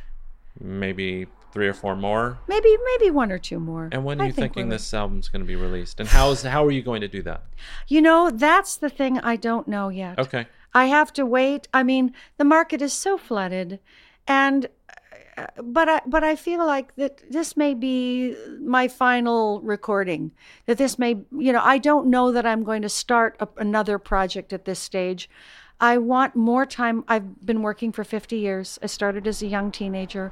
maybe 0.59 1.27
three 1.51 1.67
or 1.67 1.73
four 1.73 1.95
more. 1.95 2.37
Maybe 2.47 2.75
maybe 2.85 3.11
one 3.11 3.31
or 3.31 3.37
two 3.39 3.59
more. 3.59 3.89
And 3.91 4.03
when 4.03 4.19
are 4.19 4.25
I 4.25 4.27
you 4.27 4.33
think 4.33 4.53
thinking 4.53 4.69
this 4.69 4.93
album's 4.93 5.29
going 5.29 5.41
to 5.41 5.47
be 5.47 5.55
released? 5.55 5.99
And 5.99 6.07
how 6.09 6.31
is 6.31 6.43
how 6.43 6.65
are 6.65 6.71
you 6.71 6.81
going 6.81 7.01
to 7.01 7.07
do 7.07 7.21
that? 7.23 7.43
You 7.87 8.01
know, 8.01 8.29
that's 8.29 8.77
the 8.77 8.89
thing 8.89 9.19
I 9.19 9.35
don't 9.35 9.67
know 9.67 9.89
yet. 9.89 10.19
Okay. 10.19 10.47
I 10.73 10.85
have 10.85 11.11
to 11.13 11.25
wait. 11.25 11.67
I 11.73 11.83
mean, 11.83 12.13
the 12.37 12.43
market 12.45 12.81
is 12.81 12.93
so 12.93 13.17
flooded, 13.17 13.79
and 14.27 14.67
but 15.61 15.89
I 15.89 16.01
but 16.05 16.23
I 16.23 16.35
feel 16.35 16.65
like 16.65 16.95
that 16.95 17.21
this 17.29 17.55
may 17.55 17.73
be 17.73 18.35
my 18.59 18.87
final 18.87 19.61
recording. 19.61 20.31
That 20.65 20.77
this 20.77 20.97
may 20.97 21.21
you 21.31 21.53
know 21.53 21.61
I 21.63 21.77
don't 21.77 22.07
know 22.07 22.31
that 22.31 22.45
I'm 22.45 22.63
going 22.63 22.81
to 22.81 22.89
start 22.89 23.35
a, 23.39 23.47
another 23.57 23.99
project 23.99 24.53
at 24.53 24.65
this 24.65 24.79
stage. 24.79 25.29
I 25.79 25.97
want 25.97 26.35
more 26.35 26.65
time. 26.65 27.05
I've 27.07 27.45
been 27.45 27.61
working 27.61 27.91
for 27.91 28.03
50 28.03 28.35
years. 28.35 28.79
I 28.83 28.87
started 28.87 29.27
as 29.27 29.41
a 29.41 29.47
young 29.47 29.71
teenager. 29.71 30.31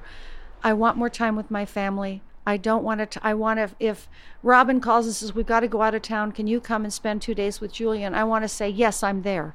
I 0.61 0.73
want 0.73 0.97
more 0.97 1.09
time 1.09 1.35
with 1.35 1.49
my 1.49 1.65
family. 1.65 2.21
I 2.45 2.57
don't 2.57 2.83
want 2.83 3.11
to. 3.11 3.19
I 3.23 3.33
want 3.33 3.59
to. 3.59 3.69
If 3.79 4.09
Robin 4.41 4.79
calls 4.79 5.05
and 5.05 5.15
says 5.15 5.35
we've 5.35 5.45
got 5.45 5.61
to 5.61 5.67
go 5.67 5.81
out 5.81 5.95
of 5.95 6.01
town, 6.01 6.31
can 6.31 6.47
you 6.47 6.59
come 6.59 6.83
and 6.83 6.93
spend 6.93 7.21
two 7.21 7.33
days 7.33 7.59
with 7.59 7.73
Julian? 7.73 8.15
I 8.15 8.23
want 8.23 8.43
to 8.43 8.49
say 8.49 8.69
yes, 8.69 9.03
I'm 9.03 9.21
there. 9.23 9.53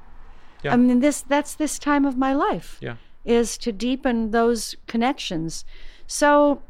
Yeah. 0.63 0.73
I 0.73 0.77
mean, 0.77 0.99
this 0.99 1.21
that's 1.21 1.55
this 1.55 1.77
time 1.77 2.05
of 2.05 2.17
my 2.17 2.33
life 2.33 2.77
Yeah. 2.81 2.95
Is 3.25 3.57
to 3.59 3.71
deepen 3.71 4.31
those 4.31 4.75
connections. 4.87 5.65
So 6.07 6.61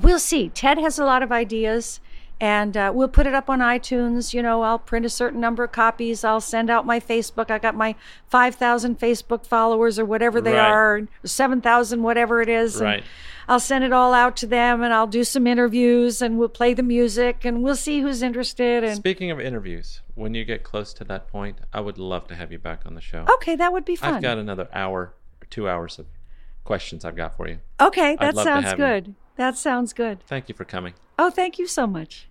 we'll 0.00 0.18
see. 0.18 0.48
Ted 0.48 0.78
has 0.78 0.98
a 0.98 1.04
lot 1.04 1.22
of 1.22 1.30
ideas, 1.32 2.00
and 2.40 2.76
uh, 2.76 2.92
we'll 2.94 3.08
put 3.08 3.26
it 3.26 3.34
up 3.34 3.48
on 3.48 3.60
iTunes. 3.60 4.34
You 4.34 4.42
know, 4.42 4.62
I'll 4.62 4.78
print 4.78 5.06
a 5.06 5.10
certain 5.10 5.40
number 5.40 5.64
of 5.64 5.72
copies. 5.72 6.24
I'll 6.24 6.40
send 6.40 6.68
out 6.68 6.84
my 6.84 7.00
Facebook. 7.00 7.50
I 7.50 7.58
got 7.58 7.74
my 7.74 7.94
5,000 8.28 8.98
Facebook 8.98 9.46
followers 9.46 9.98
or 9.98 10.04
whatever 10.04 10.40
they 10.40 10.52
Right. 10.52 10.68
are, 10.70 11.08
7,000, 11.24 12.02
whatever 12.02 12.42
it 12.42 12.48
is. 12.48 12.80
Right. 12.80 13.02
I'll 13.48 13.60
send 13.60 13.84
it 13.84 13.92
all 13.92 14.12
out 14.12 14.36
to 14.38 14.46
them 14.46 14.82
and 14.82 14.92
I'll 14.92 15.06
do 15.06 15.22
some 15.22 15.46
interviews 15.46 16.20
and 16.20 16.36
we'll 16.36 16.48
play 16.48 16.74
the 16.74 16.82
music 16.82 17.44
and 17.44 17.62
we'll 17.62 17.76
see 17.76 18.00
who's 18.00 18.20
interested. 18.20 18.82
And 18.82 18.96
Speaking 18.96 19.30
of 19.30 19.38
interviews, 19.38 20.02
when 20.16 20.34
you 20.34 20.44
get 20.44 20.64
close 20.64 20.92
to 20.94 21.04
that 21.04 21.28
point, 21.28 21.58
I 21.72 21.80
would 21.80 21.96
love 21.96 22.26
to 22.26 22.34
have 22.34 22.50
you 22.50 22.58
back 22.58 22.80
on 22.84 22.94
the 22.96 23.00
show. 23.00 23.24
okay, 23.34 23.54
that 23.54 23.72
would 23.72 23.84
be 23.84 23.94
fun. 23.94 24.14
I've 24.14 24.22
got 24.22 24.36
another 24.36 24.68
hour 24.72 25.14
two 25.50 25.68
hours 25.68 25.98
of 25.98 26.06
questions 26.64 27.04
I've 27.04 27.16
got 27.16 27.36
for 27.36 27.48
you. 27.48 27.58
okay, 27.80 28.16
that 28.20 28.36
sounds 28.36 28.64
have 28.64 28.78
you. 28.78 28.84
good. 28.84 29.14
That 29.36 29.56
sounds 29.56 29.92
good. 29.92 30.20
Thank 30.26 30.48
you 30.48 30.54
for 30.54 30.64
coming. 30.64 30.94
Oh, 31.18 31.30
thank 31.30 31.58
you 31.58 31.66
so 31.66 31.86
much. 31.86 32.28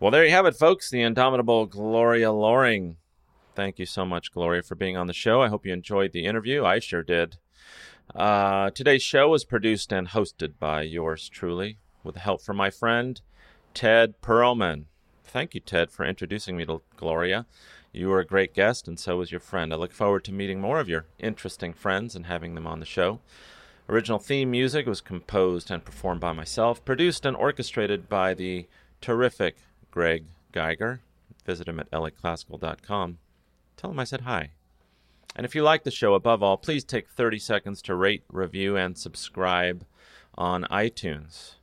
Well, 0.00 0.10
there 0.10 0.24
you 0.24 0.30
have 0.30 0.46
it, 0.46 0.54
folks. 0.54 0.90
The 0.90 1.02
indomitable 1.02 1.66
Gloria 1.66 2.30
Loring. 2.30 2.96
Thank 3.56 3.80
you 3.80 3.86
so 3.86 4.04
much, 4.04 4.30
Gloria, 4.32 4.62
for 4.62 4.76
being 4.76 4.96
on 4.96 5.08
the 5.08 5.12
show. 5.12 5.42
I 5.42 5.48
hope 5.48 5.66
you 5.66 5.72
enjoyed 5.72 6.12
the 6.12 6.24
interview. 6.26 6.64
I 6.64 6.78
sure 6.78 7.02
did. 7.02 7.38
Uh, 8.14 8.70
today's 8.70 9.02
show 9.02 9.28
was 9.28 9.44
produced 9.44 9.92
and 9.92 10.08
hosted 10.08 10.52
by 10.60 10.82
yours 10.82 11.28
truly, 11.28 11.78
with 12.04 12.16
help 12.16 12.40
from 12.40 12.56
my 12.56 12.70
friend 12.70 13.20
Ted 13.74 14.20
Perlman. 14.22 14.84
Thank 15.24 15.54
you, 15.54 15.60
Ted, 15.60 15.90
for 15.90 16.06
introducing 16.06 16.56
me 16.56 16.64
to 16.66 16.82
Gloria. 16.96 17.46
You 17.98 18.10
were 18.10 18.20
a 18.20 18.24
great 18.24 18.54
guest, 18.54 18.86
and 18.86 18.96
so 18.96 19.16
was 19.16 19.32
your 19.32 19.40
friend. 19.40 19.72
I 19.72 19.76
look 19.76 19.90
forward 19.90 20.22
to 20.24 20.32
meeting 20.32 20.60
more 20.60 20.78
of 20.78 20.88
your 20.88 21.06
interesting 21.18 21.72
friends 21.72 22.14
and 22.14 22.26
having 22.26 22.54
them 22.54 22.64
on 22.64 22.78
the 22.78 22.86
show. 22.86 23.18
Original 23.88 24.20
theme 24.20 24.52
music 24.52 24.86
was 24.86 25.00
composed 25.00 25.68
and 25.68 25.84
performed 25.84 26.20
by 26.20 26.32
myself, 26.32 26.84
produced 26.84 27.26
and 27.26 27.36
orchestrated 27.36 28.08
by 28.08 28.34
the 28.34 28.68
terrific 29.00 29.56
Greg 29.90 30.26
Geiger. 30.52 31.00
Visit 31.44 31.66
him 31.66 31.80
at 31.80 31.90
laclassical.com. 31.90 33.18
Tell 33.76 33.90
him 33.90 33.98
I 33.98 34.04
said 34.04 34.20
hi. 34.20 34.50
And 35.34 35.44
if 35.44 35.56
you 35.56 35.64
like 35.64 35.82
the 35.82 35.90
show, 35.90 36.14
above 36.14 36.40
all, 36.40 36.56
please 36.56 36.84
take 36.84 37.08
30 37.08 37.40
seconds 37.40 37.82
to 37.82 37.96
rate, 37.96 38.22
review, 38.30 38.76
and 38.76 38.96
subscribe 38.96 39.84
on 40.36 40.68
iTunes. 40.70 41.54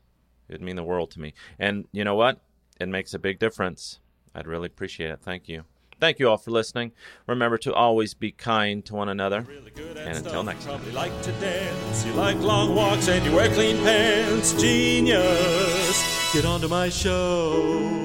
It'd 0.49 0.61
mean 0.61 0.75
the 0.75 0.83
world 0.83 1.11
to 1.11 1.21
me. 1.21 1.33
And 1.57 1.87
you 1.93 2.03
know 2.03 2.15
what? 2.15 2.41
It 2.77 2.89
makes 2.89 3.13
a 3.13 3.19
big 3.19 3.39
difference. 3.39 3.99
I'd 4.33 4.47
really 4.47 4.67
appreciate 4.67 5.11
it. 5.11 5.21
Thank 5.21 5.47
you. 5.47 5.63
Thank 5.99 6.19
you 6.19 6.29
all 6.29 6.37
for 6.37 6.51
listening. 6.51 6.91
Remember 7.27 7.57
to 7.59 7.73
always 7.73 8.13
be 8.13 8.31
kind 8.31 8.83
to 8.85 8.93
one 8.95 9.09
another. 9.09 9.41
Really 9.41 9.71
good 9.71 9.97
at 9.97 10.07
And 10.07 10.15
stuff. 10.17 10.27
until 10.27 10.43
next 10.43 10.65
you 10.65 10.71
time. 10.71 10.79
probably 10.79 10.93
like 10.93 11.21
to 11.23 11.31
dance. 11.33 12.05
You 12.05 12.13
like 12.13 12.37
long 12.39 12.75
walks 12.75 13.07
and 13.07 13.25
you 13.25 13.33
wear 13.35 13.49
clean 13.53 13.77
pants. 13.77 14.53
Genius. 14.61 16.33
Get 16.33 16.45
onto 16.45 16.67
my 16.67 16.89
show. 16.89 18.04